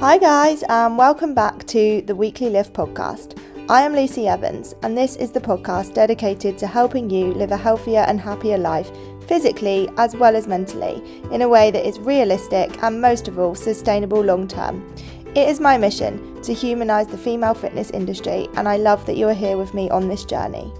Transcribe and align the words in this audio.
Hi, 0.00 0.18
guys, 0.18 0.62
and 0.68 0.98
welcome 0.98 1.32
back 1.32 1.66
to 1.68 2.02
the 2.02 2.14
Weekly 2.14 2.50
Lift 2.50 2.74
podcast. 2.74 3.40
I 3.70 3.80
am 3.80 3.96
Lucy 3.96 4.28
Evans, 4.28 4.74
and 4.82 4.96
this 4.96 5.16
is 5.16 5.32
the 5.32 5.40
podcast 5.40 5.94
dedicated 5.94 6.58
to 6.58 6.66
helping 6.66 7.08
you 7.08 7.32
live 7.32 7.50
a 7.50 7.56
healthier 7.56 8.00
and 8.00 8.20
happier 8.20 8.58
life, 8.58 8.90
physically 9.26 9.88
as 9.96 10.14
well 10.14 10.36
as 10.36 10.46
mentally, 10.46 11.02
in 11.32 11.40
a 11.40 11.48
way 11.48 11.70
that 11.70 11.88
is 11.88 11.98
realistic 11.98 12.82
and, 12.82 13.00
most 13.00 13.26
of 13.26 13.38
all, 13.38 13.54
sustainable 13.54 14.20
long 14.20 14.46
term. 14.46 14.86
It 15.34 15.48
is 15.48 15.60
my 15.60 15.78
mission 15.78 16.42
to 16.42 16.52
humanise 16.52 17.06
the 17.06 17.16
female 17.16 17.54
fitness 17.54 17.90
industry, 17.90 18.48
and 18.56 18.68
I 18.68 18.76
love 18.76 19.06
that 19.06 19.16
you 19.16 19.26
are 19.28 19.34
here 19.34 19.56
with 19.56 19.72
me 19.72 19.88
on 19.88 20.08
this 20.08 20.26
journey. 20.26 20.70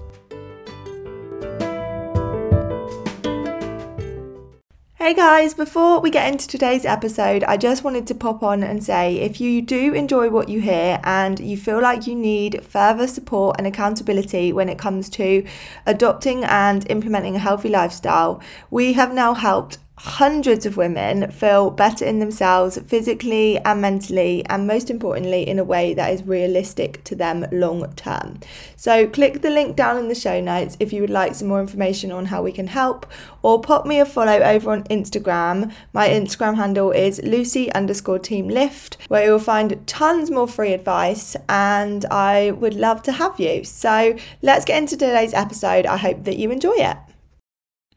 Hey 5.07 5.13
guys, 5.13 5.53
before 5.53 6.01
we 6.01 6.09
get 6.11 6.29
into 6.29 6.49
today's 6.49 6.83
episode, 6.83 7.45
I 7.45 7.55
just 7.55 7.81
wanted 7.81 8.07
to 8.07 8.13
pop 8.13 8.43
on 8.43 8.61
and 8.61 8.83
say 8.83 9.15
if 9.19 9.39
you 9.39 9.61
do 9.61 9.93
enjoy 9.93 10.29
what 10.29 10.49
you 10.49 10.59
hear 10.59 10.99
and 11.05 11.39
you 11.39 11.55
feel 11.55 11.81
like 11.81 12.07
you 12.07 12.13
need 12.13 12.65
further 12.65 13.07
support 13.07 13.55
and 13.57 13.65
accountability 13.65 14.51
when 14.51 14.67
it 14.67 14.77
comes 14.77 15.07
to 15.11 15.47
adopting 15.85 16.43
and 16.43 16.85
implementing 16.91 17.37
a 17.37 17.39
healthy 17.39 17.69
lifestyle, 17.69 18.41
we 18.69 18.91
have 18.91 19.13
now 19.13 19.33
helped 19.33 19.77
hundreds 19.97 20.65
of 20.65 20.77
women 20.77 21.31
feel 21.31 21.71
better 21.71 22.05
in 22.05 22.19
themselves 22.19 22.77
physically 22.87 23.57
and 23.59 23.81
mentally, 23.81 24.45
and 24.45 24.67
most 24.67 24.89
importantly, 24.91 25.47
in 25.47 25.57
a 25.57 25.63
way 25.63 25.93
that 25.95 26.13
is 26.13 26.23
realistic 26.23 27.03
to 27.03 27.15
them 27.15 27.45
long 27.51 27.91
term. 27.95 28.39
So, 28.75 29.07
click 29.07 29.41
the 29.41 29.49
link 29.49 29.75
down 29.75 29.97
in 29.97 30.07
the 30.07 30.15
show 30.15 30.39
notes 30.39 30.77
if 30.79 30.93
you 30.93 31.01
would 31.01 31.09
like 31.09 31.33
some 31.33 31.47
more 31.47 31.59
information 31.59 32.11
on 32.11 32.25
how 32.25 32.43
we 32.43 32.51
can 32.51 32.67
help, 32.67 33.07
or 33.41 33.59
pop 33.59 33.85
me 33.87 33.99
a 33.99 34.05
follow 34.05 34.39
over 34.39 34.71
on 34.71 34.83
Instagram. 34.83 35.73
My 35.93 36.07
Instagram 36.07 36.55
handle 36.55 36.91
is 36.91 37.19
Lucy 37.23 37.71
underscore 37.73 38.19
team 38.19 38.47
lift, 38.47 38.97
where 39.07 39.25
you'll 39.25 39.39
find 39.39 39.85
tons 39.87 40.29
more 40.29 40.47
free 40.47 40.73
advice, 40.73 41.35
and 41.49 42.05
I 42.05 42.51
would 42.51 42.75
love 42.75 43.01
to 43.03 43.11
have 43.13 43.39
you. 43.39 43.63
So, 43.63 44.15
let's 44.43 44.63
get 44.63 44.77
into 44.77 44.95
today's 44.95 45.33
episode. 45.33 45.87
I 45.87 45.97
hope 45.97 46.23
that 46.25 46.37
you 46.37 46.51
enjoy 46.51 46.75
it. 46.75 46.97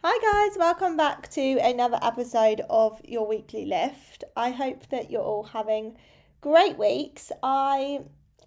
Hi, 0.02 0.48
guys, 0.48 0.56
welcome 0.56 0.96
back 0.96 1.28
to 1.32 1.58
another 1.58 1.98
episode 2.00 2.62
of 2.70 3.02
your 3.04 3.26
weekly 3.26 3.66
lift. 3.66 4.24
I 4.34 4.48
hope 4.50 4.88
that 4.88 5.10
you're 5.10 5.20
all 5.20 5.42
having 5.42 5.98
great 6.40 6.78
weeks. 6.78 7.30
I 7.42 8.04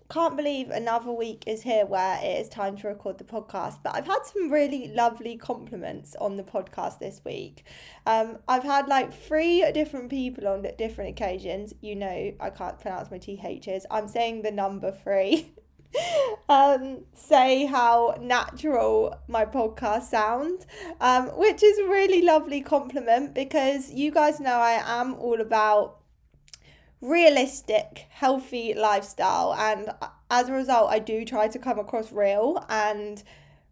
can't 0.09 0.35
believe 0.35 0.71
another 0.71 1.11
week 1.11 1.43
is 1.45 1.61
here 1.61 1.85
where 1.85 2.19
it 2.23 2.41
is 2.41 2.49
time 2.49 2.75
to 2.77 2.87
record 2.87 3.19
the 3.19 3.23
podcast, 3.23 3.83
but 3.83 3.93
I've 3.93 4.07
had 4.07 4.25
some 4.25 4.51
really 4.51 4.87
lovely 4.95 5.37
compliments 5.37 6.15
on 6.19 6.37
the 6.37 6.43
podcast 6.43 6.97
this 6.97 7.21
week. 7.23 7.65
Um, 8.07 8.39
I've 8.47 8.63
had 8.63 8.87
like 8.87 9.13
three 9.13 9.63
different 9.73 10.09
people 10.09 10.47
on 10.47 10.65
different 10.79 11.11
occasions. 11.11 11.71
You 11.81 11.97
know, 11.97 12.33
I 12.39 12.49
can't 12.49 12.79
pronounce 12.79 13.11
my 13.11 13.19
THs. 13.19 13.85
I'm 13.91 14.07
saying 14.07 14.41
the 14.41 14.51
number 14.51 14.91
three. 14.91 15.53
um, 16.49 16.99
say 17.13 17.65
how 17.65 18.15
natural 18.19 19.15
my 19.27 19.45
podcast 19.45 20.03
sounds, 20.03 20.65
um, 21.01 21.27
which 21.37 21.63
is 21.63 21.77
a 21.79 21.87
really 21.87 22.21
lovely 22.21 22.61
compliment 22.61 23.33
because 23.33 23.91
you 23.91 24.11
guys 24.11 24.39
know 24.39 24.57
I 24.57 24.81
am 24.85 25.15
all 25.15 25.41
about 25.41 25.99
realistic, 27.01 28.07
healthy 28.09 28.73
lifestyle, 28.73 29.53
and 29.53 29.89
as 30.29 30.49
a 30.49 30.53
result, 30.53 30.89
I 30.89 30.99
do 30.99 31.25
try 31.25 31.47
to 31.47 31.59
come 31.59 31.77
across 31.79 32.11
real 32.11 32.65
and 32.69 33.21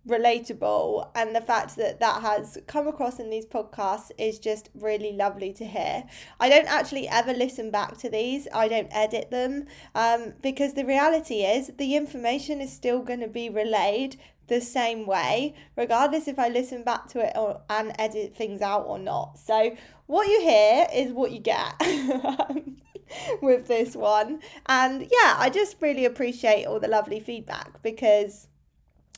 relatable 0.07 1.09
and 1.13 1.35
the 1.35 1.41
fact 1.41 1.75
that 1.75 1.99
that 1.99 2.21
has 2.21 2.57
come 2.65 2.87
across 2.87 3.19
in 3.19 3.29
these 3.29 3.45
podcasts 3.45 4.11
is 4.17 4.39
just 4.39 4.69
really 4.73 5.13
lovely 5.13 5.53
to 5.53 5.65
hear. 5.65 6.03
I 6.39 6.49
don't 6.49 6.67
actually 6.67 7.07
ever 7.07 7.33
listen 7.33 7.69
back 7.69 7.97
to 7.99 8.09
these. 8.09 8.47
I 8.53 8.67
don't 8.67 8.89
edit 8.91 9.29
them 9.29 9.65
um, 9.93 10.33
because 10.41 10.73
the 10.73 10.85
reality 10.85 11.43
is 11.43 11.71
the 11.77 11.95
information 11.95 12.61
is 12.61 12.73
still 12.73 13.01
going 13.01 13.19
to 13.19 13.27
be 13.27 13.49
relayed 13.49 14.17
the 14.47 14.59
same 14.59 15.05
way 15.05 15.53
regardless 15.77 16.27
if 16.27 16.37
i 16.37 16.49
listen 16.49 16.83
back 16.83 17.07
to 17.07 17.25
it 17.25 17.31
or 17.37 17.61
and 17.69 17.93
edit 17.99 18.35
things 18.35 18.61
out 18.61 18.85
or 18.87 18.97
not. 18.97 19.37
So 19.37 19.75
what 20.07 20.27
you 20.27 20.41
hear 20.41 20.87
is 20.93 21.13
what 21.13 21.31
you 21.31 21.39
get 21.39 21.73
with 23.41 23.67
this 23.67 23.95
one. 23.95 24.41
And 24.65 25.01
yeah 25.03 25.35
i 25.37 25.49
just 25.53 25.77
really 25.79 26.05
appreciate 26.05 26.65
all 26.65 26.79
the 26.79 26.87
lovely 26.87 27.19
feedback 27.19 27.81
because 27.83 28.47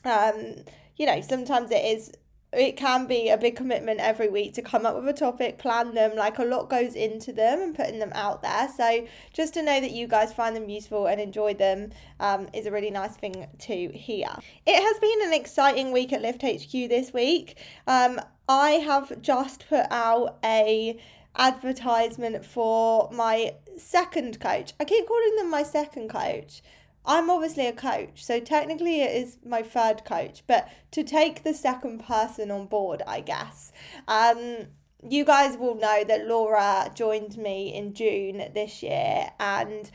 um, 0.05 0.55
you 0.97 1.05
know, 1.05 1.21
sometimes 1.21 1.71
it 1.71 1.83
is 1.83 2.11
it 2.53 2.77
can 2.77 3.07
be 3.07 3.29
a 3.29 3.37
big 3.37 3.55
commitment 3.55 3.99
every 3.99 4.29
week 4.29 4.53
to 4.53 4.61
come 4.61 4.85
up 4.85 4.95
with 4.95 5.07
a 5.07 5.13
topic, 5.13 5.57
plan 5.57 5.93
them, 5.93 6.15
like 6.15 6.37
a 6.39 6.43
lot 6.43 6.69
goes 6.69 6.93
into 6.93 7.33
them 7.33 7.61
and 7.61 7.75
putting 7.75 7.99
them 7.99 8.11
out 8.13 8.41
there. 8.41 8.69
So 8.75 9.07
just 9.33 9.55
to 9.55 9.63
know 9.63 9.81
that 9.81 9.91
you 9.91 10.07
guys 10.07 10.33
find 10.33 10.55
them 10.55 10.69
useful 10.69 11.07
and 11.07 11.19
enjoy 11.19 11.55
them 11.55 11.91
um, 12.19 12.47
is 12.53 12.65
a 12.65 12.71
really 12.71 12.91
nice 12.91 13.15
thing 13.15 13.47
to 13.57 13.87
hear. 13.89 14.27
It 14.65 14.81
has 14.81 14.99
been 14.99 15.27
an 15.27 15.33
exciting 15.33 15.91
week 15.91 16.13
at 16.13 16.21
Lift 16.21 16.43
HQ 16.43 16.71
this 16.71 17.11
week. 17.11 17.57
Um, 17.87 18.21
I 18.47 18.71
have 18.71 19.21
just 19.21 19.67
put 19.67 19.85
out 19.89 20.37
a 20.43 20.99
advertisement 21.35 22.45
for 22.45 23.09
my 23.11 23.55
second 23.77 24.39
coach. 24.39 24.73
I 24.79 24.85
keep 24.85 25.07
calling 25.07 25.35
them 25.37 25.49
my 25.49 25.63
second 25.63 26.09
coach 26.09 26.61
I'm 27.05 27.29
obviously 27.29 27.67
a 27.67 27.73
coach, 27.73 28.23
so 28.23 28.39
technically 28.39 29.01
it 29.01 29.15
is 29.15 29.37
my 29.45 29.61
third 29.61 30.05
coach, 30.05 30.43
but 30.47 30.69
to 30.91 31.03
take 31.03 31.43
the 31.43 31.53
second 31.53 32.03
person 32.05 32.49
on 32.49 32.67
board, 32.67 33.01
I 33.05 33.19
guess. 33.19 33.71
Um, 34.07 34.67
you 35.07 35.25
guys 35.25 35.57
will 35.57 35.75
know 35.75 36.03
that 36.05 36.27
Laura 36.27 36.89
joined 36.95 37.37
me 37.37 37.73
in 37.73 37.93
June 37.93 38.37
this 38.53 38.81
year, 38.81 39.31
and 39.39 39.91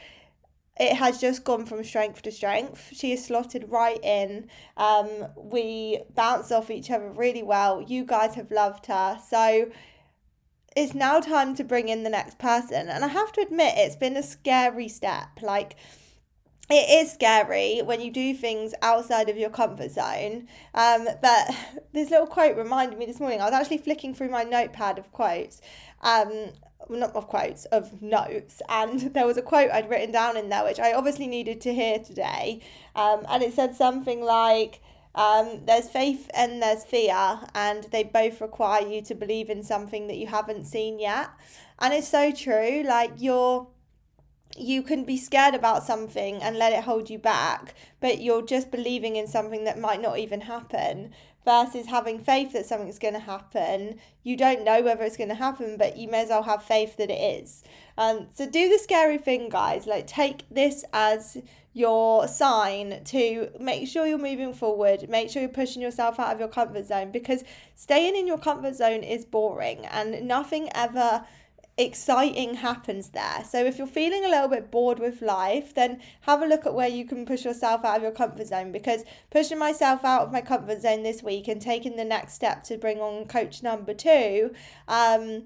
it 0.79 0.95
has 0.97 1.21
just 1.21 1.45
gone 1.45 1.67
from 1.67 1.83
strength 1.83 2.23
to 2.23 2.31
strength. 2.31 2.93
She 2.93 3.13
is 3.13 3.25
slotted 3.25 3.71
right 3.71 3.99
in. 4.03 4.49
Um, 4.77 5.09
we 5.37 6.03
bounce 6.15 6.53
off 6.53 6.71
each 6.71 6.91
other 6.91 7.11
really 7.11 7.43
well. 7.43 7.83
You 7.83 8.05
guys 8.05 8.37
have 8.37 8.51
loved 8.51 8.87
her. 8.87 9.19
So 9.29 9.71
it's 10.77 10.95
now 10.95 11.19
time 11.19 11.57
to 11.57 11.65
bring 11.65 11.89
in 11.89 12.05
the 12.05 12.11
next 12.11 12.39
person. 12.39 12.89
And 12.89 13.05
I 13.05 13.09
have 13.09 13.33
to 13.33 13.41
admit, 13.41 13.75
it's 13.77 13.97
been 13.97 14.17
a 14.17 14.23
scary 14.23 14.89
step. 14.89 15.41
Like, 15.43 15.75
it 16.71 17.03
is 17.03 17.13
scary 17.13 17.81
when 17.83 18.01
you 18.01 18.11
do 18.11 18.35
things 18.35 18.75
outside 18.83 19.29
of 19.29 19.37
your 19.37 19.51
comfort 19.51 19.91
zone. 19.91 20.49
Um, 20.75 21.09
but 21.23 21.55
this 21.93 22.11
little 22.11 22.27
quote 22.27 22.57
reminded 22.57 22.99
me 22.99 23.07
this 23.07 23.21
morning. 23.21 23.41
I 23.41 23.45
was 23.45 23.55
actually 23.55 23.79
flicking 23.79 24.15
through 24.15 24.29
my 24.29 24.43
notepad 24.43 24.99
of 24.99 25.11
quotes, 25.13 25.61
um, 26.03 26.51
not 26.91 27.15
of 27.15 27.27
quotes, 27.27 27.65
of 27.67 28.03
notes, 28.03 28.61
and 28.69 29.01
there 29.15 29.27
was 29.27 29.37
a 29.37 29.43
quote 29.43 29.71
I'd 29.71 29.89
written 29.89 30.13
down 30.13 30.37
in 30.37 30.49
there 30.49 30.65
which 30.65 30.79
I 30.79 30.93
obviously 30.93 31.27
needed 31.27 31.61
to 31.63 31.75
hear 31.75 31.99
today. 31.99 32.61
Um, 32.95 33.25
and 33.29 33.43
it 33.43 33.55
said 33.55 33.75
something 33.75 34.23
like, 34.23 34.83
um, 35.15 35.63
there's 35.65 35.89
faith 35.89 36.31
and 36.35 36.63
there's 36.63 36.85
fear, 36.85 37.41
and 37.55 37.85
they 37.91 38.05
both 38.05 38.41
require 38.41 38.87
you 38.87 39.03
to 39.03 39.15
believe 39.15 39.49
in 39.51 39.63
something 39.63 40.07
that 40.07 40.17
you 40.17 40.27
haven't 40.27 40.67
seen 40.67 41.01
yet. 41.01 41.31
And 41.81 41.95
it's 41.95 42.09
so 42.09 42.31
true. 42.31 42.85
Like, 42.87 43.13
you're 43.17 43.67
you 44.61 44.83
can 44.83 45.05
be 45.05 45.17
scared 45.17 45.55
about 45.55 45.85
something 45.85 46.43
and 46.43 46.57
let 46.57 46.73
it 46.73 46.85
hold 46.85 47.11
you 47.11 47.19
back, 47.19 47.75
but 48.01 48.21
you're 48.21 48.45
just 48.45 48.71
believing 48.71 49.17
in 49.17 49.27
something 49.27 49.65
that 49.65 49.79
might 49.79 50.01
not 50.01 50.19
even 50.19 50.43
happen 50.43 51.13
versus 51.45 51.87
having 51.87 52.19
faith 52.19 52.53
that 52.53 52.67
something's 52.67 52.99
going 52.99 53.15
to 53.15 53.21
happen. 53.21 53.99
You 54.23 54.37
don't 54.37 54.65
know 54.65 54.83
whether 54.83 55.03
it's 55.05 55.17
going 55.17 55.31
to 55.31 55.35
happen, 55.35 55.77
but 55.79 55.97
you 55.97 56.09
may 56.09 56.23
as 56.23 56.29
well 56.29 56.43
have 56.43 56.63
faith 56.63 56.97
that 56.99 57.11
it 57.11 57.43
is. 57.43 57.65
Um, 57.97 58.27
so 58.35 58.49
do 58.49 58.69
the 58.69 58.79
scary 58.79 59.19
thing, 59.19 59.49
guys. 59.49 59.87
Like, 59.87 60.07
take 60.07 60.45
this 60.51 60.85
as 60.93 61.39
your 61.73 62.27
sign 62.27 63.03
to 63.05 63.49
make 63.61 63.87
sure 63.89 64.07
you're 64.07 64.19
moving 64.19 64.53
forward, 64.53 65.09
make 65.09 65.31
sure 65.31 65.41
you're 65.41 65.49
pushing 65.49 65.81
yourself 65.81 66.19
out 66.19 66.35
of 66.35 66.41
your 66.41 66.49
comfort 66.49 66.85
zone 66.85 67.13
because 67.13 67.45
staying 67.77 68.17
in 68.17 68.27
your 68.27 68.39
comfort 68.39 68.75
zone 68.75 69.03
is 69.03 69.25
boring 69.25 69.87
and 69.87 70.27
nothing 70.27 70.69
ever 70.75 71.25
exciting 71.79 72.55
happens 72.55 73.11
there. 73.11 73.45
So 73.49 73.65
if 73.65 73.79
you're 73.79 73.87
feeling 73.87 74.25
a 74.25 74.29
little 74.29 74.49
bit 74.49 74.71
bored 74.71 74.99
with 74.99 75.23
life, 75.23 75.75
then 75.75 76.01
have 76.23 76.43
a 76.43 76.47
look 76.47 76.67
at 76.67 76.75
where 76.75 76.89
you 76.89 77.07
can 77.07 77.25
push 77.25 77.45
yourself 77.45 77.85
out 77.85 77.97
of 77.97 78.03
your 78.03 78.13
comfort 78.13 78.49
zone 78.49 78.73
because 78.73 79.05
pushing 79.31 79.59
myself 79.59 80.05
out 80.05 80.23
of 80.23 80.33
my 80.33 80.41
comfort 80.41 80.83
zone 80.83 81.05
this 81.05 81.23
week 81.23 81.47
and 81.47 81.63
taking 81.63 81.97
the 81.97 82.05
next 82.05 82.35
step 82.35 82.65
to 82.65 82.77
bring 82.77 82.99
on 82.99 83.27
coach 83.27 83.63
number 83.63 83.95
2 83.95 84.53
um 84.89 85.45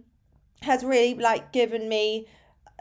has 0.62 0.84
really 0.84 1.14
like 1.14 1.52
given 1.52 1.88
me 1.88 2.26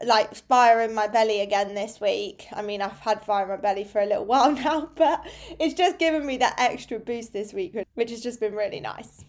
like 0.06 0.33
fire 0.33 0.81
in 0.81 0.94
my 0.94 1.07
belly 1.07 1.42
again 1.42 1.75
this 1.75 2.00
week. 2.00 2.48
I 2.53 2.62
mean, 2.62 2.81
I've 2.81 3.00
had 3.00 3.24
fire 3.24 3.44
in 3.44 3.50
my 3.50 3.57
belly 3.57 3.83
for 3.83 4.01
a 4.01 4.06
little 4.06 4.25
while 4.31 4.51
now, 4.51 4.89
but 4.95 5.25
it's 5.59 5.74
just 5.74 6.00
given 6.00 6.25
me 6.25 6.38
that 6.38 6.56
extra 6.57 7.00
boost 7.00 7.33
this 7.33 7.53
week, 7.53 7.75
which 7.95 8.09
has 8.09 8.21
just 8.21 8.39
been 8.39 8.56
really 8.56 8.80
nice. 8.80 9.25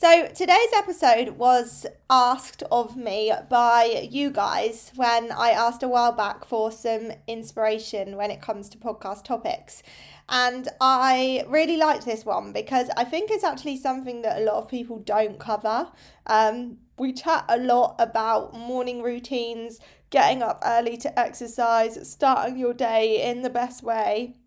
So, 0.00 0.28
today's 0.28 0.72
episode 0.78 1.36
was 1.36 1.84
asked 2.08 2.62
of 2.72 2.96
me 2.96 3.34
by 3.50 4.08
you 4.10 4.30
guys 4.30 4.92
when 4.96 5.30
I 5.30 5.50
asked 5.50 5.82
a 5.82 5.88
while 5.88 6.12
back 6.12 6.46
for 6.46 6.72
some 6.72 7.12
inspiration 7.26 8.16
when 8.16 8.30
it 8.30 8.40
comes 8.40 8.70
to 8.70 8.78
podcast 8.78 9.24
topics. 9.24 9.82
And 10.30 10.70
I 10.80 11.44
really 11.48 11.76
liked 11.76 12.06
this 12.06 12.24
one 12.24 12.54
because 12.54 12.88
I 12.96 13.04
think 13.04 13.30
it's 13.30 13.44
actually 13.44 13.76
something 13.76 14.22
that 14.22 14.40
a 14.40 14.44
lot 14.46 14.54
of 14.54 14.70
people 14.70 15.00
don't 15.00 15.38
cover. 15.38 15.92
Um, 16.26 16.78
we 16.98 17.12
chat 17.12 17.44
a 17.50 17.58
lot 17.58 17.96
about 17.98 18.54
morning 18.54 19.02
routines, 19.02 19.80
getting 20.08 20.42
up 20.42 20.62
early 20.64 20.96
to 20.96 21.18
exercise, 21.20 22.10
starting 22.10 22.56
your 22.56 22.72
day 22.72 23.30
in 23.30 23.42
the 23.42 23.50
best 23.50 23.82
way. 23.82 24.39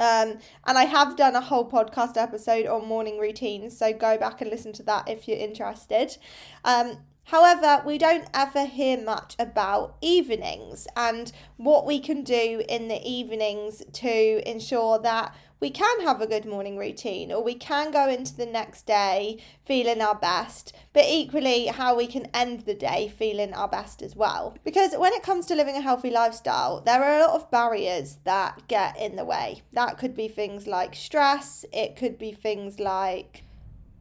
Um, 0.00 0.38
and 0.66 0.78
I 0.78 0.84
have 0.84 1.16
done 1.16 1.36
a 1.36 1.40
whole 1.40 1.68
podcast 1.68 2.16
episode 2.16 2.66
on 2.66 2.86
morning 2.86 3.18
routines, 3.18 3.76
so 3.76 3.92
go 3.92 4.18
back 4.18 4.40
and 4.40 4.50
listen 4.50 4.72
to 4.74 4.82
that 4.84 5.08
if 5.08 5.28
you're 5.28 5.38
interested. 5.38 6.16
Um, 6.64 6.98
However, 7.28 7.82
we 7.86 7.96
don't 7.96 8.28
ever 8.34 8.66
hear 8.66 9.02
much 9.02 9.34
about 9.38 9.96
evenings 10.02 10.86
and 10.94 11.32
what 11.56 11.86
we 11.86 11.98
can 11.98 12.22
do 12.22 12.62
in 12.68 12.88
the 12.88 13.02
evenings 13.02 13.82
to 13.94 14.42
ensure 14.48 14.98
that 14.98 15.34
we 15.64 15.70
can 15.70 16.02
have 16.02 16.20
a 16.20 16.26
good 16.26 16.44
morning 16.44 16.76
routine 16.76 17.32
or 17.32 17.42
we 17.42 17.54
can 17.54 17.90
go 17.90 18.06
into 18.06 18.36
the 18.36 18.44
next 18.44 18.84
day 18.84 19.38
feeling 19.64 20.02
our 20.02 20.14
best, 20.14 20.76
but 20.92 21.06
equally 21.08 21.68
how 21.68 21.96
we 21.96 22.06
can 22.06 22.26
end 22.34 22.60
the 22.66 22.74
day 22.74 23.08
feeling 23.08 23.54
our 23.54 23.66
best 23.66 24.02
as 24.02 24.14
well. 24.14 24.54
Because 24.62 24.92
when 24.94 25.14
it 25.14 25.22
comes 25.22 25.46
to 25.46 25.54
living 25.54 25.74
a 25.74 25.80
healthy 25.80 26.10
lifestyle, 26.10 26.82
there 26.82 27.02
are 27.02 27.16
a 27.16 27.26
lot 27.26 27.34
of 27.34 27.50
barriers 27.50 28.18
that 28.24 28.68
get 28.68 29.00
in 29.00 29.16
the 29.16 29.24
way. 29.24 29.62
That 29.72 29.96
could 29.96 30.14
be 30.14 30.28
things 30.28 30.66
like 30.66 30.94
stress, 30.94 31.64
it 31.72 31.96
could 31.96 32.18
be 32.18 32.32
things 32.32 32.78
like 32.78 33.44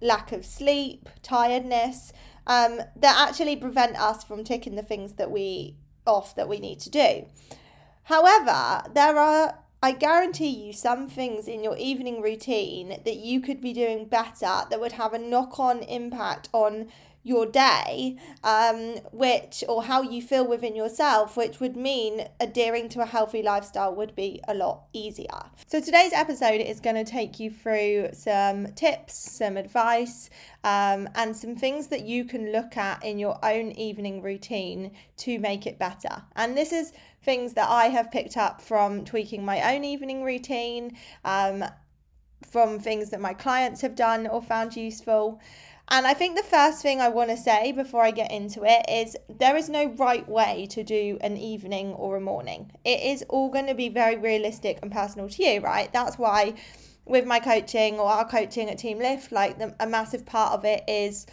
lack 0.01 0.33
of 0.33 0.45
sleep, 0.45 1.07
tiredness 1.21 2.11
um, 2.45 2.81
that 2.97 3.25
actually 3.25 3.55
prevent 3.55 3.95
us 3.95 4.21
from 4.21 4.43
ticking 4.43 4.75
the 4.75 4.83
things 4.83 5.13
that 5.13 5.31
we 5.31 5.77
off 6.05 6.35
that 6.35 6.49
we 6.49 6.59
need 6.59 6.81
to 6.81 6.89
do. 6.89 7.25
However, 8.07 8.83
there 8.93 9.17
are 9.17 9.59
I 9.83 9.91
guarantee 9.91 10.47
you 10.47 10.71
some 10.71 11.09
things 11.09 11.45
in 11.45 11.61
your 11.61 11.75
evening 11.75 12.21
routine 12.21 13.01
that 13.03 13.17
you 13.17 13.41
could 13.41 13.59
be 13.59 13.73
doing 13.73 14.05
better 14.05 14.61
that 14.69 14.79
would 14.79 14.93
have 14.93 15.11
a 15.11 15.19
knock 15.19 15.59
on 15.59 15.79
impact 15.79 16.47
on 16.53 16.87
your 17.21 17.45
day, 17.45 18.17
um, 18.45 18.95
which 19.11 19.61
or 19.67 19.83
how 19.83 20.01
you 20.01 20.21
feel 20.21 20.47
within 20.47 20.73
yourself, 20.73 21.35
which 21.35 21.59
would 21.59 21.75
mean 21.75 22.25
adhering 22.39 22.87
to 22.89 23.01
a 23.01 23.05
healthy 23.05 23.41
lifestyle 23.41 23.93
would 23.93 24.15
be 24.15 24.39
a 24.47 24.53
lot 24.53 24.83
easier. 24.93 25.41
So 25.67 25.81
today's 25.81 26.13
episode 26.13 26.61
is 26.61 26.79
going 26.79 26.95
to 26.95 27.09
take 27.09 27.37
you 27.37 27.49
through 27.51 28.09
some 28.13 28.67
tips, 28.75 29.15
some 29.15 29.57
advice, 29.57 30.29
um, 30.63 31.09
and 31.15 31.35
some 31.35 31.57
things 31.57 31.87
that 31.87 32.05
you 32.05 32.23
can 32.23 32.53
look 32.53 32.77
at 32.77 33.03
in 33.03 33.19
your 33.19 33.37
own 33.43 33.71
evening 33.73 34.21
routine 34.21 34.91
to 35.17 35.39
make 35.39 35.65
it 35.65 35.77
better. 35.77 36.23
And 36.37 36.55
this 36.55 36.71
is 36.71 36.93
things 37.23 37.53
that 37.53 37.69
I 37.69 37.85
have 37.85 38.11
picked 38.11 38.37
up 38.37 38.61
from 38.61 39.05
tweaking 39.05 39.43
my 39.45 39.73
own 39.73 39.83
evening 39.83 40.23
routine. 40.23 40.97
Um, 41.23 41.63
from 42.49 42.79
things 42.79 43.09
that 43.09 43.21
my 43.21 43.33
clients 43.33 43.81
have 43.81 43.95
done 43.95 44.27
or 44.27 44.41
found 44.41 44.75
useful. 44.75 45.39
And 45.89 46.07
I 46.07 46.13
think 46.13 46.35
the 46.35 46.43
first 46.43 46.81
thing 46.81 47.01
I 47.01 47.09
want 47.09 47.29
to 47.29 47.37
say 47.37 47.71
before 47.71 48.03
I 48.03 48.11
get 48.11 48.31
into 48.31 48.63
it 48.63 48.85
is 48.89 49.17
there 49.29 49.57
is 49.57 49.69
no 49.69 49.85
right 49.85 50.27
way 50.29 50.67
to 50.71 50.83
do 50.83 51.17
an 51.21 51.35
evening 51.35 51.93
or 51.93 52.15
a 52.15 52.21
morning. 52.21 52.71
It 52.85 53.01
is 53.01 53.23
all 53.29 53.49
going 53.49 53.67
to 53.67 53.73
be 53.73 53.89
very 53.89 54.15
realistic 54.15 54.79
and 54.81 54.91
personal 54.91 55.27
to 55.29 55.43
you, 55.43 55.59
right? 55.59 55.91
That's 55.91 56.17
why 56.17 56.53
with 57.05 57.25
my 57.25 57.39
coaching 57.39 57.99
or 57.99 58.05
our 58.05 58.27
coaching 58.27 58.69
at 58.69 58.77
Team 58.77 58.99
Lift, 58.99 59.31
like 59.31 59.59
the, 59.59 59.75
a 59.79 59.87
massive 59.87 60.25
part 60.25 60.53
of 60.53 60.63
it 60.63 60.83
is 60.87 61.25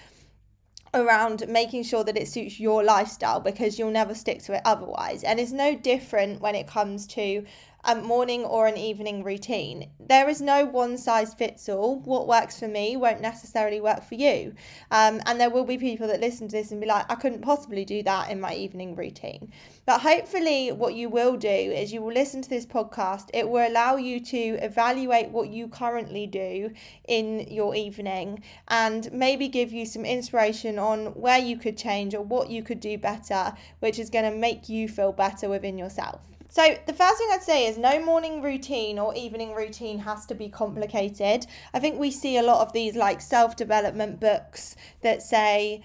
around 0.93 1.47
making 1.49 1.85
sure 1.85 2.03
that 2.05 2.17
it 2.17 2.29
suits 2.29 2.59
your 2.59 2.83
lifestyle 2.83 3.41
because 3.41 3.79
you'll 3.79 3.91
never 3.91 4.15
stick 4.15 4.43
to 4.43 4.55
it 4.55 4.63
otherwise. 4.65 5.23
And 5.23 5.39
it's 5.39 5.53
no 5.53 5.75
different 5.75 6.41
when 6.41 6.55
it 6.55 6.67
comes 6.67 7.07
to 7.09 7.45
a 7.85 7.94
morning 7.94 8.44
or 8.44 8.67
an 8.67 8.77
evening 8.77 9.25
routine. 9.25 9.91
There 9.99 10.29
is 10.29 10.41
no 10.41 10.65
one 10.67 10.99
size 10.99 11.35
fits 11.35 11.69
all. 11.69 12.00
What 12.00 12.29
works 12.29 12.59
for 12.59 12.69
me 12.69 12.97
won't 12.97 13.21
necessarily 13.21 13.81
work 13.81 14.03
for 14.05 14.17
you. 14.17 14.55
Um, 14.91 15.21
and 15.27 15.41
there 15.41 15.50
will 15.50 15.65
be 15.65 15.79
people 15.79 16.06
that 16.09 16.21
listen 16.21 16.49
to 16.49 16.56
this 16.56 16.71
and 16.71 16.81
be 16.81 16.87
like, 16.87 17.11
I 17.11 17.15
couldn't 17.15 17.43
possibly 17.43 17.85
do 17.85 18.03
that 18.03 18.31
in 18.31 18.41
my 18.41 18.55
evening 18.55 18.97
routine. 18.97 19.53
But 19.87 20.00
hopefully, 20.00 20.73
what 20.73 20.94
you 20.94 21.09
will 21.09 21.37
do 21.37 21.49
is 21.49 21.93
you 21.93 22.03
will 22.03 22.12
listen 22.12 22.43
to 22.43 22.50
this 22.50 22.67
podcast. 22.67 23.31
It 23.32 23.49
will 23.49 23.67
allow 23.67 23.97
you 23.97 24.21
to 24.21 24.38
evaluate 24.38 25.31
what 25.31 25.49
you 25.49 25.69
currently 25.69 26.27
do 26.27 26.73
in 27.09 27.47
your 27.49 27.75
evening 27.75 28.43
and 28.69 29.11
maybe 29.12 29.49
give 29.49 29.73
you 29.73 29.87
some 29.87 30.05
inspiration 30.05 30.79
on 30.79 31.06
where 31.15 31.38
you 31.38 31.56
could 31.56 31.77
change 31.77 32.15
or 32.15 32.23
what 32.23 32.50
you 32.50 32.62
could 32.62 32.81
do 32.81 32.99
better, 32.99 33.53
which 33.81 33.99
is 33.99 34.11
going 34.11 34.31
to 34.31 34.37
make 34.37 34.69
you 34.69 34.88
feel 34.88 35.12
better 35.12 35.49
within 35.49 35.79
yourself. 35.79 36.21
So, 36.50 36.76
the 36.85 36.93
first 36.93 37.19
thing 37.19 37.29
I'd 37.32 37.43
say 37.44 37.67
is 37.67 37.79
no 37.79 38.05
morning 38.05 38.43
routine 38.43 38.99
or 38.99 39.14
evening 39.14 39.55
routine 39.55 40.00
has 40.00 40.26
to 40.26 40.35
be 40.35 40.49
complicated. 40.49 41.47
I 41.73 41.79
think 41.79 41.99
we 41.99 42.11
see 42.11 42.38
a 42.38 42.43
lot 42.43 42.67
of 42.67 42.73
these 42.73 42.97
like 42.97 43.20
self 43.20 43.55
development 43.55 44.19
books 44.19 44.75
that 45.02 45.23
say 45.23 45.82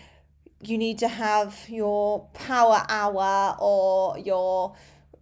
you 0.62 0.80
need 0.80 0.98
to 1.00 1.08
have 1.08 1.56
your 1.68 2.28
power 2.34 2.84
hour 2.90 3.56
or 3.60 4.18
your 4.18 4.76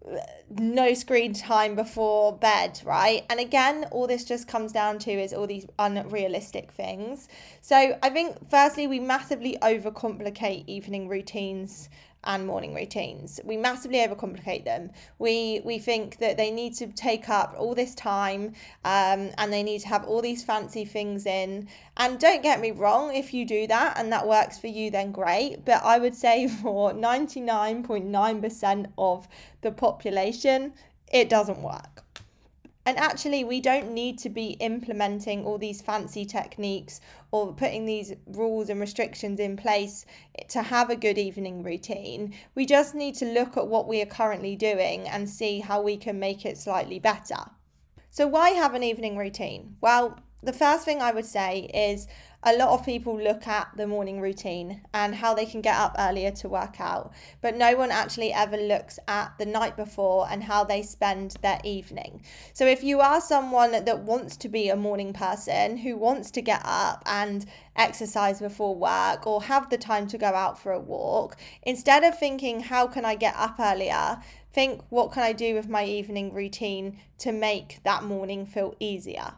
uh, 0.09 0.17
no 0.49 0.93
screen 0.93 1.33
time 1.33 1.75
before 1.75 2.37
bed, 2.37 2.79
right? 2.85 3.25
And 3.29 3.39
again, 3.39 3.85
all 3.91 4.07
this 4.07 4.23
just 4.23 4.47
comes 4.47 4.71
down 4.71 4.97
to 4.99 5.11
is 5.11 5.33
all 5.33 5.47
these 5.47 5.65
unrealistic 5.77 6.71
things. 6.71 7.27
So 7.61 7.97
I 8.01 8.09
think 8.09 8.49
firstly 8.49 8.87
we 8.87 9.01
massively 9.01 9.57
overcomplicate 9.61 10.63
evening 10.67 11.09
routines 11.09 11.89
and 12.25 12.47
morning 12.47 12.73
routines. 12.73 13.39
We 13.43 13.57
massively 13.57 13.99
overcomplicate 13.99 14.65
them. 14.65 14.91
We 15.19 15.61
we 15.63 15.79
think 15.79 16.17
that 16.17 16.37
they 16.37 16.51
need 16.51 16.73
to 16.75 16.87
take 16.87 17.29
up 17.29 17.55
all 17.57 17.75
this 17.75 17.93
time 17.95 18.53
um, 18.85 19.31
and 19.37 19.51
they 19.51 19.63
need 19.63 19.79
to 19.81 19.87
have 19.87 20.05
all 20.05 20.21
these 20.21 20.43
fancy 20.43 20.85
things 20.85 21.25
in. 21.25 21.67
And 21.97 22.19
don't 22.19 22.41
get 22.41 22.59
me 22.59 22.71
wrong, 22.71 23.15
if 23.15 23.33
you 23.33 23.45
do 23.45 23.67
that 23.67 23.97
and 23.97 24.11
that 24.11 24.27
works 24.27 24.57
for 24.57 24.67
you, 24.67 24.89
then 24.91 25.11
great. 25.11 25.65
But 25.65 25.83
I 25.83 25.99
would 25.99 26.15
say 26.15 26.47
for 26.61 26.93
99.9% 26.93 28.91
of 28.97 29.27
the 29.61 29.71
population, 29.71 30.73
it 31.11 31.29
doesn't 31.29 31.61
work. 31.61 31.92
And 32.85 32.97
actually, 32.97 33.45
we 33.45 33.61
don't 33.61 33.93
need 33.93 34.17
to 34.19 34.29
be 34.29 34.51
implementing 34.59 35.45
all 35.45 35.57
these 35.57 35.81
fancy 35.81 36.25
techniques 36.25 36.99
or 37.31 37.53
putting 37.53 37.85
these 37.85 38.13
rules 38.27 38.69
and 38.69 38.79
restrictions 38.79 39.39
in 39.39 39.55
place 39.55 40.05
to 40.49 40.61
have 40.61 40.89
a 40.89 40.95
good 40.97 41.17
evening 41.17 41.63
routine. 41.63 42.33
We 42.55 42.65
just 42.65 42.93
need 42.93 43.15
to 43.15 43.25
look 43.25 43.55
at 43.55 43.67
what 43.67 43.87
we 43.87 44.01
are 44.01 44.05
currently 44.05 44.57
doing 44.57 45.07
and 45.07 45.29
see 45.29 45.61
how 45.61 45.81
we 45.81 45.95
can 45.95 46.19
make 46.19 46.45
it 46.45 46.57
slightly 46.57 46.99
better. 46.99 47.51
So, 48.09 48.27
why 48.27 48.49
have 48.49 48.73
an 48.73 48.83
evening 48.83 49.17
routine? 49.17 49.77
Well, 49.79 50.19
the 50.43 50.53
first 50.53 50.83
thing 50.83 51.01
I 51.01 51.11
would 51.11 51.25
say 51.25 51.69
is 51.73 52.07
a 52.45 52.57
lot 52.57 52.69
of 52.69 52.85
people 52.85 53.17
look 53.17 53.47
at 53.47 53.69
the 53.77 53.87
morning 53.87 54.19
routine 54.19 54.81
and 54.93 55.15
how 55.15 55.33
they 55.33 55.45
can 55.45 55.61
get 55.61 55.77
up 55.77 55.95
earlier 55.97 56.29
to 56.29 56.49
work 56.49 56.81
out, 56.81 57.13
but 57.41 57.55
no 57.55 57.75
one 57.77 57.89
actually 57.89 58.33
ever 58.33 58.57
looks 58.57 58.99
at 59.07 59.33
the 59.37 59.45
night 59.45 59.77
before 59.77 60.27
and 60.29 60.43
how 60.43 60.63
they 60.65 60.81
spend 60.81 61.37
their 61.41 61.59
evening. 61.63 62.21
So, 62.53 62.65
if 62.65 62.83
you 62.83 62.99
are 62.99 63.21
someone 63.21 63.71
that 63.71 63.99
wants 63.99 64.35
to 64.37 64.49
be 64.49 64.67
a 64.67 64.75
morning 64.75 65.13
person 65.13 65.77
who 65.77 65.95
wants 65.95 66.31
to 66.31 66.41
get 66.41 66.61
up 66.65 67.01
and 67.05 67.45
exercise 67.77 68.39
before 68.39 68.75
work 68.75 69.25
or 69.25 69.41
have 69.43 69.69
the 69.69 69.77
time 69.77 70.07
to 70.07 70.17
go 70.17 70.27
out 70.27 70.59
for 70.59 70.73
a 70.73 70.79
walk, 70.79 71.37
instead 71.63 72.03
of 72.03 72.19
thinking, 72.19 72.59
How 72.59 72.87
can 72.87 73.05
I 73.05 73.15
get 73.15 73.35
up 73.37 73.55
earlier? 73.59 74.19
think, 74.51 74.81
What 74.89 75.13
can 75.13 75.23
I 75.23 75.31
do 75.33 75.55
with 75.55 75.69
my 75.69 75.85
evening 75.85 76.33
routine 76.33 76.99
to 77.19 77.31
make 77.31 77.79
that 77.83 78.03
morning 78.03 78.45
feel 78.45 78.75
easier? 78.79 79.33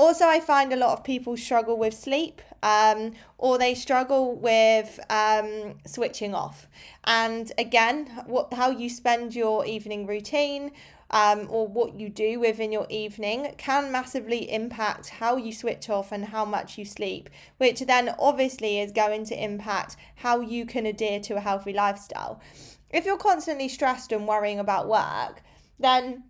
Also, 0.00 0.24
I 0.24 0.40
find 0.40 0.72
a 0.72 0.76
lot 0.76 0.96
of 0.96 1.04
people 1.04 1.36
struggle 1.36 1.76
with 1.76 1.92
sleep 1.92 2.40
um, 2.62 3.12
or 3.36 3.58
they 3.58 3.74
struggle 3.74 4.34
with 4.34 4.98
um, 5.10 5.74
switching 5.84 6.34
off. 6.34 6.68
And 7.04 7.52
again, 7.58 8.06
what 8.24 8.50
how 8.54 8.70
you 8.70 8.88
spend 8.88 9.34
your 9.34 9.66
evening 9.66 10.06
routine 10.06 10.72
um, 11.10 11.48
or 11.50 11.68
what 11.68 12.00
you 12.00 12.08
do 12.08 12.40
within 12.40 12.72
your 12.72 12.86
evening 12.88 13.54
can 13.58 13.92
massively 13.92 14.50
impact 14.50 15.10
how 15.10 15.36
you 15.36 15.52
switch 15.52 15.90
off 15.90 16.12
and 16.12 16.24
how 16.24 16.46
much 16.46 16.78
you 16.78 16.86
sleep, 16.86 17.28
which 17.58 17.80
then 17.80 18.14
obviously 18.18 18.80
is 18.80 18.92
going 18.92 19.26
to 19.26 19.44
impact 19.44 19.96
how 20.14 20.40
you 20.40 20.64
can 20.64 20.86
adhere 20.86 21.20
to 21.20 21.36
a 21.36 21.40
healthy 21.40 21.74
lifestyle. 21.74 22.40
If 22.88 23.04
you're 23.04 23.18
constantly 23.18 23.68
stressed 23.68 24.12
and 24.12 24.26
worrying 24.26 24.60
about 24.60 24.88
work, 24.88 25.42
then 25.78 26.24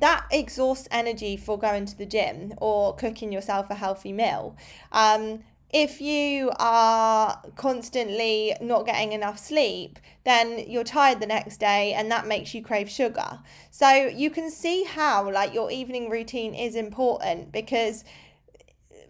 that 0.00 0.26
exhausts 0.30 0.88
energy 0.90 1.36
for 1.36 1.58
going 1.58 1.86
to 1.86 1.96
the 1.96 2.06
gym 2.06 2.54
or 2.58 2.94
cooking 2.94 3.32
yourself 3.32 3.70
a 3.70 3.74
healthy 3.74 4.12
meal. 4.12 4.56
Um, 4.92 5.44
if 5.72 6.00
you 6.00 6.52
are 6.58 7.42
constantly 7.56 8.54
not 8.60 8.86
getting 8.86 9.12
enough 9.12 9.38
sleep, 9.38 9.98
then 10.24 10.64
you're 10.68 10.84
tired 10.84 11.20
the 11.20 11.26
next 11.26 11.58
day 11.58 11.92
and 11.92 12.10
that 12.10 12.26
makes 12.26 12.54
you 12.54 12.62
crave 12.62 12.88
sugar. 12.88 13.40
So 13.70 13.90
you 13.90 14.30
can 14.30 14.50
see 14.50 14.84
how 14.84 15.30
like 15.30 15.52
your 15.52 15.70
evening 15.70 16.08
routine 16.08 16.54
is 16.54 16.76
important 16.76 17.52
because 17.52 18.04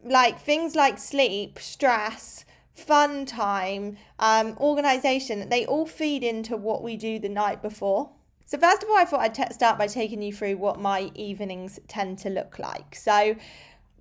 like 0.02 0.40
things 0.40 0.74
like 0.74 0.98
sleep, 0.98 1.58
stress, 1.58 2.44
fun 2.74 3.26
time, 3.26 3.96
um, 4.18 4.56
organization, 4.58 5.48
they 5.48 5.66
all 5.66 5.86
feed 5.86 6.22
into 6.22 6.56
what 6.56 6.82
we 6.82 6.96
do 6.96 7.18
the 7.18 7.28
night 7.28 7.60
before. 7.60 8.10
So, 8.46 8.58
first 8.58 8.84
of 8.84 8.88
all, 8.88 8.96
I 8.96 9.04
thought 9.04 9.20
I'd 9.20 9.34
t- 9.34 9.52
start 9.52 9.76
by 9.76 9.88
taking 9.88 10.22
you 10.22 10.32
through 10.32 10.56
what 10.56 10.80
my 10.80 11.10
evenings 11.14 11.80
tend 11.88 12.18
to 12.20 12.30
look 12.30 12.60
like. 12.60 12.94
So, 12.94 13.36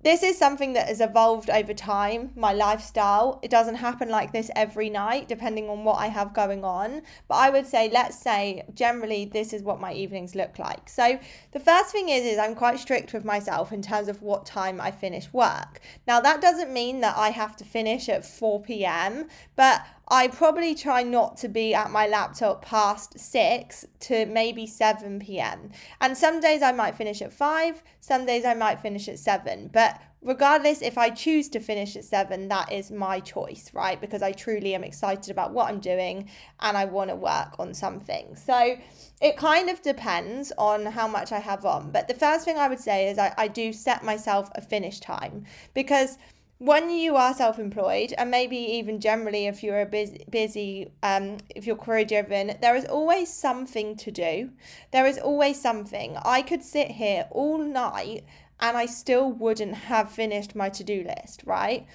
this 0.06 0.22
is 0.22 0.38
something 0.38 0.74
that 0.74 0.86
has 0.86 1.00
evolved 1.00 1.50
over 1.50 1.74
time, 1.74 2.30
my 2.36 2.52
lifestyle. 2.52 3.40
It 3.42 3.50
doesn't 3.50 3.74
happen 3.74 4.08
like 4.08 4.32
this 4.32 4.52
every 4.54 4.88
night, 4.88 5.26
depending 5.26 5.68
on 5.68 5.82
what 5.82 5.94
I 5.94 6.06
have 6.06 6.32
going 6.32 6.62
on. 6.62 7.02
But 7.26 7.34
I 7.34 7.50
would 7.50 7.66
say, 7.66 7.90
let's 7.92 8.16
say, 8.16 8.62
generally, 8.72 9.24
this 9.24 9.52
is 9.52 9.62
what 9.62 9.80
my 9.80 9.92
evenings 9.92 10.36
look 10.36 10.60
like. 10.60 10.88
So 10.88 11.18
the 11.50 11.58
first 11.58 11.90
thing 11.90 12.08
is, 12.08 12.24
is 12.24 12.38
I'm 12.38 12.54
quite 12.54 12.78
strict 12.78 13.12
with 13.12 13.24
myself 13.24 13.72
in 13.72 13.82
terms 13.82 14.06
of 14.06 14.22
what 14.22 14.46
time 14.46 14.80
I 14.80 14.92
finish 14.92 15.32
work. 15.32 15.80
Now, 16.06 16.20
that 16.20 16.40
doesn't 16.40 16.72
mean 16.72 17.00
that 17.00 17.16
I 17.16 17.30
have 17.30 17.56
to 17.56 17.64
finish 17.64 18.08
at 18.08 18.24
4 18.24 18.62
p.m., 18.62 19.26
but 19.56 19.84
I 20.08 20.28
probably 20.28 20.74
try 20.74 21.02
not 21.02 21.36
to 21.38 21.48
be 21.48 21.74
at 21.74 21.90
my 21.90 22.06
laptop 22.06 22.64
past 22.64 23.18
6 23.18 23.84
to 24.00 24.26
maybe 24.26 24.66
7 24.66 25.18
p.m. 25.18 25.70
And 26.00 26.16
some 26.16 26.40
days 26.40 26.62
I 26.62 26.72
might 26.72 26.94
finish 26.94 27.20
at 27.22 27.32
5, 27.32 27.82
some 28.00 28.24
days 28.24 28.44
I 28.44 28.54
might 28.54 28.80
finish 28.80 29.08
at 29.08 29.18
7. 29.18 29.70
But 29.72 30.00
regardless, 30.22 30.80
if 30.80 30.96
I 30.96 31.10
choose 31.10 31.48
to 31.50 31.60
finish 31.60 31.96
at 31.96 32.04
7, 32.04 32.46
that 32.48 32.70
is 32.70 32.92
my 32.92 33.18
choice, 33.18 33.70
right? 33.74 34.00
Because 34.00 34.22
I 34.22 34.30
truly 34.30 34.76
am 34.76 34.84
excited 34.84 35.30
about 35.30 35.52
what 35.52 35.68
I'm 35.68 35.80
doing 35.80 36.28
and 36.60 36.76
I 36.76 36.84
want 36.84 37.10
to 37.10 37.16
work 37.16 37.56
on 37.58 37.74
something. 37.74 38.36
So 38.36 38.76
it 39.20 39.36
kind 39.36 39.68
of 39.68 39.82
depends 39.82 40.52
on 40.56 40.86
how 40.86 41.08
much 41.08 41.32
I 41.32 41.40
have 41.40 41.64
on. 41.64 41.90
But 41.90 42.06
the 42.06 42.14
first 42.14 42.44
thing 42.44 42.58
I 42.58 42.68
would 42.68 42.80
say 42.80 43.08
is 43.08 43.18
I, 43.18 43.34
I 43.36 43.48
do 43.48 43.72
set 43.72 44.04
myself 44.04 44.50
a 44.54 44.60
finish 44.60 45.00
time 45.00 45.46
because 45.74 46.18
when 46.58 46.88
you 46.88 47.16
are 47.16 47.34
self-employed 47.34 48.14
and 48.16 48.30
maybe 48.30 48.56
even 48.56 48.98
generally 48.98 49.46
if 49.46 49.62
you're 49.62 49.82
a 49.82 49.86
busy, 49.86 50.24
busy 50.30 50.90
um, 51.02 51.36
if 51.54 51.66
you're 51.66 51.76
career 51.76 52.04
driven 52.04 52.56
there 52.62 52.74
is 52.74 52.86
always 52.86 53.32
something 53.32 53.96
to 53.96 54.10
do. 54.10 54.50
There 54.90 55.06
is 55.06 55.18
always 55.18 55.60
something. 55.60 56.16
I 56.24 56.42
could 56.42 56.62
sit 56.62 56.90
here 56.90 57.26
all 57.30 57.58
night 57.58 58.24
and 58.58 58.74
i 58.74 58.86
still 58.86 59.30
wouldn't 59.30 59.74
have 59.74 60.10
finished 60.10 60.56
my 60.56 60.70
to-do 60.70 61.04
list 61.04 61.42
right? 61.44 61.86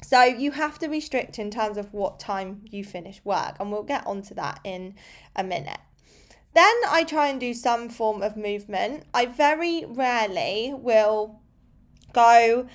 So 0.00 0.22
you 0.22 0.52
have 0.52 0.78
to 0.78 0.88
be 0.88 1.00
strict 1.00 1.40
in 1.40 1.50
terms 1.50 1.76
of 1.76 1.92
what 1.92 2.20
time 2.20 2.62
you 2.70 2.84
finish 2.84 3.20
work 3.24 3.56
and 3.58 3.72
we'll 3.72 3.82
get 3.82 4.06
onto 4.06 4.32
that 4.34 4.60
in 4.62 4.94
a 5.34 5.42
minute. 5.42 5.80
Then 6.54 6.74
i 6.88 7.02
try 7.02 7.28
and 7.28 7.40
do 7.40 7.52
some 7.52 7.88
form 7.88 8.22
of 8.22 8.36
movement. 8.36 9.06
I 9.12 9.26
very 9.26 9.84
rarely 9.86 10.72
will 10.72 11.40
go 12.12 12.66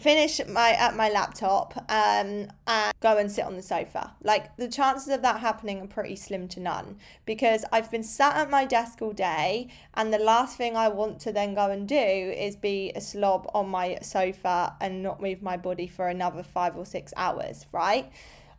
finish 0.00 0.40
my 0.48 0.70
at 0.70 0.96
my 0.96 1.10
laptop 1.10 1.76
um 1.90 2.48
and 2.66 2.94
go 3.00 3.18
and 3.18 3.30
sit 3.30 3.44
on 3.44 3.56
the 3.56 3.62
sofa. 3.62 4.14
Like 4.22 4.56
the 4.56 4.68
chances 4.68 5.08
of 5.08 5.22
that 5.22 5.40
happening 5.40 5.80
are 5.82 5.86
pretty 5.86 6.16
slim 6.16 6.48
to 6.48 6.60
none 6.60 6.96
because 7.26 7.64
i've 7.72 7.90
been 7.90 8.02
sat 8.02 8.36
at 8.36 8.50
my 8.50 8.64
desk 8.64 9.02
all 9.02 9.12
day 9.12 9.68
and 9.94 10.12
the 10.12 10.18
last 10.18 10.56
thing 10.56 10.76
i 10.76 10.88
want 10.88 11.20
to 11.20 11.32
then 11.32 11.54
go 11.54 11.70
and 11.70 11.88
do 11.88 11.94
is 11.96 12.56
be 12.56 12.92
a 12.94 13.00
slob 13.00 13.50
on 13.54 13.68
my 13.68 13.98
sofa 14.02 14.74
and 14.80 15.02
not 15.02 15.20
move 15.20 15.42
my 15.42 15.56
body 15.56 15.86
for 15.86 16.08
another 16.08 16.42
5 16.42 16.76
or 16.76 16.86
6 16.86 17.12
hours 17.16 17.66
right? 17.72 18.10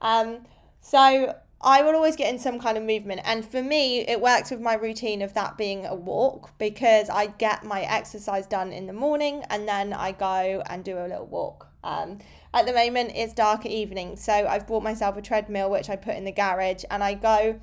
Um 0.02 0.46
so 0.82 1.36
I 1.62 1.82
will 1.82 1.96
always 1.96 2.16
get 2.16 2.32
in 2.32 2.40
some 2.40 2.60
kind 2.60 2.78
of 2.78 2.84
movement. 2.84 3.22
And 3.24 3.46
for 3.46 3.64
me, 3.64 4.02
it 4.02 4.22
works 4.22 4.52
with 4.52 4.60
my 4.60 4.76
routine 4.76 5.22
of 5.22 5.34
that 5.34 5.58
being 5.58 5.86
a 5.86 5.96
walk 5.96 6.58
because 6.58 7.10
I 7.10 7.28
get 7.28 7.64
my 7.64 7.82
exercise 7.82 8.46
done 8.46 8.72
in 8.72 8.88
the 8.88 8.94
morning 8.94 9.44
and 9.50 9.68
then 9.68 9.94
I 9.94 10.12
go 10.12 10.64
and 10.68 10.84
do 10.84 10.98
a 10.98 11.08
little 11.08 11.26
walk. 11.26 11.68
Um, 11.84 12.20
at 12.54 12.66
the 12.66 12.74
moment, 12.74 13.12
it's 13.16 13.34
dark 13.34 13.66
evening, 13.66 14.16
so 14.16 14.34
I've 14.34 14.66
bought 14.66 14.84
myself 14.84 15.18
a 15.18 15.22
treadmill 15.22 15.70
which 15.70 15.90
I 15.90 15.96
put 15.96 16.16
in 16.16 16.24
the 16.24 16.32
garage 16.32 16.84
and 16.90 17.04
I 17.04 17.14
go 17.14 17.60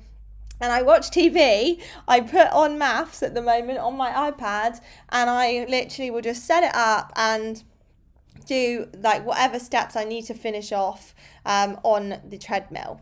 and 0.61 0.71
I 0.71 0.81
watch 0.81 1.09
TV. 1.09 1.81
I 2.07 2.21
put 2.21 2.47
on 2.51 2.77
MAFS 2.79 3.23
at 3.23 3.33
the 3.33 3.41
moment 3.41 3.79
on 3.79 3.97
my 3.97 4.31
iPad 4.31 4.79
and 5.09 5.29
I 5.29 5.65
literally 5.67 6.11
will 6.11 6.21
just 6.21 6.45
set 6.45 6.63
it 6.63 6.73
up 6.73 7.11
and 7.15 7.63
do 8.45 8.87
like 8.99 9.25
whatever 9.25 9.59
steps 9.59 9.95
I 9.95 10.03
need 10.03 10.23
to 10.25 10.33
finish 10.33 10.71
off 10.71 11.13
um, 11.45 11.79
on 11.83 12.21
the 12.27 12.37
treadmill. 12.37 13.01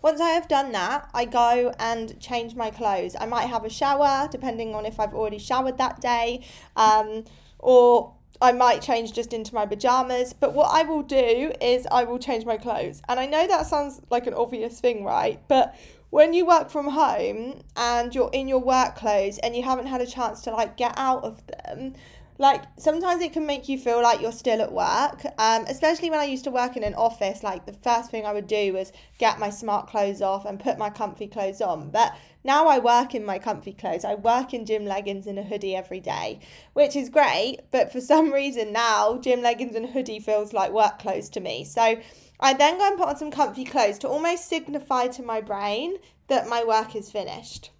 Once 0.00 0.20
I 0.20 0.30
have 0.30 0.46
done 0.46 0.72
that, 0.72 1.08
I 1.12 1.24
go 1.24 1.72
and 1.78 2.18
change 2.20 2.54
my 2.54 2.70
clothes. 2.70 3.16
I 3.18 3.26
might 3.26 3.46
have 3.46 3.64
a 3.64 3.70
shower, 3.70 4.28
depending 4.30 4.74
on 4.74 4.86
if 4.86 5.00
I've 5.00 5.14
already 5.14 5.38
showered 5.38 5.78
that 5.78 6.00
day, 6.00 6.44
um, 6.76 7.24
or 7.58 8.14
I 8.40 8.52
might 8.52 8.80
change 8.80 9.12
just 9.12 9.32
into 9.32 9.54
my 9.54 9.66
pajamas. 9.66 10.32
But 10.32 10.54
what 10.54 10.70
I 10.72 10.84
will 10.84 11.02
do 11.02 11.52
is 11.60 11.86
I 11.90 12.04
will 12.04 12.18
change 12.18 12.44
my 12.44 12.56
clothes. 12.56 13.02
And 13.08 13.18
I 13.18 13.26
know 13.26 13.46
that 13.48 13.66
sounds 13.66 14.00
like 14.10 14.28
an 14.28 14.34
obvious 14.34 14.78
thing, 14.78 15.04
right? 15.04 15.40
But 15.48 15.74
when 16.10 16.32
you 16.32 16.46
work 16.46 16.70
from 16.70 16.88
home 16.88 17.60
and 17.76 18.14
you're 18.14 18.30
in 18.32 18.48
your 18.48 18.60
work 18.60 18.96
clothes 18.96 19.38
and 19.38 19.54
you 19.54 19.62
haven't 19.62 19.86
had 19.86 20.00
a 20.00 20.06
chance 20.06 20.40
to 20.42 20.50
like 20.50 20.76
get 20.76 20.94
out 20.96 21.24
of 21.24 21.42
them, 21.46 21.94
like 22.38 22.62
sometimes 22.78 23.20
it 23.22 23.32
can 23.32 23.46
make 23.46 23.68
you 23.68 23.76
feel 23.76 24.00
like 24.02 24.20
you're 24.20 24.32
still 24.32 24.62
at 24.62 24.72
work 24.72 25.24
um, 25.38 25.64
especially 25.68 26.08
when 26.08 26.20
i 26.20 26.24
used 26.24 26.44
to 26.44 26.50
work 26.50 26.76
in 26.76 26.84
an 26.84 26.94
office 26.94 27.42
like 27.42 27.66
the 27.66 27.72
first 27.72 28.10
thing 28.10 28.24
i 28.24 28.32
would 28.32 28.46
do 28.46 28.72
was 28.72 28.92
get 29.18 29.38
my 29.38 29.50
smart 29.50 29.88
clothes 29.88 30.22
off 30.22 30.44
and 30.44 30.60
put 30.60 30.78
my 30.78 30.90
comfy 30.90 31.26
clothes 31.26 31.60
on. 31.60 31.90
But 31.90 32.16
now 32.44 32.68
i 32.68 32.78
work 32.78 33.14
in 33.14 33.24
my 33.24 33.38
comfy 33.38 33.72
clothes. 33.72 34.04
I 34.04 34.14
work 34.14 34.54
in 34.54 34.64
gym 34.64 34.84
leggings 34.84 35.26
and 35.26 35.38
a 35.38 35.42
hoodie 35.42 35.76
every 35.76 36.00
day 36.00 36.40
which 36.72 36.96
is 36.96 37.08
great 37.08 37.58
but 37.70 37.92
for 37.92 38.00
some 38.00 38.32
reason 38.40 38.72
now 38.72 39.18
gym 39.18 39.42
leggings 39.42 39.74
and 39.74 39.86
hoodie 39.86 40.20
feels 40.20 40.52
like 40.52 40.72
work 40.72 40.98
clothes 40.98 41.28
to 41.30 41.40
me. 41.40 41.64
So 41.64 41.98
i 42.40 42.54
then 42.54 42.78
go 42.78 42.86
and 42.86 42.98
put 42.98 43.08
on 43.08 43.16
some 43.16 43.30
comfy 43.30 43.64
clothes 43.64 43.98
to 44.00 44.08
almost 44.08 44.48
signify 44.48 45.08
to 45.08 45.22
my 45.22 45.40
brain 45.40 45.96
that 46.28 46.48
my 46.48 46.62
work 46.64 46.94
is 46.94 47.10
finished 47.10 47.70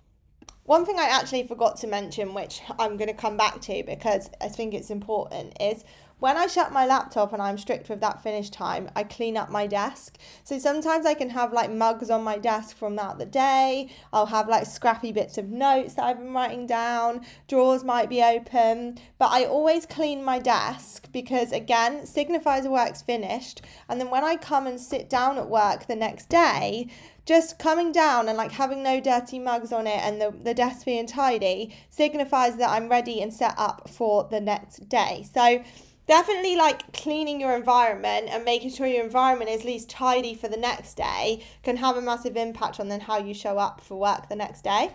one 0.69 0.85
thing 0.85 0.99
I 0.99 1.07
actually 1.07 1.47
forgot 1.47 1.79
to 1.79 1.87
mention, 1.87 2.35
which 2.35 2.61
I'm 2.79 2.99
going 2.99 3.09
to 3.09 3.15
come 3.15 3.39
back 3.39 3.63
to 3.63 3.83
because 3.85 4.29
I 4.39 4.49
think 4.49 4.75
it's 4.75 4.91
important, 4.91 5.57
is 5.59 5.83
when 6.19 6.37
I 6.37 6.47
shut 6.47 6.73
my 6.73 6.85
laptop 6.85 7.33
and 7.33 7.41
I'm 7.41 7.59
strict 7.59 7.89
with 7.89 8.01
that 8.01 8.23
finish 8.23 8.51
time, 8.51 8.91
I 8.97 9.05
clean 9.05 9.37
up 9.37 9.51
my 9.51 9.67
desk. 9.67 10.19
So 10.43 10.59
sometimes 10.59 11.07
I 11.07 11.15
can 11.15 11.31
have 11.31 11.53
like 11.53 11.71
mugs 11.71 12.11
on 12.11 12.25
my 12.25 12.39
desk 12.39 12.77
from 12.77 12.97
that 12.97 13.19
the 13.19 13.27
day. 13.27 13.91
I'll 14.13 14.27
have 14.27 14.49
like 14.49 14.67
scrappy 14.67 15.13
bits 15.13 15.39
of 15.39 15.49
notes 15.49 15.95
that 15.95 16.05
I've 16.05 16.19
been 16.19 16.33
writing 16.33 16.67
down. 16.67 17.25
Drawers 17.47 17.85
might 17.85 18.09
be 18.09 18.23
open, 18.23 18.99
but 19.19 19.31
I 19.31 19.45
always 19.45 19.87
clean 19.87 20.25
my 20.25 20.39
desk 20.41 21.09
because 21.13 21.53
again, 21.53 22.05
signifies 22.05 22.65
the 22.65 22.71
work's 22.71 23.03
finished. 23.03 23.63
And 23.89 24.01
then 24.01 24.11
when 24.11 24.25
I 24.25 24.37
come 24.37 24.67
and 24.67 24.81
sit 24.81 25.09
down 25.09 25.39
at 25.39 25.49
work 25.49 25.87
the 25.87 25.97
next 25.97 26.29
day, 26.29 26.89
just 27.27 27.59
coming 27.59 27.93
down 27.93 28.27
and 28.29 28.39
like 28.39 28.51
having 28.51 28.83
no 28.83 29.01
dirty 29.01 29.39
mugs 29.39 29.71
on 29.71 29.87
it 29.87 30.01
and 30.03 30.19
the, 30.19 30.35
the 30.43 30.55
desk 30.55 30.87
being 30.87 31.07
tidy 31.07 31.77
signifies 31.91 32.57
that 32.57 32.71
I'm 32.71 32.89
ready 32.89 33.21
and 33.21 33.33
set 33.33 33.55
up 33.59 33.89
for 33.91 34.27
the 34.31 34.41
next 34.41 34.89
day. 34.89 35.27
So 35.35 35.63
definitely 36.09 36.57
like 36.57 36.93
cleaning 36.93 37.41
your 37.41 37.55
environment 37.55 38.29
and 38.31 38.45
making 38.45 38.71
sure 38.71 38.87
your 38.87 39.05
environment 39.05 39.51
is 39.51 39.61
at 39.61 39.67
least 39.67 39.89
tidy 39.91 40.35
for 40.35 40.49
the 40.49 40.57
next 40.57 40.95
day 40.95 41.45
can 41.63 41.77
have 41.77 41.97
a 41.97 42.03
massive 42.03 42.37
impact 42.37 42.81
on 42.81 42.89
then 42.89 43.01
how 43.01 43.19
you 43.19 43.35
show 43.35 43.59
up 43.59 43.81
for 43.81 43.97
work 43.97 44.29
the 44.29 44.35
next 44.35 44.65
day. 44.65 44.91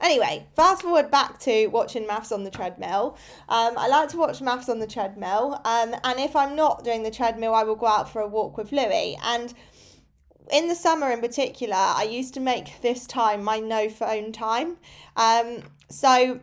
Anyway, 0.00 0.46
fast 0.54 0.82
forward 0.82 1.10
back 1.10 1.38
to 1.38 1.66
watching 1.68 2.04
MAFS 2.06 2.32
on 2.32 2.44
the 2.44 2.50
treadmill. 2.50 3.16
Um, 3.48 3.74
I 3.78 3.88
like 3.88 4.10
to 4.10 4.18
watch 4.18 4.40
MAFS 4.40 4.68
on 4.68 4.78
the 4.78 4.86
treadmill, 4.86 5.60
um, 5.64 5.94
and 6.04 6.20
if 6.20 6.36
I'm 6.36 6.54
not 6.54 6.84
doing 6.84 7.04
the 7.04 7.10
treadmill, 7.10 7.54
I 7.54 7.62
will 7.62 7.76
go 7.76 7.86
out 7.86 8.10
for 8.10 8.20
a 8.20 8.26
walk 8.26 8.58
with 8.58 8.72
Louis. 8.72 9.16
And 9.24 9.54
in 10.52 10.68
the 10.68 10.74
summer 10.74 11.10
in 11.10 11.20
particular, 11.20 11.76
I 11.76 12.02
used 12.02 12.34
to 12.34 12.40
make 12.40 12.82
this 12.82 13.06
time 13.06 13.42
my 13.42 13.60
no 13.60 13.88
phone 13.88 14.32
time. 14.32 14.76
Um, 15.16 15.62
so 15.88 16.40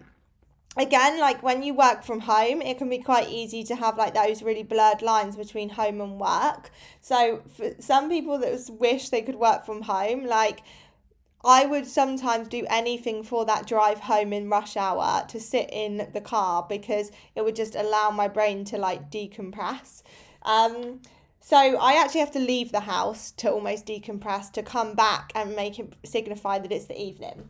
again, 0.78 1.20
like 1.20 1.44
when 1.44 1.64
you 1.64 1.74
work 1.74 2.04
from 2.04 2.22
home, 2.22 2.62
it 2.62 2.78
can 2.78 2.90
be 2.90 3.00
quite 3.00 3.30
easy 3.30 3.64
to 3.66 3.76
have 3.76 3.98
like 3.98 4.14
those 4.14 4.42
really 4.42 4.64
blurred 4.64 5.02
lines 5.02 5.36
between 5.36 5.70
home 5.70 6.02
and 6.02 6.20
work. 6.20 6.72
So 7.02 7.42
for 7.56 7.72
some 7.80 8.10
people 8.10 8.38
that 8.40 8.70
wish 8.80 9.10
they 9.10 9.22
could 9.22 9.36
work 9.36 9.66
from 9.66 9.82
home, 9.82 10.26
like 10.26 10.62
I 11.44 11.66
would 11.66 11.88
sometimes 11.88 12.48
do 12.48 12.66
anything 12.70 13.24
for 13.24 13.46
that 13.46 13.68
drive 13.68 14.00
home 14.00 14.32
in 14.32 14.50
rush 14.50 14.78
hour 14.78 15.26
to 15.28 15.40
sit 15.40 15.70
in 15.72 16.08
the 16.14 16.22
car 16.22 16.66
because 16.70 17.12
it 17.36 17.44
would 17.44 17.56
just 17.56 17.76
allow 17.76 18.12
my 18.12 18.28
brain 18.28 18.64
to 18.66 18.78
like 18.78 19.10
decompress. 19.10 20.04
Um, 20.44 21.02
so 21.40 21.58
I 21.58 21.94
actually 21.94 22.20
have 22.20 22.32
to 22.32 22.40
leave 22.40 22.72
the 22.72 22.82
house 22.82 23.32
to 23.32 23.52
almost 23.52 23.88
decompress 23.88 24.52
to 24.54 24.62
come 24.62 24.94
back 24.94 25.32
and 25.34 25.56
make 25.56 25.80
it 25.80 25.94
signify 26.06 26.60
that 26.60 26.72
it's 26.72 26.86
the 26.86 27.00
evening. 27.02 27.50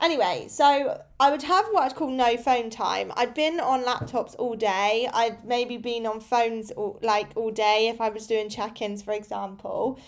Anyway, 0.00 0.46
so 0.48 1.02
I 1.18 1.30
would 1.30 1.42
have 1.42 1.66
what 1.72 1.82
I'd 1.84 1.94
call 1.94 2.08
no 2.10 2.36
phone 2.38 2.70
time. 2.70 3.12
I'd 3.16 3.34
been 3.34 3.60
on 3.60 3.84
laptops 3.84 4.34
all 4.38 4.56
day. 4.56 5.08
I'd 5.12 5.44
maybe 5.44 5.76
been 5.76 6.06
on 6.06 6.20
phones 6.20 6.70
all, 6.70 6.98
like 7.02 7.30
all 7.36 7.50
day 7.50 7.88
if 7.88 8.00
I 8.00 8.08
was 8.08 8.26
doing 8.26 8.48
check-ins, 8.48 9.02
for 9.02 9.12
example. 9.12 9.98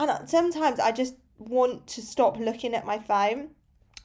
And 0.00 0.28
sometimes 0.28 0.80
I 0.80 0.90
just 0.90 1.14
want 1.38 1.86
to 1.88 2.02
stop 2.02 2.38
looking 2.38 2.74
at 2.74 2.84
my 2.84 2.98
phone. 2.98 3.50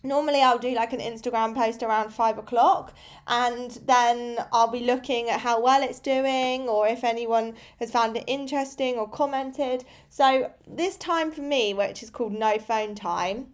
normally 0.04 0.42
I'll 0.42 0.60
do 0.60 0.76
like 0.76 0.94
an 0.94 1.00
Instagram 1.00 1.56
post 1.56 1.82
around 1.82 2.14
five 2.14 2.38
o'clock 2.38 2.94
and 3.28 3.72
then 3.86 4.38
I'll 4.52 4.70
be 4.70 4.82
looking 4.82 5.30
at 5.30 5.40
how 5.40 5.62
well 5.62 5.82
it's 5.82 6.00
doing 6.00 6.68
or 6.68 6.88
if 6.88 7.04
anyone 7.04 7.56
has 7.80 7.90
found 7.90 8.18
it 8.18 8.26
interesting 8.28 8.96
or 8.96 9.08
commented. 9.08 9.86
So 10.10 10.52
this 10.68 10.98
time 10.98 11.32
for 11.32 11.42
me, 11.42 11.74
which 11.74 12.04
is 12.04 12.10
called 12.10 12.34
no 12.34 12.60
phone 12.60 12.96
time, 12.96 13.54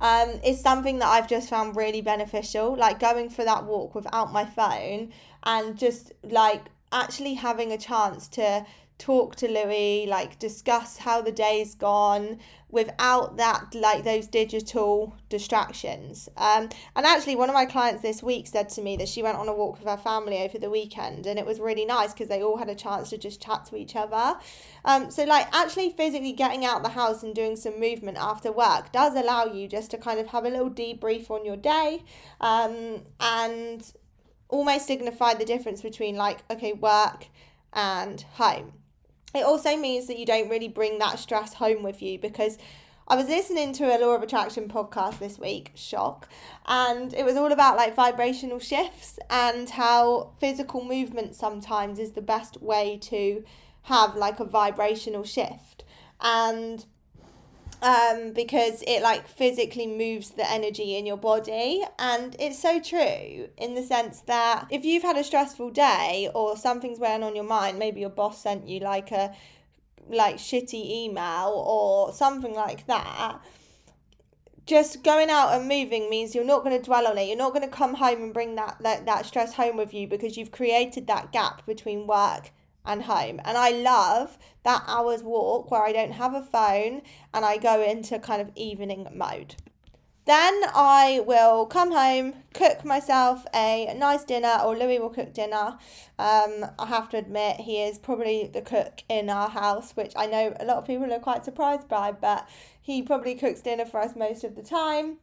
um, 0.00 0.40
is 0.44 0.60
something 0.60 0.98
that 0.98 1.08
I've 1.08 1.28
just 1.28 1.48
found 1.48 1.76
really 1.76 2.00
beneficial. 2.00 2.76
Like 2.76 2.98
going 2.98 3.30
for 3.30 3.44
that 3.44 3.64
walk 3.64 3.94
without 3.94 4.32
my 4.32 4.44
phone 4.44 5.12
and 5.44 5.78
just 5.78 6.12
like 6.22 6.62
actually 6.92 7.34
having 7.34 7.72
a 7.72 7.78
chance 7.78 8.28
to 8.28 8.64
talk 8.98 9.36
to 9.36 9.48
Louis, 9.48 10.06
like 10.06 10.38
discuss 10.38 10.98
how 10.98 11.20
the 11.20 11.32
day's 11.32 11.74
gone 11.74 12.38
without 12.70 13.36
that, 13.36 13.74
like 13.74 14.04
those 14.04 14.26
digital 14.26 15.14
distractions. 15.28 16.28
Um, 16.36 16.68
and 16.96 17.06
actually, 17.06 17.36
one 17.36 17.48
of 17.48 17.54
my 17.54 17.66
clients 17.66 18.02
this 18.02 18.22
week 18.22 18.46
said 18.46 18.68
to 18.70 18.82
me 18.82 18.96
that 18.96 19.08
she 19.08 19.22
went 19.22 19.36
on 19.36 19.48
a 19.48 19.52
walk 19.52 19.78
with 19.78 19.88
her 19.88 19.96
family 19.96 20.38
over 20.38 20.58
the 20.58 20.70
weekend, 20.70 21.26
and 21.26 21.38
it 21.38 21.46
was 21.46 21.60
really 21.60 21.84
nice 21.84 22.12
because 22.12 22.28
they 22.28 22.42
all 22.42 22.56
had 22.56 22.68
a 22.68 22.74
chance 22.74 23.10
to 23.10 23.18
just 23.18 23.40
chat 23.42 23.64
to 23.66 23.76
each 23.76 23.96
other. 23.96 24.38
Um, 24.84 25.10
so, 25.10 25.24
like, 25.24 25.48
actually 25.54 25.90
physically 25.90 26.32
getting 26.32 26.64
out 26.64 26.82
the 26.82 26.90
house 26.90 27.22
and 27.22 27.34
doing 27.34 27.56
some 27.56 27.78
movement 27.78 28.16
after 28.18 28.52
work 28.52 28.92
does 28.92 29.14
allow 29.14 29.44
you 29.44 29.68
just 29.68 29.90
to 29.90 29.98
kind 29.98 30.18
of 30.20 30.28
have 30.28 30.44
a 30.44 30.50
little 30.50 30.70
debrief 30.70 31.30
on 31.30 31.44
your 31.44 31.56
day 31.56 32.04
um, 32.40 33.02
and 33.20 33.92
almost 34.48 34.86
signify 34.86 35.34
the 35.34 35.44
difference 35.44 35.82
between, 35.82 36.16
like, 36.16 36.42
okay, 36.50 36.72
work 36.72 37.26
and 37.72 38.22
home 38.34 38.72
it 39.34 39.44
also 39.44 39.76
means 39.76 40.06
that 40.06 40.18
you 40.18 40.26
don't 40.26 40.48
really 40.48 40.68
bring 40.68 40.98
that 40.98 41.18
stress 41.18 41.54
home 41.54 41.82
with 41.82 42.02
you 42.02 42.18
because 42.18 42.58
I 43.06 43.16
was 43.16 43.28
listening 43.28 43.74
to 43.74 43.84
a 43.84 44.00
Law 44.00 44.14
of 44.14 44.22
Attraction 44.22 44.66
podcast 44.66 45.18
this 45.18 45.38
week, 45.38 45.72
shock, 45.74 46.26
and 46.64 47.12
it 47.12 47.24
was 47.24 47.36
all 47.36 47.52
about 47.52 47.76
like 47.76 47.94
vibrational 47.94 48.58
shifts 48.58 49.18
and 49.28 49.68
how 49.68 50.30
physical 50.40 50.82
movement 50.82 51.34
sometimes 51.34 51.98
is 51.98 52.12
the 52.12 52.22
best 52.22 52.62
way 52.62 52.98
to 53.02 53.44
have 53.82 54.16
like 54.16 54.40
a 54.40 54.44
vibrational 54.44 55.24
shift. 55.24 55.84
And 56.20 56.86
um, 57.84 58.32
because 58.32 58.82
it 58.86 59.02
like 59.02 59.28
physically 59.28 59.86
moves 59.86 60.30
the 60.30 60.50
energy 60.50 60.96
in 60.96 61.04
your 61.04 61.18
body. 61.18 61.84
And 61.98 62.34
it's 62.40 62.58
so 62.58 62.80
true 62.80 63.48
in 63.58 63.74
the 63.74 63.82
sense 63.82 64.22
that 64.22 64.66
if 64.70 64.84
you've 64.84 65.02
had 65.02 65.18
a 65.18 65.22
stressful 65.22 65.70
day 65.70 66.30
or 66.34 66.56
something's 66.56 66.98
weighing 66.98 67.22
on 67.22 67.36
your 67.36 67.44
mind, 67.44 67.78
maybe 67.78 68.00
your 68.00 68.10
boss 68.10 68.42
sent 68.42 68.66
you 68.66 68.80
like 68.80 69.12
a 69.12 69.34
like 70.08 70.36
shitty 70.36 71.04
email 71.04 71.62
or 71.66 72.12
something 72.12 72.54
like 72.54 72.86
that 72.86 73.38
just 74.66 75.02
going 75.02 75.28
out 75.28 75.52
and 75.52 75.68
moving 75.68 76.08
means 76.08 76.34
you're 76.34 76.44
not 76.44 76.64
going 76.64 76.74
to 76.74 76.82
dwell 76.82 77.06
on 77.06 77.18
it. 77.18 77.28
You're 77.28 77.36
not 77.36 77.52
going 77.52 77.68
to 77.68 77.74
come 77.74 77.94
home 77.94 78.22
and 78.22 78.32
bring 78.32 78.54
that, 78.54 78.78
that 78.80 79.04
that 79.04 79.26
stress 79.26 79.52
home 79.52 79.76
with 79.76 79.92
you 79.92 80.08
because 80.08 80.38
you've 80.38 80.52
created 80.52 81.06
that 81.06 81.32
gap 81.32 81.66
between 81.66 82.06
work 82.06 82.50
and 82.84 83.02
home. 83.02 83.40
And 83.44 83.56
I 83.56 83.70
love 83.70 84.38
that 84.64 84.84
hour's 84.86 85.22
walk 85.22 85.70
where 85.70 85.82
I 85.82 85.92
don't 85.92 86.12
have 86.12 86.34
a 86.34 86.42
phone 86.42 87.02
and 87.32 87.44
I 87.44 87.56
go 87.58 87.82
into 87.82 88.18
kind 88.18 88.40
of 88.40 88.50
evening 88.54 89.08
mode. 89.14 89.56
Then 90.26 90.62
I 90.74 91.22
will 91.26 91.66
come 91.66 91.92
home, 91.92 92.34
cook 92.54 92.82
myself 92.82 93.44
a 93.54 93.92
nice 93.94 94.24
dinner, 94.24 94.58
or 94.64 94.74
Louis 94.74 94.98
will 94.98 95.10
cook 95.10 95.34
dinner. 95.34 95.78
Um, 96.18 96.64
I 96.78 96.86
have 96.86 97.10
to 97.10 97.18
admit, 97.18 97.60
he 97.60 97.82
is 97.82 97.98
probably 97.98 98.46
the 98.46 98.62
cook 98.62 99.02
in 99.10 99.28
our 99.28 99.50
house, 99.50 99.92
which 99.92 100.14
I 100.16 100.24
know 100.24 100.56
a 100.58 100.64
lot 100.64 100.78
of 100.78 100.86
people 100.86 101.12
are 101.12 101.18
quite 101.18 101.44
surprised 101.44 101.88
by, 101.88 102.12
but 102.12 102.48
he 102.80 103.02
probably 103.02 103.34
cooks 103.34 103.60
dinner 103.60 103.84
for 103.84 104.00
us 104.00 104.16
most 104.16 104.44
of 104.44 104.56
the 104.56 104.62
time. 104.62 105.18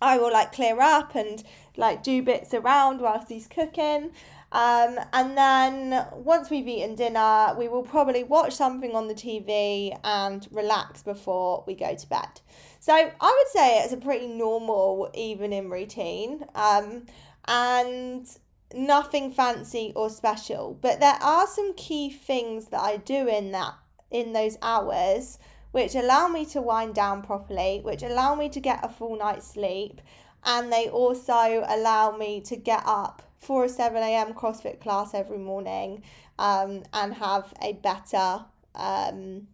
I 0.00 0.16
will 0.18 0.32
like 0.32 0.52
clear 0.52 0.80
up 0.80 1.14
and 1.14 1.42
like 1.76 2.02
do 2.02 2.22
bits 2.22 2.54
around 2.54 3.00
whilst 3.00 3.28
he's 3.28 3.46
cooking. 3.46 4.12
Um, 4.52 4.98
and 5.12 5.36
then 5.36 6.06
once 6.12 6.50
we've 6.50 6.68
eaten 6.68 6.94
dinner, 6.94 7.54
we 7.58 7.68
will 7.68 7.82
probably 7.82 8.22
watch 8.24 8.54
something 8.54 8.94
on 8.94 9.08
the 9.08 9.14
TV 9.14 9.98
and 10.04 10.46
relax 10.50 11.02
before 11.02 11.64
we 11.66 11.74
go 11.74 11.94
to 11.94 12.08
bed. 12.08 12.40
So 12.80 12.94
I 12.94 13.04
would 13.04 13.48
say 13.52 13.78
it's 13.78 13.92
a 13.92 13.96
pretty 13.96 14.28
normal 14.28 15.10
evening 15.14 15.68
routine 15.68 16.44
um, 16.54 17.06
and 17.46 18.26
nothing 18.74 19.32
fancy 19.32 19.92
or 19.96 20.08
special. 20.10 20.78
But 20.80 21.00
there 21.00 21.18
are 21.20 21.46
some 21.46 21.74
key 21.74 22.10
things 22.10 22.66
that 22.66 22.80
I 22.80 22.98
do 22.98 23.28
in 23.28 23.52
that 23.52 23.74
in 24.10 24.32
those 24.32 24.56
hours 24.62 25.38
which 25.72 25.94
allow 25.94 26.28
me 26.28 26.46
to 26.46 26.62
wind 26.62 26.94
down 26.94 27.22
properly, 27.22 27.80
which 27.82 28.02
allow 28.02 28.34
me 28.34 28.48
to 28.48 28.60
get 28.60 28.82
a 28.82 28.88
full 28.88 29.16
night's 29.18 29.46
sleep, 29.46 30.00
and 30.46 30.72
they 30.72 30.88
also 30.88 31.64
allow 31.68 32.16
me 32.16 32.40
to 32.42 32.56
get 32.56 32.82
up 32.86 33.22
for 33.38 33.64
a 33.64 33.68
7 33.68 34.00
a.m. 34.02 34.32
CrossFit 34.32 34.80
class 34.80 35.12
every 35.12 35.38
morning 35.38 36.02
um, 36.38 36.84
and 36.92 37.14
have 37.14 37.52
a 37.60 37.74
better 37.74 38.44
um, 38.74 39.48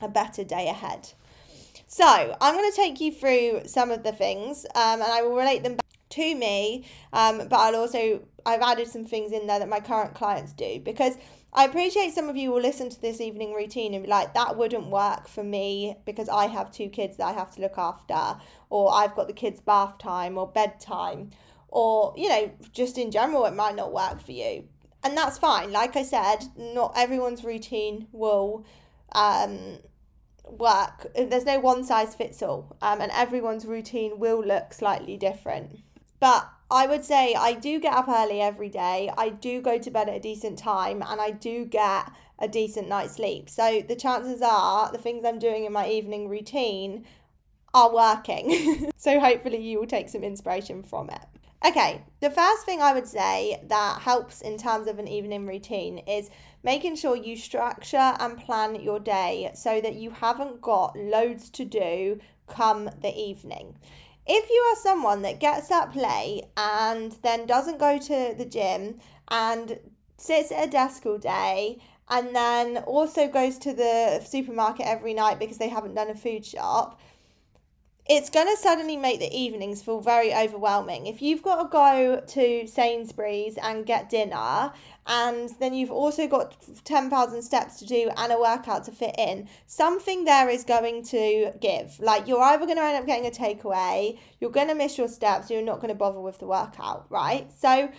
a 0.00 0.08
better 0.08 0.44
day 0.44 0.68
ahead. 0.68 1.10
So 1.86 2.04
I'm 2.40 2.54
going 2.54 2.70
to 2.70 2.76
take 2.76 3.00
you 3.00 3.12
through 3.12 3.62
some 3.66 3.90
of 3.90 4.02
the 4.02 4.12
things 4.12 4.66
um, 4.74 5.00
and 5.00 5.04
I 5.04 5.22
will 5.22 5.36
relate 5.36 5.62
them 5.62 5.76
back 5.76 5.86
to 6.10 6.34
me, 6.34 6.84
um, 7.12 7.38
but 7.48 7.54
I'll 7.54 7.76
also 7.76 8.20
I've 8.44 8.62
added 8.62 8.88
some 8.88 9.04
things 9.04 9.32
in 9.32 9.46
there 9.46 9.58
that 9.58 9.68
my 9.68 9.80
current 9.80 10.14
clients 10.14 10.52
do 10.52 10.80
because 10.80 11.16
I 11.52 11.64
appreciate 11.64 12.12
some 12.12 12.28
of 12.28 12.36
you 12.36 12.50
will 12.50 12.60
listen 12.60 12.90
to 12.90 13.00
this 13.00 13.20
evening 13.20 13.54
routine 13.54 13.94
and 13.94 14.04
be 14.04 14.10
like, 14.10 14.34
that 14.34 14.56
wouldn't 14.56 14.90
work 14.90 15.26
for 15.26 15.42
me 15.42 15.96
because 16.04 16.28
I 16.28 16.48
have 16.48 16.70
two 16.70 16.88
kids 16.88 17.16
that 17.16 17.26
I 17.26 17.32
have 17.32 17.50
to 17.54 17.62
look 17.62 17.78
after, 17.78 18.38
or 18.68 18.92
I've 18.92 19.14
got 19.14 19.26
the 19.26 19.32
kids' 19.32 19.60
bath 19.60 19.96
time 19.98 20.36
or 20.36 20.46
bedtime, 20.46 21.30
or, 21.68 22.12
you 22.16 22.28
know, 22.28 22.50
just 22.72 22.98
in 22.98 23.10
general, 23.10 23.46
it 23.46 23.54
might 23.54 23.74
not 23.74 23.92
work 23.92 24.20
for 24.20 24.32
you. 24.32 24.68
And 25.02 25.16
that's 25.16 25.38
fine. 25.38 25.72
Like 25.72 25.96
I 25.96 26.02
said, 26.02 26.44
not 26.56 26.92
everyone's 26.96 27.44
routine 27.44 28.08
will 28.12 28.66
um, 29.12 29.78
work. 30.44 31.06
There's 31.14 31.44
no 31.46 31.60
one 31.60 31.84
size 31.84 32.14
fits 32.14 32.42
all, 32.42 32.76
um, 32.82 33.00
and 33.00 33.10
everyone's 33.12 33.64
routine 33.64 34.18
will 34.18 34.44
look 34.44 34.74
slightly 34.74 35.16
different. 35.16 35.78
But 36.20 36.48
I 36.70 36.86
would 36.86 37.04
say 37.04 37.34
I 37.34 37.52
do 37.52 37.78
get 37.78 37.94
up 37.94 38.08
early 38.08 38.40
every 38.40 38.68
day. 38.68 39.10
I 39.16 39.28
do 39.28 39.60
go 39.60 39.78
to 39.78 39.90
bed 39.90 40.08
at 40.08 40.16
a 40.16 40.20
decent 40.20 40.58
time 40.58 41.02
and 41.06 41.20
I 41.20 41.30
do 41.30 41.64
get 41.64 42.10
a 42.38 42.48
decent 42.48 42.88
night's 42.88 43.14
sleep. 43.14 43.48
So 43.48 43.82
the 43.86 43.96
chances 43.96 44.42
are 44.42 44.90
the 44.90 44.98
things 44.98 45.24
I'm 45.24 45.38
doing 45.38 45.64
in 45.64 45.72
my 45.72 45.88
evening 45.88 46.28
routine 46.28 47.04
are 47.72 47.92
working. 47.92 48.90
so 48.96 49.20
hopefully 49.20 49.62
you 49.62 49.78
will 49.78 49.86
take 49.86 50.08
some 50.08 50.24
inspiration 50.24 50.82
from 50.82 51.10
it. 51.10 51.22
Okay, 51.64 52.02
the 52.20 52.30
first 52.30 52.64
thing 52.64 52.82
I 52.82 52.92
would 52.92 53.06
say 53.06 53.60
that 53.68 54.02
helps 54.02 54.40
in 54.40 54.58
terms 54.58 54.88
of 54.88 54.98
an 54.98 55.08
evening 55.08 55.46
routine 55.46 55.98
is 55.98 56.30
making 56.62 56.96
sure 56.96 57.16
you 57.16 57.36
structure 57.36 58.14
and 58.18 58.38
plan 58.38 58.74
your 58.76 59.00
day 59.00 59.50
so 59.54 59.80
that 59.80 59.94
you 59.94 60.10
haven't 60.10 60.60
got 60.60 60.96
loads 60.96 61.48
to 61.50 61.64
do 61.64 62.20
come 62.46 62.90
the 63.00 63.14
evening. 63.16 63.76
If 64.26 64.50
you 64.50 64.60
are 64.72 64.76
someone 64.76 65.22
that 65.22 65.38
gets 65.38 65.70
up 65.70 65.94
late 65.94 66.44
and 66.56 67.12
then 67.22 67.46
doesn't 67.46 67.78
go 67.78 67.98
to 67.98 68.34
the 68.36 68.44
gym 68.44 68.98
and 69.28 69.78
sits 70.16 70.50
at 70.50 70.68
a 70.68 70.70
desk 70.70 71.06
all 71.06 71.18
day 71.18 71.78
and 72.08 72.34
then 72.34 72.78
also 72.78 73.28
goes 73.28 73.58
to 73.58 73.72
the 73.72 74.20
supermarket 74.24 74.86
every 74.86 75.14
night 75.14 75.38
because 75.38 75.58
they 75.58 75.68
haven't 75.68 75.94
done 75.94 76.10
a 76.10 76.14
food 76.14 76.44
shop, 76.44 77.00
it's 78.08 78.30
going 78.30 78.46
to 78.46 78.56
suddenly 78.56 78.96
make 78.96 79.18
the 79.18 79.36
evenings 79.36 79.82
feel 79.82 80.00
very 80.00 80.32
overwhelming. 80.32 81.06
If 81.06 81.20
you've 81.20 81.42
got 81.42 81.62
to 81.62 81.68
go 81.68 82.22
to 82.24 82.66
Sainsbury's 82.66 83.56
and 83.56 83.84
get 83.84 84.08
dinner, 84.08 84.72
and 85.06 85.50
then 85.58 85.74
you've 85.74 85.90
also 85.90 86.28
got 86.28 86.56
10,000 86.84 87.42
steps 87.42 87.80
to 87.80 87.86
do 87.86 88.10
and 88.16 88.32
a 88.32 88.38
workout 88.38 88.84
to 88.84 88.92
fit 88.92 89.16
in, 89.18 89.48
something 89.66 90.24
there 90.24 90.48
is 90.48 90.62
going 90.62 91.02
to 91.04 91.52
give. 91.60 91.98
Like, 91.98 92.28
you're 92.28 92.42
either 92.42 92.64
going 92.64 92.78
to 92.78 92.84
end 92.84 92.98
up 92.98 93.06
getting 93.06 93.26
a 93.26 93.30
takeaway, 93.30 94.18
you're 94.40 94.50
going 94.50 94.68
to 94.68 94.74
miss 94.74 94.96
your 94.96 95.08
steps, 95.08 95.50
you're 95.50 95.62
not 95.62 95.80
going 95.80 95.88
to 95.88 95.94
bother 95.94 96.20
with 96.20 96.38
the 96.38 96.46
workout, 96.46 97.06
right? 97.10 97.50
So, 97.52 97.90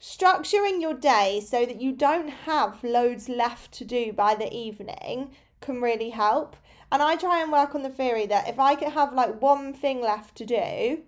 structuring 0.00 0.80
your 0.80 0.94
day 0.94 1.40
so 1.40 1.64
that 1.64 1.80
you 1.80 1.92
don't 1.92 2.28
have 2.28 2.82
loads 2.82 3.28
left 3.28 3.72
to 3.72 3.84
do 3.84 4.12
by 4.12 4.34
the 4.34 4.52
evening 4.52 5.30
can 5.60 5.80
really 5.80 6.10
help. 6.10 6.56
And 6.92 7.02
I 7.02 7.16
try 7.16 7.42
and 7.42 7.50
work 7.50 7.74
on 7.74 7.82
the 7.82 7.90
theory 7.90 8.26
that 8.26 8.48
if 8.48 8.58
I 8.58 8.74
could 8.74 8.92
have 8.92 9.12
like 9.12 9.40
one 9.42 9.72
thing 9.72 10.00
left 10.00 10.36
to 10.36 10.46
do, 10.46 11.02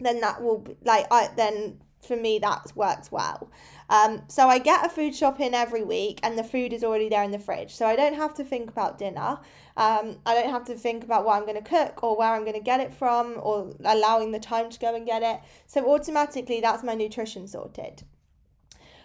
then 0.00 0.20
that 0.20 0.42
will 0.42 0.58
be 0.58 0.76
like 0.84 1.06
I 1.10 1.28
then 1.36 1.80
for 2.06 2.16
me 2.16 2.38
that 2.38 2.72
works 2.74 3.10
well. 3.10 3.50
Um, 3.88 4.22
so 4.28 4.48
I 4.48 4.58
get 4.58 4.84
a 4.84 4.88
food 4.88 5.14
shop 5.14 5.40
in 5.40 5.54
every 5.54 5.82
week, 5.82 6.20
and 6.22 6.38
the 6.38 6.44
food 6.44 6.72
is 6.72 6.84
already 6.84 7.08
there 7.08 7.22
in 7.22 7.30
the 7.30 7.38
fridge, 7.38 7.74
so 7.74 7.86
I 7.86 7.96
don't 7.96 8.14
have 8.14 8.34
to 8.34 8.44
think 8.44 8.70
about 8.70 8.98
dinner. 8.98 9.38
Um, 9.76 10.18
I 10.24 10.34
don't 10.34 10.50
have 10.50 10.64
to 10.66 10.74
think 10.74 11.04
about 11.04 11.24
what 11.24 11.36
I'm 11.36 11.46
going 11.46 11.62
to 11.62 11.68
cook 11.68 12.02
or 12.02 12.16
where 12.16 12.32
I'm 12.32 12.42
going 12.42 12.54
to 12.54 12.60
get 12.60 12.80
it 12.80 12.92
from 12.92 13.38
or 13.42 13.72
allowing 13.84 14.32
the 14.32 14.38
time 14.38 14.70
to 14.70 14.78
go 14.78 14.94
and 14.94 15.04
get 15.04 15.22
it. 15.22 15.40
So 15.66 15.92
automatically, 15.92 16.60
that's 16.60 16.82
my 16.82 16.94
nutrition 16.94 17.46
sorted. 17.48 18.04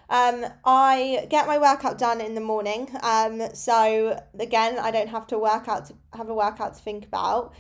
Um, 0.10 0.46
I 0.66 1.28
get 1.30 1.46
my 1.46 1.60
workout 1.60 2.00
done 2.00 2.20
in 2.20 2.34
the 2.34 2.42
morning. 2.42 2.90
Um, 3.04 3.44
so 3.54 4.20
again, 4.40 4.80
I 4.80 4.90
don't 4.92 5.10
have 5.10 5.28
to 5.28 5.38
work 5.38 5.68
out 5.68 5.86
to 5.86 5.94
have 6.14 6.30
a 6.30 6.34
workout 6.34 6.76
to 6.76 6.82
think 6.82 7.06
about. 7.06 7.54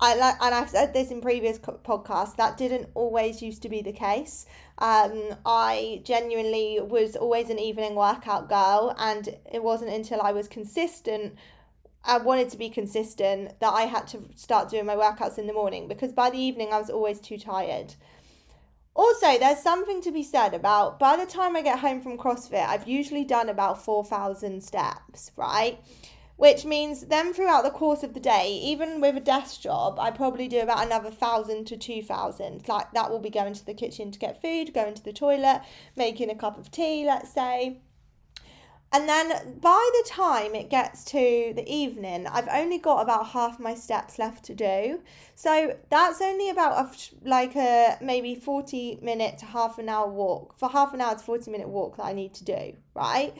I 0.00 0.16
like, 0.16 0.34
and 0.40 0.52
I've 0.52 0.70
said 0.70 0.92
this 0.92 1.12
in 1.12 1.20
previous 1.20 1.58
podcasts. 1.58 2.34
That 2.36 2.56
didn't 2.56 2.88
always 2.94 3.40
used 3.40 3.62
to 3.62 3.68
be 3.68 3.82
the 3.82 3.92
case. 3.92 4.46
Um, 4.78 5.36
I 5.46 6.00
genuinely 6.02 6.80
was 6.80 7.14
always 7.14 7.50
an 7.50 7.60
evening 7.60 7.94
workout 7.94 8.48
girl, 8.48 8.96
and 8.98 9.28
it 9.52 9.62
wasn't 9.62 9.92
until 9.92 10.20
I 10.20 10.32
was 10.32 10.48
consistent. 10.48 11.36
I 12.04 12.18
wanted 12.18 12.50
to 12.50 12.56
be 12.56 12.68
consistent 12.68 13.60
that 13.60 13.72
I 13.72 13.82
had 13.82 14.08
to 14.08 14.24
start 14.34 14.70
doing 14.70 14.86
my 14.86 14.96
workouts 14.96 15.38
in 15.38 15.46
the 15.46 15.52
morning 15.52 15.86
because 15.86 16.10
by 16.10 16.30
the 16.30 16.38
evening 16.38 16.70
I 16.72 16.78
was 16.78 16.90
always 16.90 17.20
too 17.20 17.38
tired. 17.38 17.94
Also, 18.94 19.38
there's 19.38 19.62
something 19.62 20.02
to 20.02 20.12
be 20.12 20.22
said 20.22 20.52
about 20.52 20.98
by 20.98 21.16
the 21.16 21.26
time 21.26 21.56
I 21.56 21.62
get 21.62 21.78
home 21.78 22.00
from 22.00 22.18
CrossFit, 22.18 22.66
I've 22.66 22.86
usually 22.86 23.24
done 23.24 23.48
about 23.48 23.82
4,000 23.82 24.62
steps, 24.62 25.30
right? 25.36 25.78
which 26.42 26.64
means 26.64 27.02
then 27.02 27.32
throughout 27.32 27.62
the 27.62 27.70
course 27.70 28.02
of 28.02 28.14
the 28.14 28.20
day, 28.20 28.50
even 28.64 29.00
with 29.00 29.16
a 29.16 29.20
desk 29.20 29.60
job, 29.60 29.96
I 30.00 30.10
probably 30.10 30.48
do 30.48 30.58
about 30.58 30.84
another 30.84 31.08
thousand 31.08 31.66
to 31.66 31.76
two 31.76 32.02
thousand. 32.02 32.66
Like 32.66 32.92
that 32.94 33.10
will 33.10 33.20
be 33.20 33.30
going 33.30 33.54
to 33.54 33.64
the 33.64 33.74
kitchen 33.74 34.10
to 34.10 34.18
get 34.18 34.42
food, 34.42 34.74
going 34.74 34.94
to 34.94 35.04
the 35.04 35.12
toilet, 35.12 35.62
making 35.94 36.30
a 36.30 36.34
cup 36.34 36.58
of 36.58 36.72
tea, 36.72 37.04
let's 37.06 37.32
say. 37.32 37.78
And 38.94 39.08
then 39.08 39.58
by 39.60 39.90
the 39.94 40.08
time 40.08 40.54
it 40.54 40.68
gets 40.68 41.02
to 41.06 41.52
the 41.56 41.64
evening, 41.66 42.26
I've 42.26 42.48
only 42.48 42.76
got 42.76 43.00
about 43.00 43.28
half 43.28 43.58
my 43.58 43.74
steps 43.74 44.18
left 44.18 44.44
to 44.44 44.54
do. 44.54 45.00
So 45.34 45.78
that's 45.88 46.20
only 46.20 46.50
about 46.50 46.72
a, 46.84 47.28
like 47.28 47.56
a 47.56 47.96
maybe 48.02 48.34
40 48.34 48.98
minute 49.00 49.38
to 49.38 49.46
half 49.46 49.78
an 49.78 49.88
hour 49.88 50.10
walk, 50.10 50.58
for 50.58 50.68
half 50.68 50.92
an 50.92 51.00
hour 51.00 51.14
to 51.14 51.20
40 51.20 51.50
minute 51.50 51.68
walk 51.68 51.96
that 51.96 52.04
I 52.04 52.12
need 52.12 52.34
to 52.34 52.44
do, 52.44 52.76
right? 52.94 53.32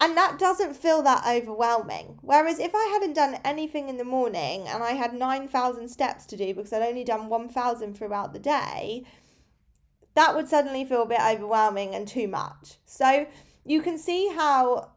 And 0.00 0.16
that 0.16 0.38
doesn't 0.38 0.76
feel 0.76 1.02
that 1.02 1.24
overwhelming. 1.26 2.20
Whereas 2.22 2.60
if 2.60 2.70
I 2.72 2.88
hadn't 2.92 3.14
done 3.14 3.40
anything 3.44 3.88
in 3.88 3.96
the 3.96 4.04
morning 4.04 4.68
and 4.68 4.84
I 4.84 4.92
had 4.92 5.12
9,000 5.12 5.88
steps 5.88 6.24
to 6.26 6.36
do 6.36 6.54
because 6.54 6.72
I'd 6.72 6.82
only 6.82 7.02
done 7.02 7.28
1,000 7.28 7.98
throughout 7.98 8.32
the 8.32 8.38
day, 8.38 9.04
that 10.14 10.36
would 10.36 10.48
suddenly 10.48 10.84
feel 10.84 11.02
a 11.02 11.06
bit 11.06 11.20
overwhelming 11.20 11.96
and 11.96 12.06
too 12.06 12.28
much. 12.28 12.76
So 12.86 13.26
you 13.68 13.82
can 13.82 13.98
see 13.98 14.28
how 14.34 14.88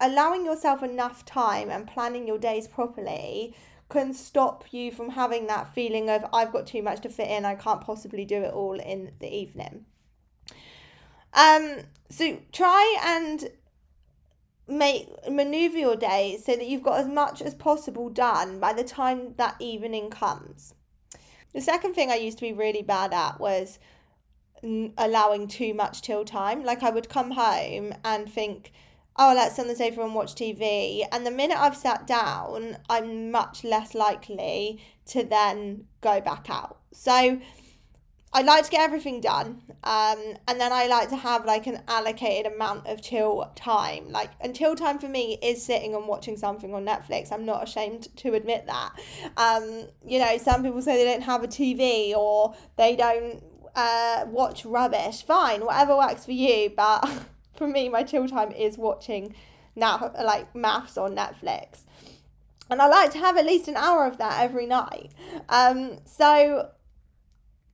allowing 0.00 0.44
yourself 0.44 0.82
enough 0.82 1.24
time 1.24 1.70
and 1.70 1.86
planning 1.86 2.26
your 2.26 2.36
days 2.36 2.68
properly 2.68 3.56
can 3.88 4.12
stop 4.12 4.64
you 4.72 4.92
from 4.92 5.08
having 5.08 5.46
that 5.46 5.74
feeling 5.74 6.10
of 6.10 6.24
I've 6.32 6.52
got 6.52 6.66
too 6.66 6.82
much 6.82 7.00
to 7.00 7.08
fit 7.08 7.28
in, 7.28 7.46
I 7.46 7.54
can't 7.54 7.80
possibly 7.80 8.26
do 8.26 8.42
it 8.42 8.52
all 8.52 8.78
in 8.78 9.12
the 9.20 9.34
evening. 9.34 9.86
Um, 11.32 11.78
so 12.10 12.38
try 12.52 12.98
and 13.02 13.50
make 14.68 15.08
maneuver 15.28 15.78
your 15.78 15.96
day 15.96 16.38
so 16.44 16.54
that 16.54 16.66
you've 16.66 16.82
got 16.82 17.00
as 17.00 17.08
much 17.08 17.40
as 17.40 17.54
possible 17.54 18.10
done 18.10 18.60
by 18.60 18.74
the 18.74 18.84
time 18.84 19.34
that 19.38 19.56
evening 19.58 20.10
comes. 20.10 20.74
The 21.54 21.62
second 21.62 21.94
thing 21.94 22.10
I 22.10 22.16
used 22.16 22.38
to 22.38 22.44
be 22.44 22.52
really 22.52 22.82
bad 22.82 23.14
at 23.14 23.40
was 23.40 23.78
allowing 24.62 25.48
too 25.48 25.74
much 25.74 26.02
chill 26.02 26.24
time. 26.24 26.64
Like 26.64 26.82
I 26.82 26.90
would 26.90 27.08
come 27.08 27.32
home 27.32 27.94
and 28.04 28.30
think, 28.30 28.72
oh, 29.16 29.32
let's 29.34 29.56
sit 29.56 29.62
on 29.62 29.68
the 29.68 29.76
sofa 29.76 30.02
and 30.02 30.14
watch 30.14 30.34
TV. 30.34 31.04
And 31.12 31.26
the 31.26 31.30
minute 31.30 31.58
I've 31.58 31.76
sat 31.76 32.06
down, 32.06 32.78
I'm 32.88 33.30
much 33.30 33.64
less 33.64 33.94
likely 33.94 34.82
to 35.06 35.24
then 35.24 35.86
go 36.00 36.20
back 36.20 36.48
out. 36.48 36.78
So 36.92 37.40
I 38.32 38.42
like 38.42 38.64
to 38.64 38.70
get 38.70 38.82
everything 38.82 39.20
done, 39.20 39.60
um, 39.82 40.18
and 40.46 40.60
then 40.60 40.72
I 40.72 40.86
like 40.86 41.08
to 41.08 41.16
have 41.16 41.44
like 41.44 41.66
an 41.66 41.82
allocated 41.88 42.52
amount 42.52 42.86
of 42.86 43.02
chill 43.02 43.50
time. 43.56 44.12
Like, 44.12 44.30
until 44.40 44.76
time 44.76 45.00
for 45.00 45.08
me 45.08 45.36
is 45.42 45.64
sitting 45.64 45.96
and 45.96 46.06
watching 46.06 46.36
something 46.36 46.72
on 46.72 46.84
Netflix. 46.84 47.32
I'm 47.32 47.44
not 47.44 47.64
ashamed 47.64 48.06
to 48.18 48.34
admit 48.34 48.66
that. 48.66 48.92
Um, 49.36 49.88
you 50.06 50.20
know, 50.20 50.38
some 50.38 50.62
people 50.62 50.80
say 50.80 50.96
they 50.96 51.10
don't 51.10 51.24
have 51.24 51.42
a 51.42 51.48
TV 51.48 52.14
or 52.14 52.54
they 52.76 52.94
don't 52.94 53.42
uh, 53.74 54.24
watch 54.28 54.64
rubbish. 54.64 55.22
Fine, 55.22 55.64
whatever 55.64 55.96
works 55.96 56.24
for 56.24 56.32
you. 56.32 56.72
But 56.76 57.08
for 57.56 57.66
me, 57.66 57.88
my 57.88 58.02
chill 58.02 58.28
time 58.28 58.52
is 58.52 58.78
watching 58.78 59.34
now 59.76 60.12
like 60.22 60.52
MAFS 60.54 60.96
on 60.98 61.14
Netflix. 61.14 61.82
And 62.70 62.80
I 62.80 62.86
like 62.86 63.10
to 63.12 63.18
have 63.18 63.36
at 63.36 63.46
least 63.46 63.66
an 63.66 63.76
hour 63.76 64.06
of 64.06 64.18
that 64.18 64.42
every 64.42 64.66
night. 64.66 65.10
Um, 65.48 65.98
so 66.04 66.70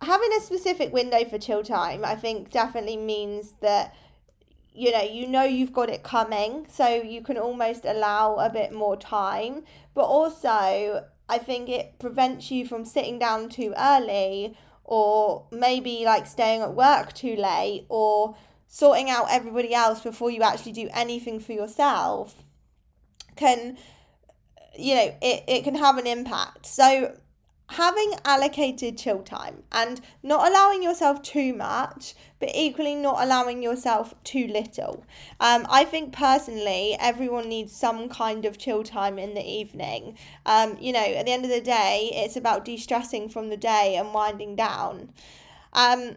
having 0.01 0.31
a 0.37 0.41
specific 0.41 0.93
window 0.93 1.25
for 1.25 1.39
chill 1.39 1.63
time, 1.63 2.05
I 2.05 2.15
think 2.15 2.51
definitely 2.51 2.97
means 2.97 3.55
that 3.61 3.95
you 4.77 4.93
know 4.93 5.03
you 5.03 5.27
know 5.27 5.43
you've 5.43 5.73
got 5.73 5.89
it 5.89 6.03
coming 6.03 6.67
so 6.71 6.87
you 6.87 7.23
can 7.23 7.39
almost 7.39 7.85
allow 7.85 8.37
a 8.37 8.51
bit 8.51 8.73
more 8.73 8.95
time 8.95 9.65
but 9.95 10.05
also 10.05 11.03
i 11.31 11.39
think 11.39 11.71
it 11.71 11.99
prevents 11.99 12.51
you 12.51 12.67
from 12.67 12.85
sitting 12.85 13.19
down 13.19 13.49
too 13.49 13.73
early 13.79 14.55
or 14.87 15.47
maybe 15.51 16.05
like 16.05 16.27
staying 16.27 16.63
at 16.63 16.75
work 16.75 17.13
too 17.13 17.37
late 17.37 17.87
or 17.89 18.37
sorting 18.67 19.11
out 19.11 19.27
everybody 19.31 19.75
else 19.75 20.01
before 20.01 20.31
you 20.31 20.43
actually 20.43 20.73
do 20.73 20.89
anything 20.93 21.39
for 21.39 21.53
yourself 21.53 22.43
can 23.37 23.77
you 24.79 24.95
know 24.95 25.15
it, 25.23 25.45
it 25.47 25.65
can 25.65 25.75
have 25.75 25.99
an 25.99 26.07
impact. 26.07 26.67
So 26.67 27.17
having 27.69 28.15
allocated 28.25 28.97
chill 28.97 29.23
time 29.23 29.63
and 29.73 30.01
not 30.23 30.49
allowing 30.49 30.83
yourself 30.83 31.21
too 31.23 31.53
much, 31.53 32.15
but 32.39 32.51
equally 32.55 32.95
not 32.95 33.23
allowing 33.23 33.63
yourself 33.63 34.15
too 34.23 34.47
little. 34.47 35.05
Um, 35.41 35.67
I 35.69 35.85
think 35.85 36.13
personally, 36.13 36.97
everyone 37.01 37.49
needs 37.49 37.73
some 37.73 38.09
kind 38.09 38.45
of 38.45 38.57
chill 38.59 38.85
time 38.85 39.19
in 39.19 39.35
the 39.35 39.45
evening. 39.45 40.17
Um, 40.45 40.77
you 40.81 40.93
know, 40.93 41.01
at 41.01 41.27
the 41.27 41.33
end 41.33 41.45
of 41.45 41.51
the 41.51 41.61
day, 41.61 42.11
it's 42.15 42.37
about 42.37 42.65
de 42.65 42.77
stressing 42.77 43.29
from 43.29 43.49
the 43.49 43.57
day 43.57 43.97
and 43.97 44.15
winding 44.15 44.55
down. 44.55 45.13
Um, 45.73 46.17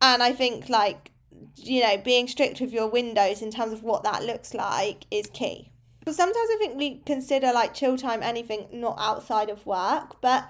and 0.00 0.22
I 0.22 0.32
think, 0.32 0.68
like, 0.68 1.10
you 1.56 1.82
know, 1.82 1.98
being 1.98 2.28
strict 2.28 2.60
with 2.60 2.72
your 2.72 2.88
windows 2.88 3.42
in 3.42 3.50
terms 3.50 3.72
of 3.72 3.82
what 3.82 4.04
that 4.04 4.24
looks 4.24 4.54
like 4.54 5.04
is 5.10 5.26
key. 5.32 5.70
because 6.00 6.16
Sometimes 6.16 6.48
I 6.50 6.56
think 6.58 6.76
we 6.76 7.02
consider 7.04 7.52
like 7.52 7.74
chill 7.74 7.96
time 7.98 8.22
anything 8.22 8.68
not 8.72 8.96
outside 8.98 9.50
of 9.50 9.66
work, 9.66 10.20
but 10.20 10.48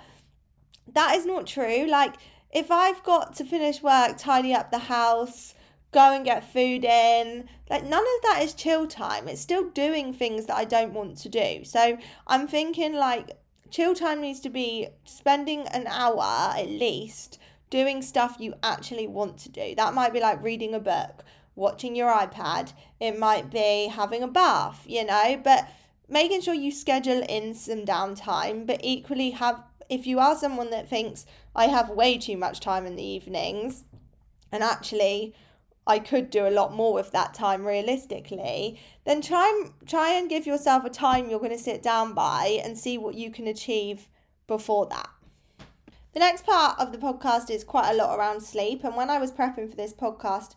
that 0.95 1.17
is 1.17 1.27
not 1.27 1.47
true. 1.47 1.87
Like, 1.87 2.17
if 2.51 2.71
I've 2.71 3.03
got 3.03 3.37
to 3.37 3.45
finish 3.45 3.83
work, 3.83 4.17
tidy 4.17 4.55
up 4.55 4.71
the 4.71 4.79
house, 4.79 5.55
go 5.93 6.15
and 6.15 6.25
get 6.25 6.53
food 6.53 6.85
in, 6.85 7.49
like, 7.71 7.85
none 7.85 8.03
of 8.03 8.23
that 8.23 8.41
is 8.43 8.55
chill 8.55 8.87
time. 8.87 9.29
It's 9.29 9.41
still 9.41 9.71
doing 9.71 10.13
things 10.13 10.47
that 10.47 10.57
I 10.57 10.65
don't 10.65 10.93
want 10.93 11.19
to 11.19 11.29
do. 11.29 11.65
So, 11.65 11.99
I'm 12.27 12.47
thinking, 12.47 12.95
like, 12.95 13.39
chill 13.71 13.95
time 13.95 14.21
needs 14.21 14.41
to 14.41 14.51
be 14.51 14.89
spending 15.05 15.67
an 15.69 15.87
hour 15.87 16.53
at 16.57 16.69
least 16.69 17.39
doing 17.71 18.03
stuff 18.03 18.37
you 18.39 18.55
actually 18.63 19.07
want 19.07 19.39
to 19.39 19.51
do. 19.51 19.75
That 19.77 19.95
might 19.95 20.13
be 20.13 20.21
like 20.21 20.43
reading 20.43 20.75
a 20.75 20.81
book, 20.81 21.25
watching 21.55 21.95
your 21.95 22.11
iPad, 22.11 22.73
it 23.01 23.19
might 23.19 23.51
be 23.51 23.89
having 23.89 24.23
a 24.23 24.29
bath, 24.29 24.85
you 24.87 25.05
know, 25.05 25.41
but 25.43 25.69
making 26.09 26.41
sure 26.41 26.55
you 26.55 26.71
schedule 26.71 27.23
in 27.29 27.55
some 27.55 27.85
downtime, 27.85 28.67
but 28.67 28.81
equally 28.83 29.31
have 29.31 29.63
if 29.89 30.07
you 30.07 30.19
are 30.19 30.37
someone 30.37 30.71
that 30.71 30.89
thinks 30.89 31.27
I 31.55 31.67
have 31.67 31.91
way 31.91 32.19
too 32.19 32.37
much 32.37 32.61
time 32.61 32.87
in 32.87 32.97
the 32.97 33.07
evenings 33.07 33.85
and 34.53 34.63
actually 34.63 35.35
I 35.87 35.99
could 35.99 36.29
do 36.29 36.47
a 36.47 36.51
lot 36.51 36.75
more 36.75 36.93
with 36.93 37.13
that 37.13 37.33
time 37.33 37.67
realistically, 37.67 38.79
then 39.05 39.23
try 39.23 39.49
and 39.49 39.89
try 39.89 40.11
and 40.11 40.29
give 40.29 40.47
yourself 40.47 40.85
a 40.85 40.91
time 40.91 41.31
you're 41.31 41.39
going 41.39 41.51
to 41.51 41.59
sit 41.59 41.83
down 41.83 42.13
by 42.13 42.61
and 42.63 42.77
see 42.77 42.99
what 42.99 43.15
you 43.15 43.31
can 43.31 43.47
achieve 43.47 44.09
before 44.47 44.87
that. 44.87 45.09
The 46.13 46.21
next 46.21 46.45
part 46.45 46.79
of 46.79 46.93
the 46.93 46.99
podcast 46.99 47.49
is 47.51 47.65
quite 47.65 47.91
a 47.91 47.97
lot 47.97 48.19
around 48.19 48.43
sleep 48.43 48.85
and 48.85 48.97
when 48.97 49.09
I 49.09 49.19
was 49.19 49.33
prepping 49.33 49.71
for 49.71 49.77
this 49.77 49.95
podcast 49.95 50.55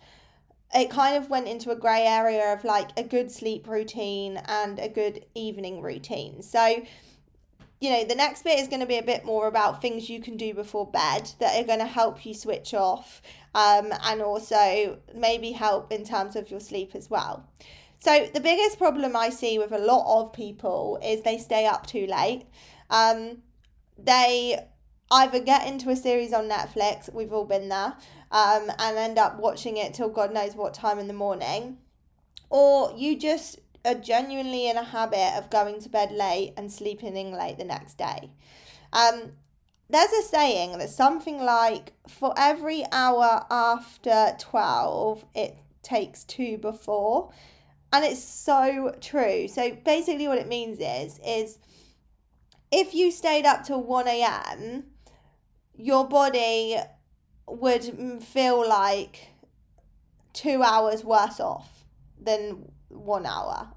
it 0.73 0.89
kind 0.89 1.17
of 1.17 1.29
went 1.29 1.47
into 1.47 1.71
a 1.71 1.75
grey 1.75 2.03
area 2.05 2.53
of 2.53 2.63
like 2.63 2.89
a 2.97 3.03
good 3.03 3.31
sleep 3.31 3.67
routine 3.67 4.37
and 4.45 4.79
a 4.79 4.87
good 4.87 5.25
evening 5.35 5.81
routine. 5.81 6.41
So 6.41 6.83
you 7.81 7.89
know, 7.89 8.05
the 8.05 8.15
next 8.15 8.43
bit 8.43 8.59
is 8.59 8.67
going 8.67 8.79
to 8.79 8.85
be 8.85 8.99
a 8.99 9.03
bit 9.03 9.25
more 9.25 9.47
about 9.47 9.81
things 9.81 10.07
you 10.07 10.21
can 10.21 10.37
do 10.37 10.53
before 10.53 10.85
bed 10.85 11.31
that 11.39 11.59
are 11.59 11.65
going 11.65 11.79
to 11.79 11.85
help 11.85 12.23
you 12.25 12.33
switch 12.33 12.75
off 12.75 13.23
um, 13.55 13.91
and 14.03 14.21
also 14.21 14.99
maybe 15.15 15.51
help 15.51 15.91
in 15.91 16.05
terms 16.05 16.35
of 16.35 16.51
your 16.51 16.59
sleep 16.59 16.91
as 16.93 17.09
well. 17.09 17.49
So, 17.97 18.27
the 18.33 18.39
biggest 18.39 18.77
problem 18.77 19.15
I 19.15 19.29
see 19.29 19.57
with 19.57 19.71
a 19.71 19.79
lot 19.79 20.21
of 20.21 20.31
people 20.31 20.99
is 21.03 21.23
they 21.23 21.39
stay 21.39 21.65
up 21.65 21.87
too 21.87 22.05
late. 22.05 22.45
Um, 22.91 23.39
they 23.97 24.59
either 25.09 25.39
get 25.39 25.67
into 25.67 25.89
a 25.89 25.95
series 25.95 26.33
on 26.33 26.47
Netflix, 26.49 27.11
we've 27.11 27.33
all 27.33 27.45
been 27.45 27.69
there, 27.69 27.95
um, 28.31 28.71
and 28.77 28.97
end 28.97 29.17
up 29.17 29.39
watching 29.39 29.77
it 29.77 29.93
till 29.93 30.09
God 30.09 30.33
knows 30.33 30.55
what 30.55 30.73
time 30.73 30.99
in 30.99 31.07
the 31.07 31.13
morning, 31.13 31.77
or 32.49 32.93
you 32.95 33.17
just 33.17 33.59
are 33.83 33.95
genuinely 33.95 34.69
in 34.69 34.77
a 34.77 34.83
habit 34.83 35.37
of 35.37 35.49
going 35.49 35.79
to 35.81 35.89
bed 35.89 36.11
late 36.11 36.53
and 36.57 36.71
sleeping 36.71 37.15
in 37.15 37.31
late 37.31 37.57
the 37.57 37.65
next 37.65 37.97
day. 37.97 38.31
Um, 38.93 39.31
there's 39.89 40.11
a 40.11 40.21
saying 40.23 40.77
that 40.77 40.89
something 40.89 41.43
like 41.43 41.93
for 42.07 42.33
every 42.37 42.83
hour 42.91 43.45
after 43.49 44.35
12, 44.39 45.25
it 45.35 45.57
takes 45.83 46.23
two 46.23 46.57
before. 46.57 47.31
And 47.93 48.05
it's 48.05 48.23
so 48.23 48.95
true. 49.01 49.49
So 49.49 49.75
basically, 49.83 50.27
what 50.27 50.37
it 50.37 50.47
means 50.47 50.79
is, 50.79 51.19
is 51.25 51.59
if 52.71 52.93
you 52.93 53.11
stayed 53.11 53.45
up 53.45 53.65
till 53.65 53.83
1 53.83 54.07
a.m., 54.07 54.85
your 55.75 56.07
body 56.07 56.77
would 57.47 58.23
feel 58.23 58.67
like 58.67 59.27
two 60.31 60.63
hours 60.63 61.03
worse 61.03 61.41
off 61.41 61.83
than 62.21 62.71
one 62.93 63.25
hour 63.25 63.69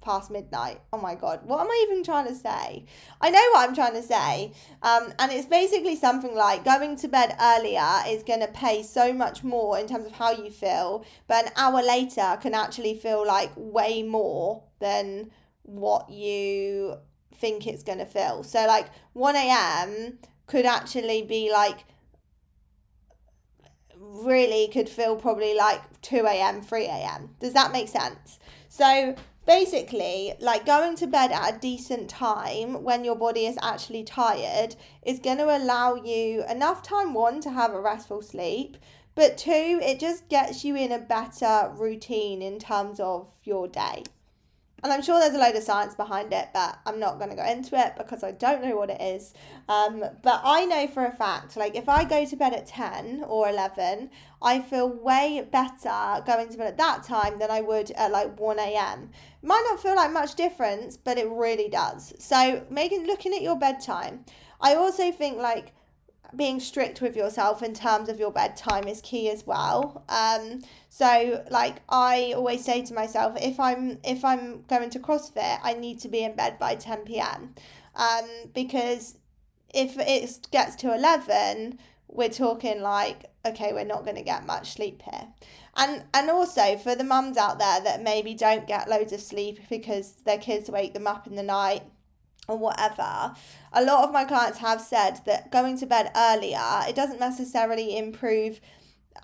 past 0.00 0.30
midnight. 0.30 0.80
Oh 0.92 0.98
my 0.98 1.14
god, 1.14 1.40
what 1.44 1.60
am 1.60 1.68
I 1.68 1.86
even 1.88 2.02
trying 2.02 2.26
to 2.26 2.34
say? 2.34 2.86
I 3.20 3.30
know 3.30 3.42
what 3.52 3.68
I'm 3.68 3.74
trying 3.74 3.94
to 3.94 4.02
say. 4.02 4.52
Um, 4.82 5.12
and 5.18 5.30
it's 5.32 5.46
basically 5.46 5.96
something 5.96 6.34
like 6.34 6.64
going 6.64 6.96
to 6.96 7.08
bed 7.08 7.36
earlier 7.40 7.88
is 8.06 8.22
going 8.22 8.40
to 8.40 8.48
pay 8.48 8.82
so 8.82 9.12
much 9.12 9.44
more 9.44 9.78
in 9.78 9.86
terms 9.86 10.06
of 10.06 10.12
how 10.12 10.32
you 10.32 10.50
feel, 10.50 11.04
but 11.28 11.46
an 11.46 11.52
hour 11.56 11.82
later 11.82 12.38
can 12.40 12.54
actually 12.54 12.94
feel 12.94 13.26
like 13.26 13.50
way 13.56 14.02
more 14.02 14.62
than 14.78 15.30
what 15.62 16.10
you 16.10 16.96
think 17.34 17.66
it's 17.66 17.82
going 17.82 17.98
to 17.98 18.06
feel. 18.06 18.42
So, 18.42 18.66
like 18.66 18.86
1 19.12 19.36
a.m. 19.36 20.18
could 20.46 20.66
actually 20.66 21.22
be 21.22 21.52
like 21.52 21.84
really 23.96 24.66
could 24.68 24.88
feel 24.88 25.14
probably 25.14 25.54
like 25.54 26.00
2 26.00 26.26
a.m., 26.26 26.62
3 26.62 26.86
a.m. 26.86 27.36
Does 27.38 27.52
that 27.52 27.70
make 27.70 27.88
sense? 27.88 28.38
So, 28.72 29.16
basically, 29.46 30.34
like 30.38 30.64
going 30.64 30.94
to 30.96 31.08
bed 31.08 31.32
at 31.32 31.56
a 31.56 31.58
decent 31.58 32.08
time 32.08 32.84
when 32.84 33.04
your 33.04 33.16
body 33.16 33.44
is 33.44 33.58
actually 33.60 34.04
tired 34.04 34.76
is 35.02 35.18
going 35.18 35.38
to 35.38 35.56
allow 35.56 35.96
you 35.96 36.44
enough 36.48 36.80
time, 36.80 37.12
one, 37.12 37.40
to 37.40 37.50
have 37.50 37.74
a 37.74 37.80
restful 37.80 38.22
sleep, 38.22 38.76
but 39.16 39.36
two, 39.36 39.80
it 39.82 39.98
just 39.98 40.28
gets 40.28 40.64
you 40.64 40.76
in 40.76 40.92
a 40.92 41.00
better 41.00 41.72
routine 41.76 42.42
in 42.42 42.60
terms 42.60 43.00
of 43.00 43.26
your 43.42 43.66
day. 43.66 44.04
And 44.82 44.92
I'm 44.92 45.02
sure 45.02 45.20
there's 45.20 45.34
a 45.34 45.38
load 45.38 45.56
of 45.56 45.62
science 45.62 45.94
behind 45.94 46.32
it, 46.32 46.48
but 46.54 46.78
I'm 46.86 46.98
not 46.98 47.18
going 47.18 47.30
to 47.30 47.36
go 47.36 47.44
into 47.44 47.78
it 47.78 47.94
because 47.98 48.24
I 48.24 48.32
don't 48.32 48.62
know 48.62 48.76
what 48.76 48.90
it 48.90 49.00
is. 49.00 49.34
Um, 49.68 50.04
but 50.22 50.40
I 50.42 50.64
know 50.64 50.86
for 50.86 51.04
a 51.04 51.12
fact, 51.12 51.56
like 51.56 51.76
if 51.76 51.88
I 51.88 52.04
go 52.04 52.24
to 52.24 52.36
bed 52.36 52.54
at 52.54 52.66
10 52.66 53.24
or 53.26 53.48
11, 53.48 54.10
I 54.42 54.60
feel 54.60 54.88
way 54.88 55.46
better 55.50 56.22
going 56.26 56.48
to 56.48 56.58
bed 56.58 56.68
at 56.68 56.78
that 56.78 57.02
time 57.02 57.38
than 57.38 57.50
I 57.50 57.60
would 57.60 57.90
at 57.92 58.10
like 58.10 58.38
1 58.38 58.58
a.m. 58.58 59.10
Might 59.42 59.66
not 59.68 59.82
feel 59.82 59.96
like 59.96 60.12
much 60.12 60.34
difference, 60.34 60.96
but 60.96 61.18
it 61.18 61.28
really 61.28 61.68
does. 61.68 62.14
So, 62.18 62.64
making 62.70 63.06
looking 63.06 63.34
at 63.34 63.42
your 63.42 63.58
bedtime, 63.58 64.24
I 64.60 64.74
also 64.74 65.12
think 65.12 65.38
like 65.38 65.72
being 66.36 66.60
strict 66.60 67.00
with 67.00 67.16
yourself 67.16 67.62
in 67.62 67.74
terms 67.74 68.08
of 68.08 68.18
your 68.18 68.30
bedtime 68.30 68.86
is 68.86 69.00
key 69.00 69.30
as 69.30 69.46
well. 69.46 70.04
Um, 70.08 70.62
so 70.88 71.44
like 71.50 71.76
I 71.88 72.32
always 72.36 72.64
say 72.64 72.82
to 72.82 72.94
myself, 72.94 73.36
if 73.40 73.58
I'm 73.58 73.98
if 74.04 74.24
I'm 74.24 74.62
going 74.62 74.90
to 74.90 74.98
CrossFit, 74.98 75.58
I 75.62 75.74
need 75.74 76.00
to 76.00 76.08
be 76.08 76.22
in 76.22 76.34
bed 76.34 76.58
by 76.58 76.74
ten 76.74 77.00
p.m. 77.04 77.54
Um, 77.94 78.24
because 78.54 79.16
if 79.72 79.96
it 79.98 80.48
gets 80.50 80.76
to 80.76 80.94
eleven, 80.94 81.78
we're 82.08 82.28
talking 82.28 82.80
like 82.80 83.26
okay, 83.46 83.72
we're 83.72 83.84
not 83.84 84.04
going 84.04 84.16
to 84.16 84.22
get 84.22 84.44
much 84.44 84.72
sleep 84.74 85.02
here. 85.02 85.28
And 85.76 86.04
and 86.12 86.30
also 86.30 86.76
for 86.76 86.94
the 86.94 87.04
mums 87.04 87.36
out 87.36 87.58
there 87.58 87.80
that 87.80 88.02
maybe 88.02 88.34
don't 88.34 88.66
get 88.66 88.88
loads 88.88 89.12
of 89.12 89.20
sleep 89.20 89.60
because 89.68 90.16
their 90.26 90.38
kids 90.38 90.70
wake 90.70 90.94
them 90.94 91.06
up 91.06 91.26
in 91.26 91.36
the 91.36 91.42
night 91.42 91.82
or 92.50 92.58
whatever, 92.58 93.34
a 93.72 93.82
lot 93.82 94.04
of 94.04 94.12
my 94.12 94.24
clients 94.24 94.58
have 94.58 94.80
said 94.80 95.20
that 95.26 95.50
going 95.50 95.78
to 95.78 95.86
bed 95.86 96.10
earlier, 96.16 96.80
it 96.88 96.96
doesn't 96.96 97.20
necessarily 97.20 97.96
improve 97.96 98.60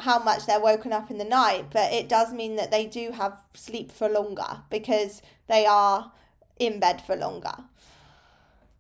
how 0.00 0.18
much 0.18 0.46
they're 0.46 0.60
woken 0.60 0.92
up 0.92 1.10
in 1.10 1.18
the 1.18 1.24
night, 1.24 1.66
but 1.72 1.92
it 1.92 2.08
does 2.08 2.32
mean 2.32 2.56
that 2.56 2.70
they 2.70 2.86
do 2.86 3.12
have 3.12 3.42
sleep 3.54 3.90
for 3.90 4.08
longer 4.08 4.62
because 4.70 5.22
they 5.48 5.64
are 5.66 6.12
in 6.58 6.80
bed 6.80 7.00
for 7.00 7.16
longer. 7.16 7.54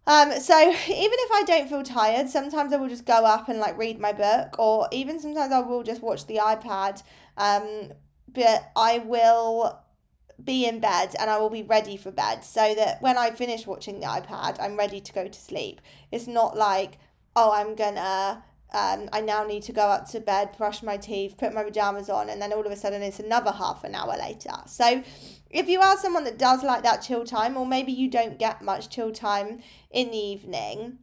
Um, 0.06 0.32
so 0.38 0.56
even 0.60 0.76
if 0.88 1.30
I 1.32 1.42
don't 1.46 1.68
feel 1.68 1.82
tired, 1.82 2.28
sometimes 2.28 2.72
I 2.72 2.76
will 2.76 2.88
just 2.88 3.06
go 3.06 3.24
up 3.24 3.48
and 3.48 3.58
like 3.58 3.76
read 3.76 3.98
my 3.98 4.12
book, 4.12 4.58
or 4.58 4.88
even 4.92 5.18
sometimes 5.18 5.52
I 5.52 5.60
will 5.60 5.82
just 5.82 6.02
watch 6.02 6.26
the 6.26 6.36
iPad. 6.36 7.02
Um, 7.36 7.92
but 8.28 8.70
I 8.76 8.98
will 8.98 9.80
be 10.42 10.66
in 10.66 10.80
bed 10.80 11.14
and 11.18 11.30
I 11.30 11.38
will 11.38 11.50
be 11.50 11.62
ready 11.62 11.96
for 11.96 12.10
bed 12.10 12.44
so 12.44 12.74
that 12.74 13.00
when 13.00 13.16
I 13.16 13.30
finish 13.30 13.66
watching 13.66 14.00
the 14.00 14.06
iPad, 14.06 14.60
I'm 14.60 14.76
ready 14.76 15.00
to 15.00 15.12
go 15.12 15.26
to 15.26 15.40
sleep. 15.40 15.80
It's 16.12 16.26
not 16.26 16.56
like, 16.56 16.98
oh, 17.34 17.52
I'm 17.52 17.74
gonna, 17.74 18.44
um, 18.72 19.08
I 19.12 19.20
now 19.22 19.44
need 19.44 19.62
to 19.64 19.72
go 19.72 19.82
up 19.82 20.08
to 20.10 20.20
bed, 20.20 20.56
brush 20.56 20.82
my 20.82 20.96
teeth, 20.96 21.36
put 21.38 21.54
my 21.54 21.64
pajamas 21.64 22.10
on, 22.10 22.28
and 22.28 22.40
then 22.40 22.52
all 22.52 22.66
of 22.66 22.72
a 22.72 22.76
sudden 22.76 23.02
it's 23.02 23.20
another 23.20 23.52
half 23.52 23.84
an 23.84 23.94
hour 23.94 24.16
later. 24.18 24.52
So 24.66 25.02
if 25.50 25.68
you 25.68 25.80
are 25.80 25.96
someone 25.96 26.24
that 26.24 26.38
does 26.38 26.62
like 26.62 26.82
that 26.82 27.02
chill 27.02 27.24
time, 27.24 27.56
or 27.56 27.66
maybe 27.66 27.92
you 27.92 28.10
don't 28.10 28.38
get 28.38 28.62
much 28.62 28.90
chill 28.90 29.12
time 29.12 29.60
in 29.90 30.10
the 30.10 30.18
evening, 30.18 30.98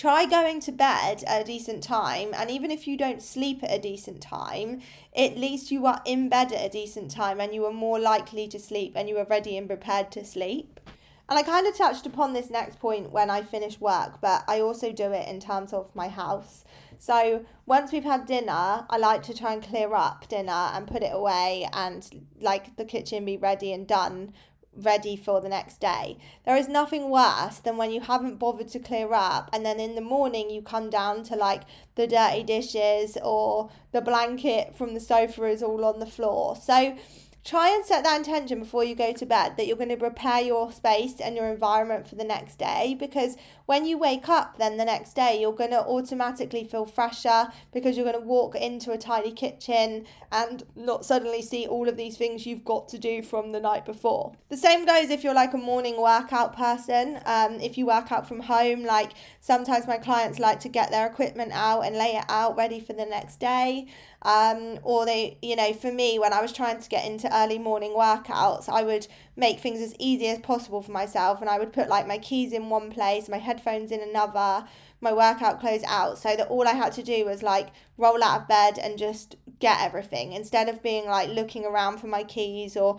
try 0.00 0.24
going 0.24 0.58
to 0.58 0.72
bed 0.72 1.22
at 1.26 1.42
a 1.42 1.44
decent 1.44 1.82
time 1.82 2.30
and 2.32 2.50
even 2.50 2.70
if 2.70 2.86
you 2.86 2.96
don't 2.96 3.20
sleep 3.20 3.62
at 3.62 3.70
a 3.70 3.78
decent 3.78 4.18
time 4.18 4.80
at 5.14 5.36
least 5.36 5.70
you 5.70 5.84
are 5.84 6.00
in 6.06 6.26
bed 6.26 6.50
at 6.54 6.64
a 6.64 6.70
decent 6.70 7.10
time 7.10 7.38
and 7.38 7.52
you 7.52 7.66
are 7.66 7.72
more 7.72 7.98
likely 7.98 8.48
to 8.48 8.58
sleep 8.58 8.94
and 8.96 9.10
you 9.10 9.18
are 9.18 9.26
ready 9.26 9.58
and 9.58 9.68
prepared 9.68 10.10
to 10.10 10.24
sleep. 10.24 10.80
And 11.28 11.38
i 11.38 11.42
kind 11.42 11.66
of 11.66 11.76
touched 11.76 12.06
upon 12.06 12.32
this 12.32 12.48
next 12.48 12.78
point 12.78 13.12
when 13.12 13.28
i 13.28 13.42
finish 13.42 13.78
work 13.78 14.22
but 14.22 14.42
i 14.48 14.58
also 14.58 14.90
do 14.90 15.12
it 15.12 15.28
in 15.28 15.38
terms 15.38 15.74
of 15.74 15.94
my 15.94 16.08
house. 16.08 16.64
So 16.96 17.44
once 17.66 17.92
we've 17.92 18.10
had 18.12 18.24
dinner 18.24 18.86
i 18.88 18.96
like 18.96 19.22
to 19.24 19.34
try 19.34 19.52
and 19.52 19.62
clear 19.62 19.92
up 19.94 20.26
dinner 20.28 20.70
and 20.72 20.86
put 20.86 21.02
it 21.02 21.12
away 21.12 21.68
and 21.74 22.08
like 22.40 22.74
the 22.76 22.86
kitchen 22.86 23.26
be 23.26 23.36
ready 23.36 23.70
and 23.74 23.86
done 23.86 24.32
ready 24.76 25.16
for 25.16 25.40
the 25.40 25.48
next 25.48 25.80
day. 25.80 26.16
There 26.44 26.56
is 26.56 26.68
nothing 26.68 27.10
worse 27.10 27.58
than 27.58 27.76
when 27.76 27.90
you 27.90 28.00
haven't 28.00 28.38
bothered 28.38 28.68
to 28.68 28.78
clear 28.78 29.12
up 29.12 29.50
and 29.52 29.64
then 29.64 29.80
in 29.80 29.94
the 29.94 30.00
morning 30.00 30.50
you 30.50 30.62
come 30.62 30.90
down 30.90 31.24
to 31.24 31.36
like 31.36 31.62
the 31.96 32.06
dirty 32.06 32.42
dishes 32.42 33.18
or 33.22 33.70
the 33.92 34.00
blanket 34.00 34.76
from 34.76 34.94
the 34.94 35.00
sofa 35.00 35.44
is 35.44 35.62
all 35.62 35.84
on 35.84 35.98
the 35.98 36.06
floor. 36.06 36.56
So 36.56 36.96
try 37.42 37.70
and 37.70 37.84
set 37.84 38.04
that 38.04 38.18
intention 38.18 38.58
before 38.58 38.84
you 38.84 38.94
go 38.94 39.12
to 39.12 39.24
bed 39.24 39.56
that 39.56 39.66
you're 39.66 39.76
going 39.76 39.88
to 39.88 39.96
prepare 39.96 40.40
your 40.42 40.70
space 40.70 41.20
and 41.20 41.36
your 41.36 41.48
environment 41.48 42.06
for 42.06 42.14
the 42.14 42.24
next 42.24 42.58
day 42.58 42.94
because 42.98 43.36
when 43.64 43.86
you 43.86 43.96
wake 43.96 44.28
up 44.28 44.58
then 44.58 44.76
the 44.76 44.84
next 44.84 45.14
day 45.14 45.40
you're 45.40 45.54
going 45.54 45.70
to 45.70 45.80
automatically 45.80 46.64
feel 46.64 46.84
fresher 46.84 47.48
because 47.72 47.96
you're 47.96 48.04
going 48.04 48.20
to 48.20 48.26
walk 48.26 48.54
into 48.54 48.92
a 48.92 48.98
tidy 48.98 49.32
kitchen 49.32 50.04
and 50.30 50.64
not 50.76 51.04
suddenly 51.04 51.40
see 51.40 51.66
all 51.66 51.88
of 51.88 51.96
these 51.96 52.18
things 52.18 52.44
you've 52.44 52.64
got 52.64 52.86
to 52.88 52.98
do 52.98 53.22
from 53.22 53.52
the 53.52 53.60
night 53.60 53.86
before. 53.86 54.32
The 54.50 54.56
same 54.56 54.84
goes 54.84 55.08
if 55.08 55.24
you're 55.24 55.34
like 55.34 55.54
a 55.54 55.58
morning 55.58 56.00
workout 56.00 56.54
person. 56.54 57.20
Um, 57.24 57.54
if 57.54 57.78
you 57.78 57.86
work 57.86 58.12
out 58.12 58.28
from 58.28 58.40
home 58.40 58.84
like 58.84 59.12
sometimes 59.40 59.86
my 59.86 59.96
clients 59.96 60.38
like 60.38 60.60
to 60.60 60.68
get 60.68 60.90
their 60.90 61.06
equipment 61.06 61.52
out 61.54 61.82
and 61.82 61.96
lay 61.96 62.16
it 62.16 62.24
out 62.28 62.56
ready 62.56 62.80
for 62.80 62.92
the 62.92 63.06
next 63.06 63.40
day 63.40 63.86
um, 64.22 64.78
or 64.82 65.06
they, 65.06 65.38
you 65.40 65.56
know, 65.56 65.72
for 65.72 65.90
me, 65.90 66.18
when 66.18 66.32
I 66.32 66.42
was 66.42 66.52
trying 66.52 66.80
to 66.80 66.88
get 66.88 67.06
into 67.06 67.34
early 67.34 67.58
morning 67.58 67.92
workouts, 67.92 68.68
I 68.68 68.82
would 68.82 69.06
make 69.36 69.60
things 69.60 69.80
as 69.80 69.94
easy 69.98 70.28
as 70.28 70.38
possible 70.40 70.82
for 70.82 70.92
myself 70.92 71.40
and 71.40 71.48
I 71.48 71.58
would 71.58 71.72
put 71.72 71.88
like 71.88 72.06
my 72.06 72.18
keys 72.18 72.52
in 72.52 72.68
one 72.68 72.90
place, 72.90 73.28
my 73.28 73.38
headphones 73.38 73.90
in 73.90 74.00
another, 74.00 74.66
my 75.00 75.12
workout 75.12 75.60
clothes 75.60 75.84
out, 75.86 76.18
so 76.18 76.36
that 76.36 76.48
all 76.48 76.68
I 76.68 76.72
had 76.72 76.92
to 76.92 77.02
do 77.02 77.24
was 77.24 77.42
like 77.42 77.68
roll 77.96 78.22
out 78.22 78.42
of 78.42 78.48
bed 78.48 78.78
and 78.78 78.98
just 78.98 79.36
get 79.58 79.80
everything 79.80 80.32
instead 80.32 80.68
of 80.68 80.82
being 80.82 81.06
like 81.06 81.30
looking 81.30 81.64
around 81.64 81.98
for 81.98 82.06
my 82.06 82.22
keys 82.22 82.76
or 82.76 82.98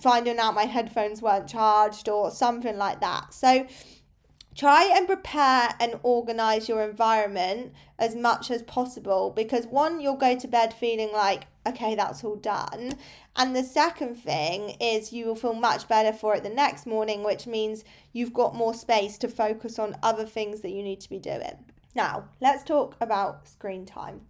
finding 0.00 0.38
out 0.38 0.54
my 0.54 0.64
headphones 0.64 1.20
weren't 1.20 1.48
charged 1.48 2.08
or 2.08 2.30
something 2.30 2.78
like 2.78 3.00
that. 3.00 3.34
So, 3.34 3.66
try 4.54 4.90
and 4.94 5.06
prepare 5.06 5.74
and 5.80 5.98
organize 6.02 6.68
your 6.68 6.82
environment 6.82 7.72
as 7.98 8.14
much 8.14 8.50
as 8.50 8.62
possible 8.62 9.30
because 9.34 9.66
one 9.66 10.00
you'll 10.00 10.16
go 10.16 10.36
to 10.38 10.48
bed 10.48 10.72
feeling 10.72 11.10
like 11.12 11.46
okay 11.66 11.94
that's 11.94 12.22
all 12.22 12.36
done. 12.36 12.94
And 13.36 13.56
the 13.56 13.64
second 13.64 14.14
thing 14.14 14.76
is 14.80 15.12
you 15.12 15.26
will 15.26 15.34
feel 15.34 15.54
much 15.54 15.88
better 15.88 16.12
for 16.12 16.34
it 16.34 16.42
the 16.42 16.50
next 16.50 16.86
morning 16.86 17.24
which 17.24 17.46
means 17.46 17.84
you've 18.12 18.32
got 18.32 18.54
more 18.54 18.74
space 18.74 19.18
to 19.18 19.28
focus 19.28 19.78
on 19.78 19.96
other 20.02 20.26
things 20.26 20.60
that 20.60 20.70
you 20.70 20.82
need 20.82 21.00
to 21.00 21.10
be 21.10 21.18
doing. 21.18 21.64
Now 21.94 22.28
let's 22.40 22.62
talk 22.62 22.96
about 23.00 23.48
screen 23.48 23.86
time. 23.86 24.22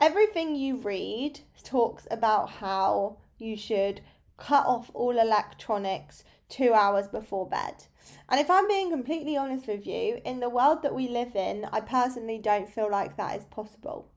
Everything 0.00 0.54
you 0.54 0.76
read 0.76 1.40
talks 1.62 2.06
about 2.10 2.48
how 2.48 3.18
you 3.36 3.56
should 3.56 4.00
cut 4.38 4.64
off 4.64 4.90
all 4.94 5.18
electronics 5.18 6.24
two 6.48 6.72
hours 6.72 7.06
before 7.06 7.46
bed 7.46 7.84
and 8.28 8.40
if 8.40 8.50
I'm 8.50 8.68
being 8.68 8.90
completely 8.90 9.36
honest 9.36 9.66
with 9.66 9.86
you, 9.86 10.20
in 10.24 10.40
the 10.40 10.48
world 10.48 10.82
that 10.82 10.94
we 10.94 11.08
live 11.08 11.34
in, 11.34 11.66
I 11.72 11.80
personally 11.80 12.38
don't 12.38 12.68
feel 12.68 12.90
like 12.90 13.16
that 13.16 13.38
is 13.38 13.44
possible. 13.44 14.08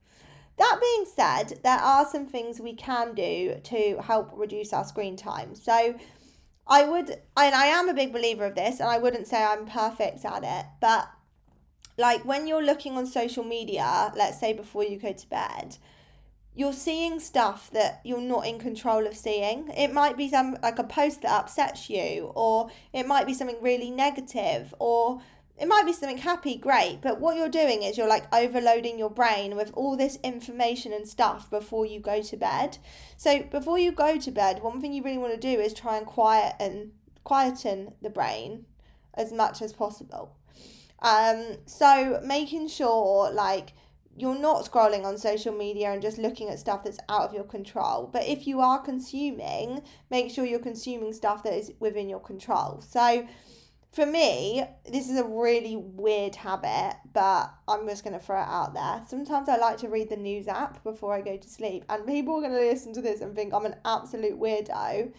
That 0.57 0.79
being 0.79 1.05
said, 1.05 1.59
there 1.63 1.79
are 1.79 2.05
some 2.05 2.27
things 2.27 2.59
we 2.59 2.75
can 2.75 3.15
do 3.15 3.59
to 3.63 3.97
help 4.03 4.31
reduce 4.35 4.71
our 4.71 4.85
screen 4.85 5.15
time. 5.15 5.55
So, 5.55 5.95
I 6.67 6.85
would, 6.85 7.09
and 7.09 7.55
I 7.55 7.65
am 7.65 7.89
a 7.89 7.93
big 7.93 8.13
believer 8.13 8.45
of 8.45 8.55
this, 8.55 8.79
and 8.79 8.87
I 8.89 8.97
wouldn't 8.97 9.27
say 9.27 9.43
I'm 9.43 9.65
perfect 9.65 10.23
at 10.23 10.43
it, 10.43 10.65
but 10.79 11.09
like 11.97 12.25
when 12.25 12.47
you're 12.47 12.63
looking 12.63 12.97
on 12.97 13.05
social 13.05 13.43
media, 13.43 14.11
let's 14.15 14.39
say 14.39 14.53
before 14.53 14.83
you 14.83 14.97
go 14.97 15.13
to 15.13 15.29
bed, 15.29 15.77
you're 16.55 16.73
seeing 16.73 17.19
stuff 17.19 17.71
that 17.71 18.01
you're 18.03 18.21
not 18.21 18.45
in 18.45 18.59
control 18.59 19.07
of 19.07 19.15
seeing. 19.15 19.69
It 19.69 19.91
might 19.93 20.17
be 20.17 20.29
some 20.29 20.57
like 20.61 20.79
a 20.79 20.83
post 20.83 21.23
that 21.23 21.31
upsets 21.31 21.89
you, 21.89 22.31
or 22.35 22.69
it 22.93 23.07
might 23.07 23.25
be 23.25 23.33
something 23.33 23.57
really 23.61 23.89
negative, 23.89 24.73
or 24.79 25.21
it 25.57 25.67
might 25.67 25.85
be 25.85 25.93
something 25.93 26.17
happy, 26.17 26.57
great, 26.57 26.99
but 27.01 27.19
what 27.19 27.37
you're 27.37 27.47
doing 27.47 27.83
is 27.83 27.97
you're 27.97 28.07
like 28.07 28.25
overloading 28.33 28.97
your 28.97 29.09
brain 29.09 29.55
with 29.55 29.71
all 29.75 29.95
this 29.95 30.17
information 30.23 30.91
and 30.91 31.07
stuff 31.07 31.49
before 31.49 31.85
you 31.85 31.99
go 31.99 32.21
to 32.23 32.37
bed. 32.37 32.79
So 33.17 33.43
before 33.43 33.77
you 33.77 33.91
go 33.91 34.17
to 34.17 34.31
bed, 34.31 34.63
one 34.63 34.81
thing 34.81 34.93
you 34.93 35.03
really 35.03 35.19
want 35.19 35.33
to 35.33 35.39
do 35.39 35.61
is 35.61 35.73
try 35.73 35.97
and 35.97 36.07
quiet 36.07 36.55
and 36.59 36.91
quieten 37.23 37.93
the 38.01 38.09
brain 38.09 38.65
as 39.13 39.31
much 39.31 39.61
as 39.61 39.73
possible. 39.73 40.35
Um, 41.03 41.57
so 41.65 42.19
making 42.23 42.67
sure 42.69 43.31
like 43.31 43.73
you're 44.15 44.37
not 44.37 44.65
scrolling 44.65 45.05
on 45.05 45.17
social 45.17 45.53
media 45.53 45.91
and 45.91 46.01
just 46.01 46.17
looking 46.17 46.49
at 46.49 46.59
stuff 46.59 46.83
that's 46.83 46.99
out 47.09 47.21
of 47.21 47.33
your 47.33 47.43
control. 47.43 48.09
But 48.11 48.27
if 48.27 48.45
you 48.45 48.61
are 48.61 48.79
consuming, 48.79 49.81
make 50.09 50.31
sure 50.31 50.45
you're 50.45 50.59
consuming 50.59 51.13
stuff 51.13 51.43
that 51.43 51.53
is 51.53 51.71
within 51.79 52.09
your 52.09 52.19
control. 52.19 52.81
So 52.81 53.27
for 53.91 54.05
me, 54.05 54.63
this 54.91 55.09
is 55.09 55.19
a 55.19 55.23
really 55.23 55.75
weird 55.75 56.35
habit, 56.35 56.95
but 57.13 57.53
I'm 57.67 57.87
just 57.87 58.03
going 58.03 58.17
to 58.17 58.25
throw 58.25 58.41
it 58.41 58.47
out 58.47 58.73
there. 58.73 59.03
Sometimes 59.07 59.47
I 59.47 59.57
like 59.57 59.77
to 59.77 59.87
read 59.87 60.09
the 60.09 60.17
news 60.17 60.47
app 60.47 60.83
before 60.83 61.13
I 61.13 61.21
go 61.21 61.37
to 61.37 61.49
sleep, 61.49 61.85
and 61.89 62.07
people 62.07 62.35
are 62.35 62.41
going 62.41 62.53
to 62.53 62.59
listen 62.59 62.93
to 62.93 63.01
this 63.01 63.21
and 63.21 63.35
think 63.35 63.53
I'm 63.53 63.65
an 63.65 63.75
absolute 63.85 64.39
weirdo. 64.39 65.13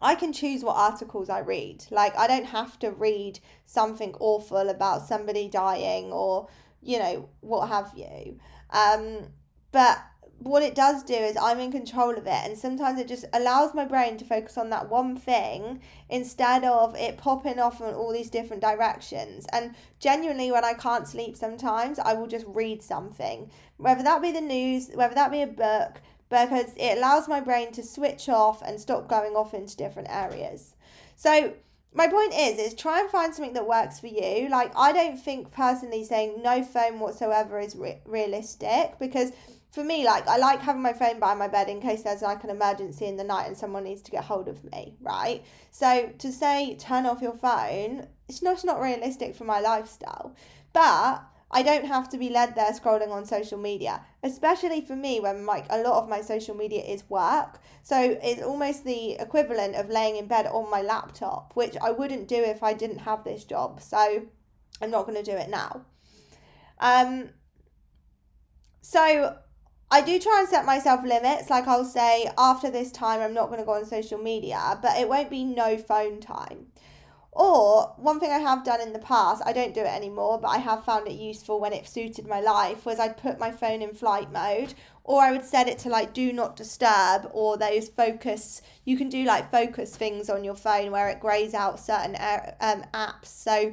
I 0.00 0.14
can 0.14 0.32
choose 0.32 0.64
what 0.64 0.76
articles 0.76 1.28
I 1.28 1.40
read. 1.40 1.84
Like, 1.90 2.16
I 2.16 2.26
don't 2.26 2.46
have 2.46 2.78
to 2.78 2.90
read 2.90 3.40
something 3.66 4.14
awful 4.20 4.70
about 4.70 5.06
somebody 5.06 5.48
dying 5.48 6.12
or, 6.12 6.48
you 6.82 6.98
know, 6.98 7.28
what 7.40 7.68
have 7.68 7.92
you. 7.96 8.38
Um, 8.70 9.28
but 9.70 9.98
what 10.38 10.62
it 10.62 10.74
does 10.74 11.04
do 11.04 11.14
is 11.14 11.36
I'm 11.36 11.60
in 11.60 11.70
control 11.70 12.10
of 12.10 12.26
it, 12.26 12.44
and 12.44 12.58
sometimes 12.58 12.98
it 12.98 13.06
just 13.06 13.24
allows 13.32 13.74
my 13.74 13.84
brain 13.84 14.16
to 14.18 14.24
focus 14.24 14.58
on 14.58 14.70
that 14.70 14.90
one 14.90 15.16
thing 15.16 15.80
instead 16.08 16.64
of 16.64 16.96
it 16.96 17.16
popping 17.16 17.60
off 17.60 17.80
in 17.80 17.94
all 17.94 18.12
these 18.12 18.30
different 18.30 18.62
directions. 18.62 19.46
And 19.52 19.74
genuinely, 20.00 20.50
when 20.50 20.64
I 20.64 20.74
can't 20.74 21.06
sleep, 21.06 21.36
sometimes 21.36 21.98
I 21.98 22.14
will 22.14 22.26
just 22.26 22.46
read 22.48 22.82
something, 22.82 23.50
whether 23.76 24.02
that 24.02 24.22
be 24.22 24.32
the 24.32 24.40
news, 24.40 24.90
whether 24.94 25.14
that 25.14 25.30
be 25.30 25.42
a 25.42 25.46
book, 25.46 26.00
because 26.28 26.72
it 26.76 26.98
allows 26.98 27.28
my 27.28 27.40
brain 27.40 27.72
to 27.72 27.82
switch 27.82 28.28
off 28.28 28.62
and 28.62 28.80
stop 28.80 29.08
going 29.08 29.36
off 29.36 29.54
into 29.54 29.76
different 29.76 30.08
areas. 30.10 30.74
So, 31.14 31.54
my 31.94 32.08
point 32.08 32.32
is 32.34 32.58
is 32.58 32.74
try 32.74 33.00
and 33.00 33.10
find 33.10 33.34
something 33.34 33.54
that 33.54 33.66
works 33.66 34.00
for 34.00 34.06
you 34.06 34.48
like 34.48 34.72
i 34.76 34.92
don't 34.92 35.18
think 35.18 35.50
personally 35.50 36.04
saying 36.04 36.40
no 36.42 36.62
phone 36.62 36.98
whatsoever 37.00 37.58
is 37.60 37.76
re- 37.76 38.00
realistic 38.06 38.98
because 38.98 39.32
for 39.72 39.82
me, 39.82 40.04
like 40.04 40.28
I 40.28 40.36
like 40.36 40.60
having 40.60 40.82
my 40.82 40.92
phone 40.92 41.18
by 41.18 41.34
my 41.34 41.48
bed 41.48 41.68
in 41.68 41.80
case 41.80 42.02
there's 42.02 42.20
like 42.20 42.44
an 42.44 42.50
emergency 42.50 43.06
in 43.06 43.16
the 43.16 43.24
night 43.24 43.46
and 43.46 43.56
someone 43.56 43.84
needs 43.84 44.02
to 44.02 44.10
get 44.10 44.22
hold 44.22 44.46
of 44.46 44.62
me, 44.70 44.94
right? 45.00 45.42
So 45.70 46.10
to 46.18 46.30
say 46.30 46.76
turn 46.76 47.06
off 47.06 47.22
your 47.22 47.32
phone, 47.32 48.06
it's 48.28 48.42
not, 48.42 48.54
it's 48.54 48.64
not 48.64 48.80
realistic 48.80 49.34
for 49.34 49.44
my 49.44 49.60
lifestyle. 49.60 50.36
But 50.74 51.24
I 51.52 51.62
don't 51.62 51.84
have 51.84 52.08
to 52.10 52.18
be 52.18 52.30
led 52.30 52.54
there 52.54 52.72
scrolling 52.72 53.10
on 53.10 53.26
social 53.26 53.58
media, 53.58 54.04
especially 54.22 54.80
for 54.80 54.96
me 54.96 55.20
when 55.20 55.44
like 55.44 55.66
a 55.68 55.82
lot 55.82 56.02
of 56.02 56.08
my 56.08 56.22
social 56.22 56.54
media 56.54 56.82
is 56.82 57.08
work. 57.10 57.60
So 57.82 58.18
it's 58.22 58.42
almost 58.42 58.84
the 58.84 59.12
equivalent 59.12 59.76
of 59.76 59.90
laying 59.90 60.16
in 60.16 60.26
bed 60.26 60.46
on 60.46 60.70
my 60.70 60.80
laptop, 60.80 61.52
which 61.54 61.76
I 61.82 61.90
wouldn't 61.90 62.26
do 62.28 62.36
if 62.36 62.62
I 62.62 62.72
didn't 62.72 62.98
have 62.98 63.24
this 63.24 63.44
job. 63.44 63.82
So 63.82 64.22
I'm 64.80 64.90
not 64.90 65.06
going 65.06 65.22
to 65.22 65.30
do 65.30 65.36
it 65.36 65.50
now. 65.50 65.84
Um 66.80 67.30
so 68.80 69.36
I 69.90 70.00
do 70.00 70.18
try 70.18 70.38
and 70.40 70.48
set 70.48 70.64
myself 70.64 71.04
limits. 71.04 71.50
Like 71.50 71.68
I'll 71.68 71.84
say, 71.84 72.30
after 72.38 72.70
this 72.70 72.90
time, 72.90 73.20
I'm 73.20 73.34
not 73.34 73.48
going 73.48 73.60
to 73.60 73.66
go 73.66 73.74
on 73.74 73.84
social 73.84 74.18
media, 74.18 74.78
but 74.80 74.96
it 74.96 75.06
won't 75.06 75.28
be 75.28 75.44
no 75.44 75.76
phone 75.76 76.18
time. 76.18 76.68
Or 77.34 77.94
one 77.96 78.20
thing 78.20 78.30
I 78.30 78.38
have 78.40 78.62
done 78.62 78.82
in 78.82 78.92
the 78.92 78.98
past, 78.98 79.42
I 79.46 79.54
don't 79.54 79.72
do 79.72 79.80
it 79.80 79.86
anymore, 79.86 80.38
but 80.38 80.48
I 80.48 80.58
have 80.58 80.84
found 80.84 81.08
it 81.08 81.14
useful 81.14 81.58
when 81.58 81.72
it 81.72 81.88
suited 81.88 82.26
my 82.26 82.40
life, 82.40 82.84
was 82.84 83.00
I'd 83.00 83.16
put 83.16 83.38
my 83.38 83.50
phone 83.50 83.80
in 83.80 83.94
flight 83.94 84.30
mode, 84.30 84.74
or 85.02 85.22
I 85.22 85.32
would 85.32 85.44
set 85.44 85.66
it 85.66 85.78
to 85.78 85.88
like 85.88 86.12
do 86.12 86.30
not 86.30 86.56
disturb, 86.56 87.30
or 87.32 87.56
those 87.56 87.88
focus. 87.88 88.60
You 88.84 88.98
can 88.98 89.08
do 89.08 89.24
like 89.24 89.50
focus 89.50 89.96
things 89.96 90.28
on 90.28 90.44
your 90.44 90.54
phone 90.54 90.90
where 90.90 91.08
it 91.08 91.20
grays 91.20 91.54
out 91.54 91.80
certain 91.80 92.16
um, 92.60 92.84
apps. 92.92 93.26
So 93.26 93.72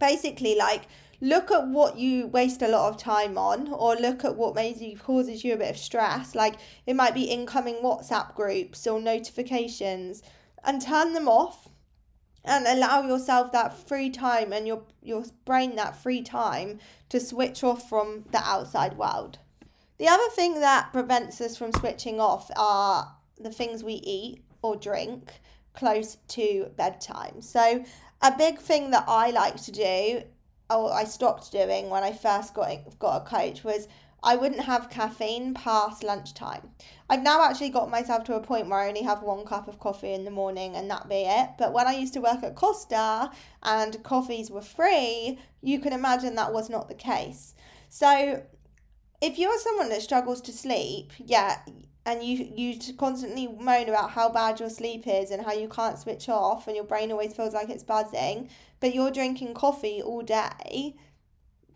basically, 0.00 0.54
like 0.54 0.84
look 1.20 1.50
at 1.50 1.68
what 1.68 1.98
you 1.98 2.28
waste 2.28 2.62
a 2.62 2.68
lot 2.68 2.88
of 2.88 2.96
time 2.96 3.36
on 3.36 3.68
or 3.72 3.96
look 3.96 4.24
at 4.24 4.36
what 4.36 4.54
maybe 4.54 4.94
causes 4.94 5.44
you 5.44 5.52
a 5.52 5.56
bit 5.56 5.70
of 5.70 5.76
stress 5.76 6.36
like 6.36 6.54
it 6.86 6.94
might 6.94 7.12
be 7.12 7.24
incoming 7.24 7.74
whatsapp 7.82 8.36
groups 8.36 8.86
or 8.86 9.00
notifications 9.00 10.22
and 10.62 10.80
turn 10.80 11.12
them 11.14 11.28
off 11.28 11.68
and 12.44 12.66
allow 12.66 13.02
yourself 13.02 13.52
that 13.52 13.76
free 13.88 14.10
time 14.10 14.52
and 14.52 14.66
your 14.66 14.82
your 15.02 15.24
brain 15.44 15.76
that 15.76 15.96
free 15.96 16.22
time 16.22 16.78
to 17.08 17.20
switch 17.20 17.62
off 17.64 17.88
from 17.88 18.24
the 18.30 18.42
outside 18.42 18.96
world. 18.96 19.38
The 19.98 20.08
other 20.08 20.28
thing 20.30 20.60
that 20.60 20.92
prevents 20.92 21.40
us 21.40 21.56
from 21.56 21.72
switching 21.72 22.20
off 22.20 22.50
are 22.56 23.16
the 23.38 23.50
things 23.50 23.82
we 23.82 23.94
eat 23.94 24.44
or 24.62 24.76
drink 24.76 25.40
close 25.74 26.16
to 26.28 26.70
bedtime. 26.76 27.40
So 27.40 27.84
a 28.22 28.36
big 28.36 28.58
thing 28.58 28.90
that 28.90 29.04
I 29.06 29.30
like 29.30 29.62
to 29.62 29.72
do 29.72 30.22
oh, 30.70 30.88
I 30.88 31.04
stopped 31.04 31.50
doing 31.50 31.90
when 31.90 32.02
I 32.02 32.12
first 32.12 32.54
got 32.54 32.98
got 32.98 33.22
a 33.22 33.24
coach 33.24 33.64
was 33.64 33.88
I 34.22 34.36
wouldn't 34.36 34.62
have 34.62 34.90
caffeine 34.90 35.54
past 35.54 36.02
lunchtime. 36.02 36.70
I've 37.08 37.22
now 37.22 37.42
actually 37.42 37.70
got 37.70 37.90
myself 37.90 38.24
to 38.24 38.34
a 38.34 38.40
point 38.40 38.68
where 38.68 38.80
I 38.80 38.88
only 38.88 39.02
have 39.02 39.22
one 39.22 39.44
cup 39.44 39.68
of 39.68 39.78
coffee 39.78 40.12
in 40.12 40.24
the 40.24 40.30
morning 40.30 40.74
and 40.74 40.90
that 40.90 41.08
be 41.08 41.24
it. 41.26 41.50
But 41.58 41.72
when 41.72 41.86
I 41.86 41.94
used 41.94 42.14
to 42.14 42.20
work 42.20 42.42
at 42.42 42.56
Costa 42.56 43.30
and 43.62 44.02
coffees 44.02 44.50
were 44.50 44.62
free, 44.62 45.38
you 45.62 45.78
can 45.78 45.92
imagine 45.92 46.34
that 46.34 46.52
was 46.52 46.68
not 46.68 46.88
the 46.88 46.94
case. 46.94 47.54
So 47.88 48.42
if 49.20 49.38
you're 49.38 49.58
someone 49.58 49.88
that 49.90 50.02
struggles 50.02 50.40
to 50.42 50.52
sleep, 50.52 51.12
yeah, 51.18 51.60
and 52.04 52.22
you 52.22 52.50
you 52.56 52.94
constantly 52.94 53.46
moan 53.46 53.88
about 53.88 54.10
how 54.10 54.28
bad 54.30 54.58
your 54.60 54.70
sleep 54.70 55.06
is 55.06 55.30
and 55.30 55.44
how 55.44 55.52
you 55.52 55.68
can't 55.68 55.98
switch 55.98 56.28
off 56.28 56.66
and 56.66 56.74
your 56.74 56.84
brain 56.84 57.12
always 57.12 57.34
feels 57.34 57.54
like 57.54 57.68
it's 57.68 57.82
buzzing, 57.82 58.48
but 58.80 58.94
you're 58.94 59.10
drinking 59.10 59.54
coffee 59.54 60.00
all 60.02 60.22
day, 60.22 60.96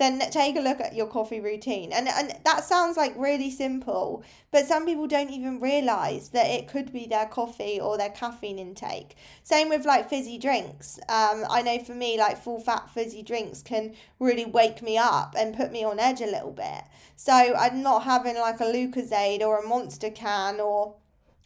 then 0.02 0.18
take 0.30 0.56
a 0.56 0.60
look 0.60 0.80
at 0.80 0.94
your 0.94 1.06
coffee 1.06 1.40
routine. 1.40 1.92
And 1.92 2.08
and 2.08 2.34
that 2.44 2.64
sounds 2.64 2.96
like 2.96 3.14
really 3.16 3.50
simple, 3.50 4.24
but 4.50 4.66
some 4.66 4.84
people 4.84 5.06
don't 5.06 5.30
even 5.30 5.60
realize 5.60 6.30
that 6.30 6.46
it 6.46 6.68
could 6.68 6.92
be 6.92 7.06
their 7.06 7.26
coffee 7.26 7.80
or 7.80 7.96
their 7.96 8.10
caffeine 8.10 8.58
intake. 8.58 9.16
Same 9.44 9.68
with 9.68 9.86
like 9.86 10.10
fizzy 10.10 10.38
drinks. 10.38 10.98
Um, 11.08 11.44
I 11.48 11.62
know 11.62 11.78
for 11.78 11.94
me, 11.94 12.18
like 12.18 12.42
full 12.42 12.60
fat 12.60 12.90
fizzy 12.90 13.22
drinks 13.22 13.62
can 13.62 13.94
really 14.18 14.44
wake 14.44 14.82
me 14.82 14.98
up 14.98 15.34
and 15.38 15.56
put 15.56 15.72
me 15.72 15.84
on 15.84 16.00
edge 16.00 16.20
a 16.20 16.26
little 16.26 16.52
bit. 16.52 16.84
So 17.16 17.32
I'm 17.32 17.82
not 17.82 18.02
having 18.02 18.36
like 18.36 18.60
a 18.60 18.64
Lucozade 18.64 19.42
or 19.42 19.58
a 19.58 19.66
Monster 19.66 20.10
can 20.10 20.60
or 20.60 20.94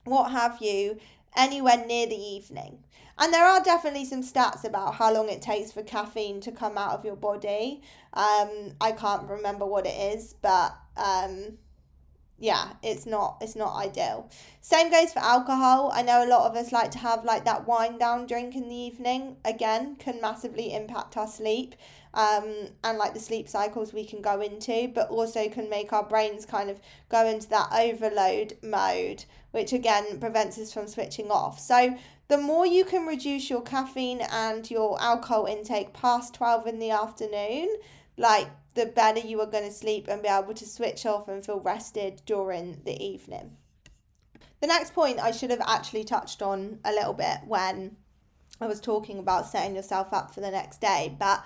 what 0.04 0.30
have 0.30 0.62
you 0.62 0.98
anywhere 1.36 1.84
near 1.86 2.06
the 2.06 2.16
evening. 2.16 2.78
And 3.18 3.32
there 3.32 3.44
are 3.44 3.62
definitely 3.62 4.04
some 4.04 4.22
stats 4.22 4.64
about 4.64 4.94
how 4.94 5.12
long 5.12 5.28
it 5.28 5.40
takes 5.40 5.72
for 5.72 5.82
caffeine 5.82 6.40
to 6.42 6.52
come 6.52 6.76
out 6.76 6.92
of 6.92 7.04
your 7.04 7.16
body. 7.16 7.80
Um, 8.12 8.72
I 8.80 8.92
can't 8.92 9.28
remember 9.28 9.64
what 9.64 9.86
it 9.86 10.14
is, 10.14 10.34
but 10.42 10.76
um, 10.96 11.56
yeah, 12.38 12.72
it's 12.82 13.06
not 13.06 13.38
it's 13.40 13.56
not 13.56 13.74
ideal. 13.76 14.28
Same 14.60 14.90
goes 14.90 15.12
for 15.12 15.20
alcohol. 15.20 15.90
I 15.94 16.02
know 16.02 16.24
a 16.24 16.28
lot 16.28 16.50
of 16.50 16.56
us 16.56 16.72
like 16.72 16.90
to 16.90 16.98
have 16.98 17.24
like 17.24 17.46
that 17.46 17.66
wind 17.66 17.98
down 17.98 18.26
drink 18.26 18.54
in 18.54 18.68
the 18.68 18.74
evening. 18.74 19.36
Again, 19.44 19.96
can 19.96 20.20
massively 20.20 20.74
impact 20.74 21.16
our 21.16 21.26
sleep. 21.26 21.74
Um, 22.12 22.68
and 22.82 22.96
like 22.96 23.12
the 23.12 23.20
sleep 23.20 23.46
cycles 23.46 23.92
we 23.92 24.06
can 24.06 24.22
go 24.22 24.40
into, 24.40 24.90
but 24.94 25.10
also 25.10 25.50
can 25.50 25.68
make 25.68 25.92
our 25.92 26.04
brains 26.04 26.46
kind 26.46 26.70
of 26.70 26.80
go 27.10 27.26
into 27.26 27.46
that 27.50 27.68
overload 27.72 28.56
mode, 28.62 29.24
which 29.50 29.74
again 29.74 30.18
prevents 30.18 30.58
us 30.58 30.72
from 30.72 30.88
switching 30.88 31.30
off. 31.30 31.58
So 31.58 31.96
the 32.28 32.38
more 32.38 32.66
you 32.66 32.84
can 32.84 33.06
reduce 33.06 33.48
your 33.48 33.62
caffeine 33.62 34.20
and 34.20 34.68
your 34.70 35.00
alcohol 35.00 35.46
intake 35.46 35.92
past 35.92 36.34
12 36.34 36.66
in 36.66 36.78
the 36.78 36.90
afternoon, 36.90 37.68
like 38.16 38.48
the 38.74 38.86
better 38.86 39.20
you 39.20 39.40
are 39.40 39.46
going 39.46 39.64
to 39.64 39.72
sleep 39.72 40.08
and 40.08 40.22
be 40.22 40.28
able 40.28 40.54
to 40.54 40.66
switch 40.66 41.06
off 41.06 41.28
and 41.28 41.44
feel 41.44 41.60
rested 41.60 42.22
during 42.26 42.80
the 42.84 43.02
evening. 43.02 43.56
The 44.60 44.66
next 44.66 44.94
point 44.94 45.20
I 45.20 45.30
should 45.30 45.50
have 45.50 45.62
actually 45.66 46.04
touched 46.04 46.42
on 46.42 46.80
a 46.84 46.92
little 46.92 47.12
bit 47.12 47.38
when 47.46 47.96
I 48.60 48.66
was 48.66 48.80
talking 48.80 49.18
about 49.18 49.46
setting 49.46 49.76
yourself 49.76 50.12
up 50.12 50.34
for 50.34 50.40
the 50.40 50.50
next 50.50 50.80
day, 50.80 51.14
but 51.18 51.44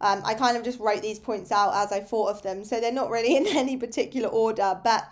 um, 0.00 0.20
I 0.24 0.34
kind 0.34 0.56
of 0.56 0.64
just 0.64 0.80
wrote 0.80 1.00
these 1.00 1.18
points 1.18 1.52
out 1.52 1.74
as 1.74 1.92
I 1.92 2.00
thought 2.00 2.30
of 2.30 2.42
them, 2.42 2.64
so 2.64 2.80
they're 2.80 2.92
not 2.92 3.10
really 3.10 3.36
in 3.36 3.46
any 3.46 3.76
particular 3.76 4.28
order. 4.28 4.78
But 4.82 5.04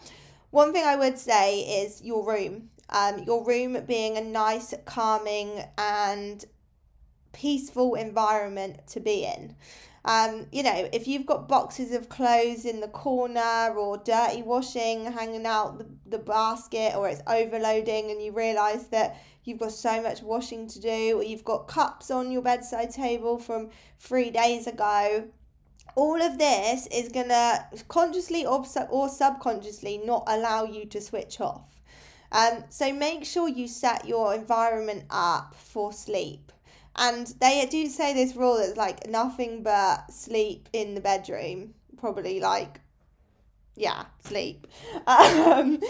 one 0.51 0.73
thing 0.73 0.85
I 0.85 0.96
would 0.96 1.18
say 1.18 1.61
is 1.83 2.03
your 2.03 2.27
room. 2.27 2.70
Um, 2.90 3.22
your 3.24 3.44
room 3.44 3.76
being 3.87 4.16
a 4.16 4.21
nice, 4.21 4.75
calming, 4.85 5.64
and 5.79 6.44
peaceful 7.33 7.94
environment 7.94 8.87
to 8.88 9.00
be 9.00 9.25
in. 9.25 9.54
Um, 10.04 10.46
you 10.50 10.62
know, 10.62 10.88
if 10.92 11.06
you've 11.06 11.27
got 11.27 11.46
boxes 11.46 11.92
of 11.92 12.08
clothes 12.08 12.64
in 12.64 12.81
the 12.81 12.88
corner 12.88 13.75
or 13.77 13.98
dirty 13.98 14.42
washing 14.42 15.12
hanging 15.12 15.44
out 15.44 15.79
the, 15.79 15.87
the 16.06 16.19
basket 16.19 16.94
or 16.96 17.08
it's 17.08 17.21
overloading 17.27 18.10
and 18.10 18.23
you 18.23 18.33
realise 18.33 18.85
that 18.85 19.21
you've 19.44 19.58
got 19.58 19.73
so 19.73 20.02
much 20.02 20.23
washing 20.23 20.67
to 20.69 20.81
do 20.81 21.19
or 21.19 21.23
you've 21.23 21.44
got 21.44 21.69
cups 21.69 22.10
on 22.10 22.33
your 22.33 22.40
bedside 22.40 22.90
table 22.90 23.38
from 23.38 23.69
three 23.98 24.31
days 24.31 24.67
ago, 24.67 25.29
all 25.96 26.23
of 26.23 26.38
this 26.38 26.87
is 26.87 27.10
going 27.10 27.29
to 27.29 27.67
consciously 27.88 28.46
or, 28.46 28.64
sub- 28.64 28.88
or 28.90 29.08
subconsciously 29.08 29.98
not 29.98 30.25
allow 30.27 30.64
you 30.64 30.87
to 30.87 31.00
switch 31.00 31.40
off. 31.40 31.79
Um, 32.33 32.64
so 32.68 32.92
make 32.92 33.24
sure 33.24 33.48
you 33.48 33.66
set 33.66 34.06
your 34.06 34.35
environment 34.35 35.04
up 35.10 35.54
for 35.54 35.92
sleep. 35.92 36.52
And 36.96 37.26
they 37.40 37.66
do 37.70 37.87
say 37.87 38.12
this 38.14 38.37
rule 38.37 38.58
that's 38.58 38.76
like 38.76 39.08
nothing 39.08 39.62
but 39.62 40.12
sleep 40.12 40.68
in 40.72 40.94
the 40.94 41.00
bedroom. 41.00 41.74
Probably 41.96 42.40
like, 42.40 42.81
yeah, 43.76 44.04
sleep. 44.24 44.66
Um, 45.06 45.81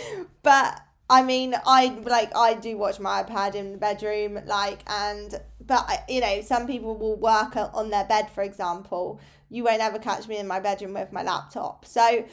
but 0.43 0.81
I 1.11 1.23
mean, 1.23 1.55
I 1.67 1.89
like 2.05 2.35
I 2.37 2.55
do 2.55 2.79
watch 2.79 3.01
my 3.01 3.23
iPad 3.25 3.57
in 3.57 3.73
the 3.73 3.79
bedroom, 3.79 4.39
like, 4.47 4.83
and 4.87 5.41
but 5.67 6.05
you 6.09 6.21
know, 6.21 6.41
some 6.43 6.67
people 6.67 6.97
will 6.97 7.17
work 7.17 7.57
on 7.57 7.91
their 7.91 8.05
bed, 8.05 8.31
for 8.31 8.43
example. 8.43 9.21
You 9.49 9.65
won't 9.65 9.81
ever 9.81 9.99
catch 9.99 10.29
me 10.29 10.39
in 10.39 10.47
my 10.47 10.61
bedroom 10.61 10.95
with 10.95 11.13
my 11.13 11.25
laptop. 11.25 11.85
So 11.85 12.25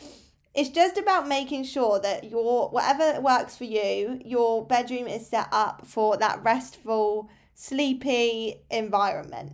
it's 0.58 0.70
just 0.70 0.98
about 0.98 1.28
making 1.28 1.64
sure 1.64 2.00
that 2.00 2.24
your 2.24 2.70
whatever 2.70 3.22
works 3.22 3.56
for 3.56 3.66
you, 3.66 4.20
your 4.26 4.66
bedroom 4.66 5.08
is 5.08 5.28
set 5.28 5.48
up 5.52 5.86
for 5.86 6.18
that 6.18 6.44
restful, 6.44 7.30
sleepy 7.54 8.56
environment. 8.72 9.54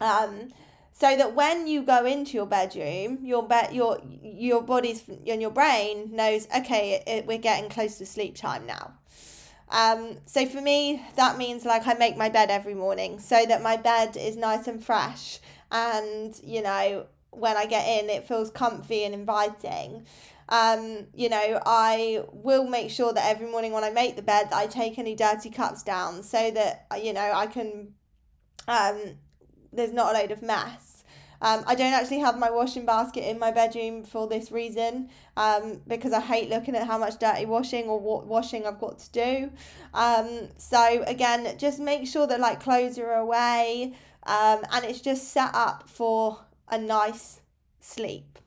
Um, 0.00 0.48
so 0.94 1.14
that 1.16 1.34
when 1.34 1.66
you 1.66 1.82
go 1.82 2.06
into 2.06 2.32
your 2.32 2.46
bedroom, 2.46 3.18
your 3.22 3.46
be- 3.46 3.74
your 3.74 4.00
your 4.22 4.62
body's 4.62 5.06
and 5.06 5.42
your 5.42 5.50
brain 5.50 6.16
knows, 6.16 6.48
okay, 6.56 6.94
it, 6.94 7.02
it, 7.06 7.26
we're 7.26 7.36
getting 7.36 7.68
close 7.68 7.98
to 7.98 8.06
sleep 8.06 8.34
time 8.34 8.64
now. 8.66 8.94
Um, 9.68 10.16
so 10.24 10.46
for 10.46 10.62
me, 10.62 11.04
that 11.16 11.36
means 11.36 11.66
like 11.66 11.86
I 11.86 11.92
make 11.92 12.16
my 12.16 12.30
bed 12.30 12.50
every 12.50 12.74
morning 12.74 13.18
so 13.18 13.44
that 13.44 13.62
my 13.62 13.76
bed 13.76 14.16
is 14.16 14.36
nice 14.38 14.66
and 14.66 14.82
fresh, 14.82 15.40
and 15.70 16.40
you 16.42 16.62
know 16.62 17.06
when 17.32 17.56
I 17.56 17.66
get 17.66 17.86
in, 17.86 18.10
it 18.10 18.28
feels 18.28 18.50
comfy 18.50 19.04
and 19.04 19.14
inviting. 19.14 20.06
Um, 20.48 21.06
you 21.14 21.28
know, 21.28 21.60
I 21.64 22.24
will 22.30 22.66
make 22.68 22.90
sure 22.90 23.12
that 23.12 23.24
every 23.24 23.50
morning 23.50 23.72
when 23.72 23.84
I 23.84 23.90
make 23.90 24.16
the 24.16 24.22
bed, 24.22 24.48
I 24.52 24.66
take 24.66 24.98
any 24.98 25.14
dirty 25.14 25.50
cups 25.50 25.82
down 25.82 26.22
so 26.22 26.50
that, 26.50 26.86
you 27.02 27.12
know, 27.12 27.32
I 27.34 27.46
can, 27.46 27.94
um, 28.68 29.00
there's 29.72 29.92
not 29.92 30.14
a 30.14 30.18
load 30.18 30.30
of 30.30 30.42
mess. 30.42 31.04
Um, 31.40 31.64
I 31.66 31.74
don't 31.74 31.92
actually 31.92 32.20
have 32.20 32.38
my 32.38 32.50
washing 32.50 32.86
basket 32.86 33.28
in 33.28 33.38
my 33.38 33.50
bedroom 33.50 34.04
for 34.04 34.28
this 34.28 34.52
reason 34.52 35.08
um, 35.36 35.80
because 35.88 36.12
I 36.12 36.20
hate 36.20 36.48
looking 36.48 36.76
at 36.76 36.86
how 36.86 36.98
much 36.98 37.18
dirty 37.18 37.46
washing 37.46 37.86
or 37.88 37.98
what 37.98 38.26
washing 38.26 38.64
I've 38.64 38.78
got 38.78 39.00
to 39.00 39.10
do. 39.10 39.50
Um, 39.92 40.50
so, 40.56 41.02
again, 41.04 41.58
just 41.58 41.80
make 41.80 42.06
sure 42.06 42.28
that 42.28 42.38
like 42.38 42.60
clothes 42.60 42.96
are 42.98 43.14
away 43.14 43.94
um, 44.24 44.60
and 44.70 44.84
it's 44.84 45.00
just 45.00 45.32
set 45.32 45.50
up 45.52 45.88
for 45.88 46.38
a 46.68 46.78
nice 46.78 47.40
sleep. 47.80 48.38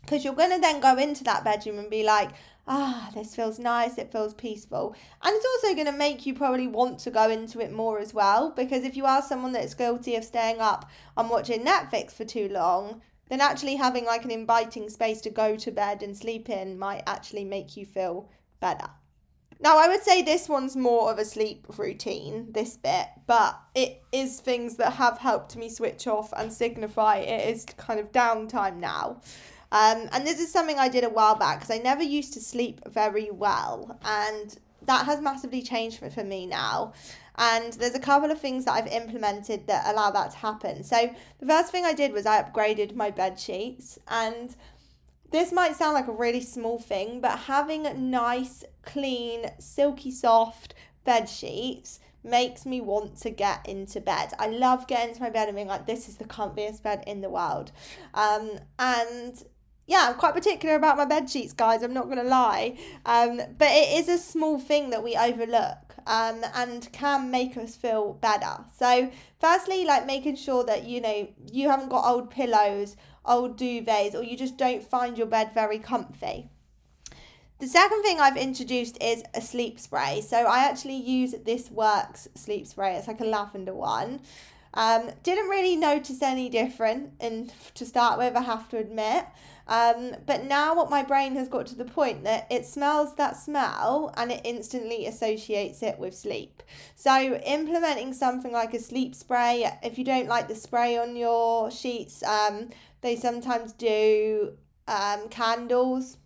Because 0.00 0.24
you're 0.24 0.34
going 0.34 0.52
to 0.52 0.60
then 0.60 0.80
go 0.80 0.96
into 0.96 1.24
that 1.24 1.44
bedroom 1.44 1.78
and 1.78 1.90
be 1.90 2.02
like, 2.02 2.30
ah, 2.66 3.10
this 3.14 3.34
feels 3.34 3.58
nice, 3.58 3.98
it 3.98 4.12
feels 4.12 4.34
peaceful. 4.34 4.94
And 5.22 5.34
it's 5.34 5.46
also 5.64 5.74
going 5.74 5.86
to 5.86 5.92
make 5.92 6.26
you 6.26 6.34
probably 6.34 6.66
want 6.66 6.98
to 7.00 7.10
go 7.10 7.28
into 7.30 7.60
it 7.60 7.72
more 7.72 7.98
as 7.98 8.14
well. 8.14 8.50
Because 8.50 8.84
if 8.84 8.96
you 8.96 9.06
are 9.06 9.22
someone 9.22 9.52
that's 9.52 9.74
guilty 9.74 10.14
of 10.16 10.24
staying 10.24 10.60
up 10.60 10.88
and 11.16 11.28
watching 11.30 11.64
Netflix 11.64 12.12
for 12.12 12.24
too 12.24 12.48
long, 12.48 13.02
then 13.28 13.40
actually 13.40 13.76
having 13.76 14.04
like 14.04 14.24
an 14.24 14.30
inviting 14.30 14.88
space 14.88 15.20
to 15.22 15.30
go 15.30 15.56
to 15.56 15.70
bed 15.70 16.02
and 16.02 16.16
sleep 16.16 16.48
in 16.48 16.78
might 16.78 17.02
actually 17.06 17.44
make 17.44 17.76
you 17.76 17.84
feel 17.84 18.30
better. 18.60 18.88
Now, 19.60 19.78
I 19.78 19.88
would 19.88 20.02
say 20.02 20.22
this 20.22 20.48
one's 20.48 20.76
more 20.76 21.10
of 21.10 21.18
a 21.18 21.24
sleep 21.24 21.66
routine, 21.76 22.52
this 22.52 22.76
bit, 22.76 23.06
but 23.26 23.58
it 23.74 24.02
is 24.12 24.38
things 24.38 24.76
that 24.76 24.92
have 24.94 25.18
helped 25.18 25.56
me 25.56 25.68
switch 25.68 26.06
off 26.06 26.32
and 26.36 26.52
signify 26.52 27.16
it 27.16 27.48
is 27.48 27.64
kind 27.64 27.98
of 27.98 28.12
downtime 28.12 28.76
now. 28.76 29.20
Um, 29.72 30.08
and 30.12 30.26
this 30.26 30.40
is 30.40 30.52
something 30.52 30.78
I 30.78 30.88
did 30.88 31.04
a 31.04 31.10
while 31.10 31.34
back 31.34 31.60
because 31.60 31.74
I 31.74 31.82
never 31.82 32.02
used 32.02 32.32
to 32.34 32.40
sleep 32.40 32.80
very 32.88 33.30
well, 33.30 33.98
and 34.02 34.56
that 34.86 35.06
has 35.06 35.20
massively 35.20 35.60
changed 35.60 35.98
for, 35.98 36.08
for 36.08 36.24
me 36.24 36.46
now. 36.46 36.92
And 37.36 37.72
there's 37.74 37.94
a 37.94 38.00
couple 38.00 38.30
of 38.30 38.40
things 38.40 38.64
that 38.64 38.72
I've 38.72 38.92
implemented 38.92 39.66
that 39.66 39.92
allow 39.92 40.10
that 40.10 40.32
to 40.32 40.36
happen. 40.38 40.82
So, 40.82 41.14
the 41.38 41.46
first 41.46 41.70
thing 41.70 41.84
I 41.84 41.92
did 41.92 42.12
was 42.12 42.26
I 42.26 42.42
upgraded 42.42 42.94
my 42.94 43.10
bed 43.10 43.38
sheets, 43.38 43.98
and 44.08 44.54
this 45.30 45.52
might 45.52 45.76
sound 45.76 45.94
like 45.94 46.08
a 46.08 46.12
really 46.12 46.40
small 46.40 46.78
thing, 46.78 47.20
but 47.20 47.38
having 47.40 48.10
nice, 48.10 48.64
clean, 48.82 49.50
silky 49.58 50.10
soft 50.10 50.74
bed 51.04 51.28
sheets 51.28 52.00
makes 52.24 52.66
me 52.66 52.80
want 52.80 53.16
to 53.18 53.30
get 53.30 53.66
into 53.68 54.00
bed. 54.00 54.32
I 54.38 54.48
love 54.48 54.86
getting 54.86 55.10
into 55.10 55.22
my 55.22 55.30
bed 55.30 55.48
and 55.48 55.56
being 55.56 55.68
like, 55.68 55.86
this 55.86 56.08
is 56.08 56.16
the 56.16 56.24
comfiest 56.24 56.82
bed 56.82 57.04
in 57.06 57.20
the 57.20 57.30
world. 57.30 57.72
Um, 58.14 58.50
and 58.78 59.42
yeah, 59.86 60.08
I'm 60.08 60.16
quite 60.16 60.34
particular 60.34 60.74
about 60.74 60.96
my 60.96 61.06
bed 61.06 61.30
sheets, 61.30 61.52
guys. 61.52 61.82
I'm 61.82 61.94
not 61.94 62.10
to 62.10 62.22
lie. 62.22 62.78
Um, 63.06 63.38
but 63.56 63.68
it 63.70 63.98
is 63.98 64.08
a 64.08 64.18
small 64.18 64.58
thing 64.58 64.90
that 64.90 65.02
we 65.02 65.16
overlook 65.16 65.94
um, 66.06 66.44
and 66.54 66.90
can 66.92 67.30
make 67.30 67.56
us 67.56 67.74
feel 67.74 68.14
better. 68.14 68.64
So, 68.76 69.10
firstly, 69.40 69.84
like 69.84 70.06
making 70.06 70.36
sure 70.36 70.64
that 70.64 70.84
you 70.84 71.00
know 71.00 71.28
you 71.50 71.70
haven't 71.70 71.88
got 71.88 72.04
old 72.04 72.30
pillows 72.30 72.96
old 73.28 73.58
duvets 73.58 74.14
or 74.14 74.22
you 74.22 74.36
just 74.36 74.56
don't 74.56 74.82
find 74.82 75.18
your 75.18 75.26
bed 75.26 75.52
very 75.54 75.78
comfy. 75.78 76.48
The 77.58 77.66
second 77.66 78.02
thing 78.02 78.20
I've 78.20 78.36
introduced 78.36 79.02
is 79.02 79.24
a 79.34 79.40
sleep 79.40 79.80
spray. 79.80 80.20
So 80.20 80.36
I 80.36 80.64
actually 80.64 80.96
use 80.96 81.34
This 81.44 81.70
Works 81.70 82.28
sleep 82.36 82.66
spray. 82.66 82.94
It's 82.94 83.08
like 83.08 83.20
a 83.20 83.24
lavender 83.24 83.74
one. 83.74 84.20
Um, 84.74 85.10
didn't 85.24 85.48
really 85.48 85.74
notice 85.74 86.22
any 86.22 86.48
different 86.48 87.14
in 87.20 87.50
to 87.74 87.84
start 87.84 88.18
with, 88.18 88.36
I 88.36 88.42
have 88.42 88.68
to 88.68 88.78
admit. 88.78 89.24
Um, 89.68 90.16
but 90.24 90.44
now 90.44 90.74
what 90.74 90.88
my 90.88 91.02
brain 91.02 91.36
has 91.36 91.46
got 91.46 91.66
to 91.66 91.74
the 91.74 91.84
point 91.84 92.24
that 92.24 92.46
it 92.50 92.64
smells 92.64 93.14
that 93.16 93.36
smell 93.36 94.14
and 94.16 94.32
it 94.32 94.40
instantly 94.44 95.06
associates 95.06 95.82
it 95.82 95.98
with 95.98 96.16
sleep. 96.16 96.62
So 96.96 97.34
implementing 97.44 98.14
something 98.14 98.50
like 98.50 98.72
a 98.72 98.80
sleep 98.80 99.14
spray, 99.14 99.70
if 99.82 99.98
you 99.98 100.04
don't 100.04 100.26
like 100.26 100.48
the 100.48 100.54
spray 100.54 100.96
on 100.96 101.16
your 101.16 101.70
sheets, 101.70 102.22
um, 102.22 102.70
they 103.02 103.14
sometimes 103.14 103.72
do 103.72 104.54
um, 104.86 105.28
candles. 105.28 106.16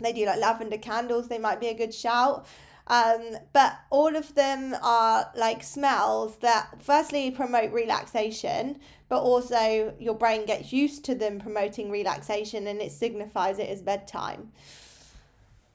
They 0.00 0.14
do 0.14 0.24
like 0.24 0.40
lavender 0.40 0.78
candles. 0.78 1.28
They 1.28 1.38
might 1.38 1.60
be 1.60 1.68
a 1.68 1.74
good 1.74 1.92
shout. 1.92 2.46
Um, 2.90 3.36
but 3.52 3.78
all 3.90 4.16
of 4.16 4.34
them 4.34 4.74
are 4.82 5.30
like 5.36 5.62
smells 5.62 6.36
that 6.38 6.82
firstly 6.82 7.30
promote 7.30 7.72
relaxation, 7.72 8.80
but 9.08 9.20
also 9.20 9.94
your 10.00 10.14
brain 10.14 10.44
gets 10.44 10.72
used 10.72 11.04
to 11.04 11.14
them 11.14 11.38
promoting 11.38 11.88
relaxation 11.92 12.66
and 12.66 12.82
it 12.82 12.90
signifies 12.90 13.60
it 13.60 13.68
as 13.68 13.80
bedtime. 13.80 14.50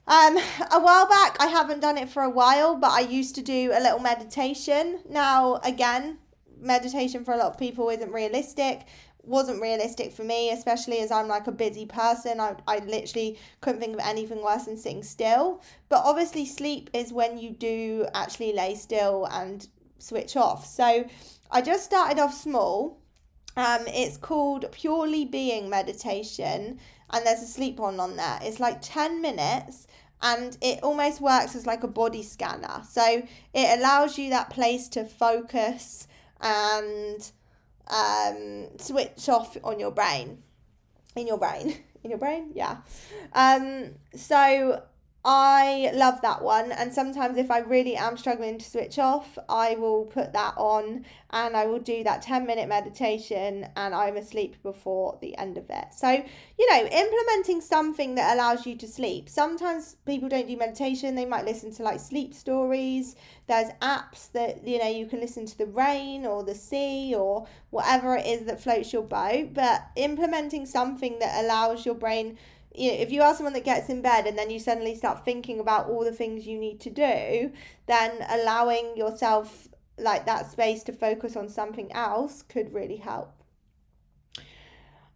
Um, 0.06 0.36
a 0.70 0.78
while 0.78 1.08
back, 1.08 1.38
I 1.40 1.46
haven't 1.46 1.80
done 1.80 1.96
it 1.96 2.10
for 2.10 2.22
a 2.22 2.30
while, 2.30 2.76
but 2.76 2.90
I 2.90 3.00
used 3.00 3.34
to 3.36 3.42
do 3.42 3.72
a 3.72 3.80
little 3.80 3.98
meditation. 3.98 5.00
Now, 5.08 5.58
again, 5.64 6.18
meditation 6.60 7.24
for 7.24 7.32
a 7.32 7.38
lot 7.38 7.46
of 7.46 7.58
people 7.58 7.88
isn't 7.88 8.12
realistic 8.12 8.82
wasn't 9.26 9.60
realistic 9.60 10.12
for 10.12 10.24
me, 10.24 10.50
especially 10.50 11.00
as 11.00 11.10
I'm 11.10 11.28
like 11.28 11.46
a 11.46 11.52
busy 11.52 11.86
person. 11.86 12.40
I, 12.40 12.56
I 12.66 12.78
literally 12.78 13.38
couldn't 13.60 13.80
think 13.80 13.94
of 13.94 14.00
anything 14.00 14.42
worse 14.42 14.64
than 14.64 14.76
sitting 14.76 15.02
still. 15.02 15.62
But 15.88 16.02
obviously, 16.04 16.46
sleep 16.46 16.90
is 16.92 17.12
when 17.12 17.38
you 17.38 17.50
do 17.50 18.06
actually 18.14 18.52
lay 18.52 18.74
still 18.74 19.26
and 19.30 19.66
switch 19.98 20.36
off. 20.36 20.66
So 20.66 21.04
I 21.50 21.62
just 21.62 21.84
started 21.84 22.18
off 22.18 22.34
small. 22.34 22.98
Um, 23.56 23.84
it's 23.86 24.16
called 24.16 24.70
Purely 24.72 25.24
Being 25.24 25.70
Meditation, 25.70 26.78
and 27.10 27.26
there's 27.26 27.42
a 27.42 27.46
sleep 27.46 27.78
one 27.78 27.98
on 27.98 28.16
there. 28.16 28.38
It's 28.42 28.60
like 28.60 28.78
10 28.82 29.22
minutes 29.22 29.86
and 30.22 30.56
it 30.60 30.82
almost 30.82 31.20
works 31.20 31.54
as 31.54 31.66
like 31.66 31.82
a 31.82 31.88
body 31.88 32.22
scanner. 32.22 32.82
So 32.88 33.22
it 33.54 33.78
allows 33.78 34.18
you 34.18 34.30
that 34.30 34.50
place 34.50 34.88
to 34.90 35.04
focus 35.04 36.08
and 36.40 37.30
um, 37.88 38.68
switch 38.78 39.28
off 39.28 39.56
on 39.62 39.78
your 39.78 39.90
brain. 39.90 40.42
In 41.14 41.26
your 41.26 41.38
brain. 41.38 41.76
In 42.04 42.10
your 42.10 42.18
brain? 42.18 42.52
Yeah. 42.54 42.78
Um, 43.32 43.94
so 44.14 44.82
I 45.28 45.90
love 45.92 46.20
that 46.20 46.40
one. 46.40 46.70
And 46.70 46.94
sometimes, 46.94 47.36
if 47.36 47.50
I 47.50 47.58
really 47.58 47.96
am 47.96 48.16
struggling 48.16 48.58
to 48.58 48.64
switch 48.64 48.96
off, 48.96 49.36
I 49.48 49.74
will 49.74 50.04
put 50.04 50.32
that 50.34 50.54
on 50.56 51.04
and 51.30 51.56
I 51.56 51.66
will 51.66 51.80
do 51.80 52.04
that 52.04 52.22
10 52.22 52.46
minute 52.46 52.68
meditation 52.68 53.66
and 53.74 53.92
I'm 53.92 54.16
asleep 54.16 54.54
before 54.62 55.18
the 55.20 55.36
end 55.36 55.58
of 55.58 55.68
it. 55.68 55.86
So, 55.90 56.08
you 56.12 56.70
know, 56.70 56.86
implementing 56.86 57.60
something 57.60 58.14
that 58.14 58.36
allows 58.36 58.66
you 58.66 58.76
to 58.76 58.86
sleep. 58.86 59.28
Sometimes 59.28 59.96
people 60.06 60.28
don't 60.28 60.46
do 60.46 60.56
meditation, 60.56 61.16
they 61.16 61.26
might 61.26 61.44
listen 61.44 61.74
to 61.74 61.82
like 61.82 61.98
sleep 61.98 62.32
stories. 62.32 63.16
There's 63.48 63.72
apps 63.82 64.30
that, 64.30 64.64
you 64.64 64.78
know, 64.78 64.88
you 64.88 65.06
can 65.06 65.18
listen 65.18 65.44
to 65.46 65.58
the 65.58 65.66
rain 65.66 66.24
or 66.24 66.44
the 66.44 66.54
sea 66.54 67.16
or 67.16 67.48
whatever 67.70 68.14
it 68.14 68.26
is 68.26 68.44
that 68.44 68.60
floats 68.60 68.92
your 68.92 69.02
boat. 69.02 69.54
But 69.54 69.88
implementing 69.96 70.66
something 70.66 71.18
that 71.18 71.44
allows 71.44 71.84
your 71.84 71.96
brain 71.96 72.38
if 72.76 73.10
you 73.10 73.22
are 73.22 73.34
someone 73.34 73.54
that 73.54 73.64
gets 73.64 73.88
in 73.88 74.02
bed 74.02 74.26
and 74.26 74.38
then 74.38 74.50
you 74.50 74.58
suddenly 74.58 74.94
start 74.94 75.24
thinking 75.24 75.58
about 75.58 75.88
all 75.88 76.04
the 76.04 76.12
things 76.12 76.46
you 76.46 76.58
need 76.58 76.80
to 76.80 76.90
do, 76.90 77.52
then 77.86 78.24
allowing 78.28 78.96
yourself 78.96 79.68
like 79.98 80.26
that 80.26 80.50
space 80.50 80.82
to 80.84 80.92
focus 80.92 81.36
on 81.36 81.48
something 81.48 81.92
else 81.92 82.42
could 82.42 82.72
really 82.72 82.96
help. 82.96 83.32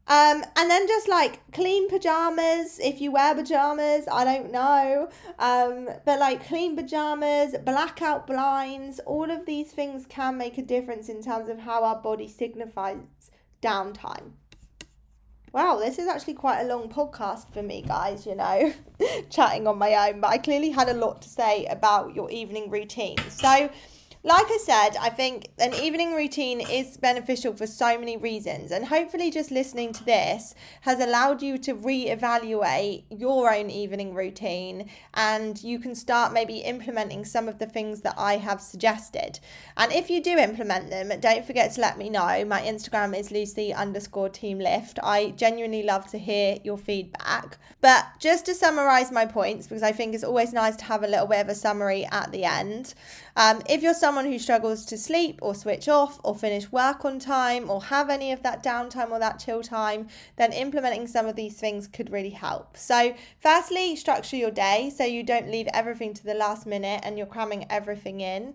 Um, 0.06 0.42
and 0.56 0.68
then 0.68 0.88
just 0.88 1.08
like 1.08 1.40
clean 1.52 1.88
pajamas, 1.88 2.80
if 2.80 3.00
you 3.00 3.12
wear 3.12 3.32
pajamas, 3.32 4.08
I 4.10 4.24
don't 4.24 4.50
know. 4.50 5.08
Um, 5.38 5.88
but 6.04 6.18
like 6.18 6.44
clean 6.48 6.74
pajamas, 6.74 7.54
blackout 7.64 8.26
blinds, 8.26 8.98
all 9.06 9.30
of 9.30 9.46
these 9.46 9.70
things 9.70 10.06
can 10.06 10.36
make 10.36 10.58
a 10.58 10.62
difference 10.62 11.08
in 11.08 11.22
terms 11.22 11.48
of 11.48 11.60
how 11.60 11.84
our 11.84 12.02
body 12.02 12.26
signifies 12.26 13.30
downtime. 13.62 14.32
Wow, 15.52 15.80
this 15.80 15.98
is 15.98 16.06
actually 16.06 16.34
quite 16.34 16.60
a 16.60 16.64
long 16.64 16.88
podcast 16.88 17.52
for 17.52 17.60
me, 17.60 17.82
guys, 17.82 18.24
you 18.24 18.36
know, 18.36 18.72
chatting 19.30 19.66
on 19.66 19.78
my 19.78 20.08
own, 20.08 20.20
but 20.20 20.28
I 20.28 20.38
clearly 20.38 20.70
had 20.70 20.88
a 20.88 20.94
lot 20.94 21.22
to 21.22 21.28
say 21.28 21.66
about 21.66 22.14
your 22.14 22.30
evening 22.30 22.70
routine. 22.70 23.18
So, 23.28 23.68
like 24.22 24.50
I 24.50 24.58
said, 24.58 24.98
I 25.00 25.08
think 25.08 25.48
an 25.58 25.72
evening 25.72 26.14
routine 26.14 26.60
is 26.60 26.98
beneficial 26.98 27.54
for 27.54 27.66
so 27.66 27.98
many 27.98 28.18
reasons. 28.18 28.70
And 28.70 28.84
hopefully, 28.84 29.30
just 29.30 29.50
listening 29.50 29.94
to 29.94 30.04
this 30.04 30.54
has 30.82 31.00
allowed 31.00 31.40
you 31.40 31.56
to 31.56 31.74
reevaluate 31.74 33.04
your 33.08 33.50
own 33.50 33.70
evening 33.70 34.14
routine 34.14 34.90
and 35.14 35.62
you 35.62 35.78
can 35.78 35.94
start 35.94 36.34
maybe 36.34 36.58
implementing 36.58 37.24
some 37.24 37.48
of 37.48 37.58
the 37.58 37.64
things 37.64 38.02
that 38.02 38.14
I 38.18 38.36
have 38.36 38.60
suggested. 38.60 39.40
And 39.78 39.90
if 39.90 40.10
you 40.10 40.22
do 40.22 40.36
implement 40.36 40.90
them, 40.90 41.18
don't 41.20 41.46
forget 41.46 41.72
to 41.72 41.80
let 41.80 41.96
me 41.96 42.10
know. 42.10 42.44
My 42.44 42.60
Instagram 42.60 43.18
is 43.18 43.30
Lucy 43.30 43.72
underscore 43.72 44.28
team 44.28 44.58
lift. 44.58 44.98
I 45.02 45.30
genuinely 45.30 45.82
love 45.82 46.06
to 46.10 46.18
hear 46.18 46.58
your 46.62 46.76
feedback. 46.76 47.56
But 47.80 48.04
just 48.18 48.44
to 48.46 48.54
summarize 48.54 49.10
my 49.10 49.24
points, 49.24 49.66
because 49.66 49.82
I 49.82 49.92
think 49.92 50.14
it's 50.14 50.24
always 50.24 50.52
nice 50.52 50.76
to 50.76 50.84
have 50.84 51.04
a 51.04 51.08
little 51.08 51.26
bit 51.26 51.40
of 51.40 51.48
a 51.48 51.54
summary 51.54 52.04
at 52.12 52.30
the 52.32 52.44
end. 52.44 52.92
Um, 53.36 53.62
if 53.68 53.82
you're 53.82 53.94
someone 54.10 54.26
who 54.26 54.40
struggles 54.40 54.84
to 54.84 54.98
sleep 54.98 55.38
or 55.40 55.54
switch 55.54 55.88
off 55.88 56.18
or 56.24 56.34
finish 56.34 56.72
work 56.72 57.04
on 57.04 57.16
time 57.20 57.70
or 57.70 57.80
have 57.80 58.10
any 58.10 58.32
of 58.32 58.42
that 58.42 58.60
downtime 58.60 59.12
or 59.12 59.20
that 59.20 59.38
chill 59.38 59.62
time, 59.62 60.08
then 60.34 60.52
implementing 60.52 61.06
some 61.06 61.26
of 61.28 61.36
these 61.36 61.56
things 61.60 61.86
could 61.86 62.10
really 62.10 62.30
help. 62.30 62.76
So, 62.76 63.14
firstly, 63.38 63.94
structure 63.94 64.34
your 64.34 64.50
day 64.50 64.90
so 64.90 65.04
you 65.04 65.22
don't 65.22 65.48
leave 65.48 65.68
everything 65.72 66.12
to 66.14 66.24
the 66.24 66.34
last 66.34 66.66
minute 66.66 67.02
and 67.04 67.16
you're 67.16 67.28
cramming 67.28 67.66
everything 67.70 68.20
in. 68.20 68.54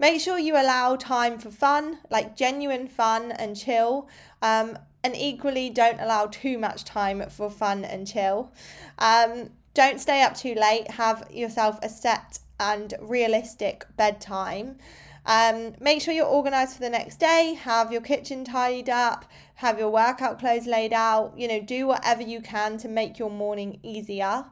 Make 0.00 0.20
sure 0.20 0.36
you 0.36 0.54
allow 0.54 0.96
time 0.96 1.38
for 1.38 1.52
fun, 1.52 1.98
like 2.10 2.34
genuine 2.34 2.88
fun 2.88 3.30
and 3.30 3.56
chill. 3.56 4.08
Um, 4.42 4.76
and 5.04 5.14
equally, 5.14 5.70
don't 5.70 6.00
allow 6.00 6.26
too 6.26 6.58
much 6.58 6.82
time 6.82 7.22
for 7.30 7.50
fun 7.50 7.84
and 7.84 8.04
chill. 8.04 8.52
Um, 8.98 9.50
don't 9.74 10.00
stay 10.00 10.24
up 10.24 10.36
too 10.36 10.56
late. 10.56 10.90
Have 10.90 11.30
yourself 11.30 11.78
a 11.84 11.88
set 11.88 12.40
and 12.60 12.94
realistic 13.00 13.86
bedtime. 13.96 14.78
Um, 15.26 15.74
make 15.78 16.00
sure 16.00 16.14
you're 16.14 16.26
organized 16.26 16.74
for 16.74 16.80
the 16.80 16.88
next 16.88 17.20
day, 17.20 17.54
have 17.60 17.92
your 17.92 18.00
kitchen 18.00 18.44
tidied 18.44 18.88
up, 18.88 19.26
have 19.56 19.78
your 19.78 19.90
workout 19.90 20.38
clothes 20.38 20.66
laid 20.66 20.92
out, 20.94 21.34
you 21.36 21.46
know, 21.48 21.60
do 21.60 21.86
whatever 21.86 22.22
you 22.22 22.40
can 22.40 22.78
to 22.78 22.88
make 22.88 23.18
your 23.18 23.30
morning 23.30 23.78
easier. 23.82 24.44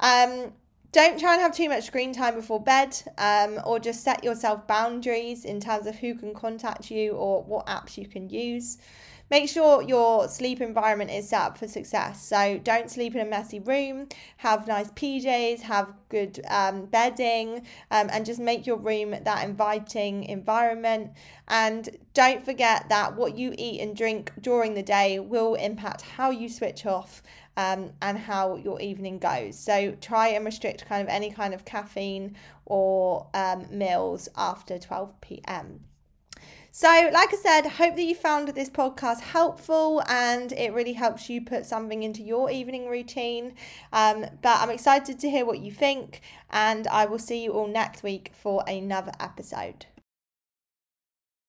Um, 0.00 0.52
don't 0.90 1.20
try 1.20 1.34
and 1.34 1.42
have 1.42 1.54
too 1.54 1.68
much 1.68 1.84
screen 1.84 2.12
time 2.12 2.34
before 2.34 2.60
bed 2.60 2.96
um, 3.18 3.60
or 3.64 3.78
just 3.78 4.02
set 4.02 4.24
yourself 4.24 4.66
boundaries 4.66 5.44
in 5.44 5.60
terms 5.60 5.86
of 5.86 5.96
who 5.96 6.14
can 6.14 6.34
contact 6.34 6.90
you 6.90 7.12
or 7.12 7.42
what 7.44 7.66
apps 7.66 7.96
you 7.96 8.06
can 8.06 8.28
use. 8.28 8.78
Make 9.30 9.50
sure 9.50 9.82
your 9.82 10.26
sleep 10.28 10.62
environment 10.62 11.10
is 11.10 11.28
set 11.28 11.42
up 11.42 11.58
for 11.58 11.68
success. 11.68 12.22
So 12.22 12.58
don't 12.58 12.90
sleep 12.90 13.14
in 13.14 13.20
a 13.20 13.28
messy 13.28 13.60
room, 13.60 14.08
have 14.38 14.66
nice 14.66 14.90
PJs, 14.92 15.60
have 15.60 15.92
good 16.08 16.40
um, 16.48 16.86
bedding, 16.86 17.58
um, 17.90 18.08
and 18.10 18.24
just 18.24 18.40
make 18.40 18.66
your 18.66 18.78
room 18.78 19.14
that 19.22 19.44
inviting 19.44 20.24
environment. 20.24 21.12
And 21.48 21.90
don't 22.14 22.42
forget 22.42 22.88
that 22.88 23.16
what 23.16 23.36
you 23.36 23.54
eat 23.58 23.82
and 23.82 23.94
drink 23.94 24.32
during 24.40 24.72
the 24.72 24.82
day 24.82 25.18
will 25.18 25.54
impact 25.56 26.00
how 26.00 26.30
you 26.30 26.48
switch 26.48 26.86
off 26.86 27.22
um, 27.58 27.90
and 28.00 28.16
how 28.16 28.56
your 28.56 28.80
evening 28.80 29.18
goes. 29.18 29.58
So 29.58 29.94
try 30.00 30.28
and 30.28 30.44
restrict 30.46 30.86
kind 30.86 31.02
of 31.02 31.08
any 31.12 31.30
kind 31.30 31.52
of 31.52 31.66
caffeine 31.66 32.34
or 32.64 33.26
um, 33.34 33.66
meals 33.70 34.28
after 34.36 34.78
12 34.78 35.20
p.m. 35.20 35.80
So, 36.80 36.86
like 37.12 37.34
I 37.34 37.36
said, 37.42 37.66
hope 37.66 37.96
that 37.96 38.04
you 38.04 38.14
found 38.14 38.46
this 38.46 38.70
podcast 38.70 39.18
helpful 39.18 40.00
and 40.06 40.52
it 40.52 40.72
really 40.72 40.92
helps 40.92 41.28
you 41.28 41.40
put 41.40 41.66
something 41.66 42.04
into 42.04 42.22
your 42.22 42.52
evening 42.52 42.86
routine. 42.86 43.54
Um, 43.92 44.20
but 44.42 44.60
I'm 44.60 44.70
excited 44.70 45.18
to 45.18 45.28
hear 45.28 45.44
what 45.44 45.58
you 45.58 45.72
think, 45.72 46.20
and 46.50 46.86
I 46.86 47.06
will 47.06 47.18
see 47.18 47.42
you 47.42 47.50
all 47.50 47.66
next 47.66 48.04
week 48.04 48.30
for 48.32 48.62
another 48.68 49.10
episode. 49.18 49.86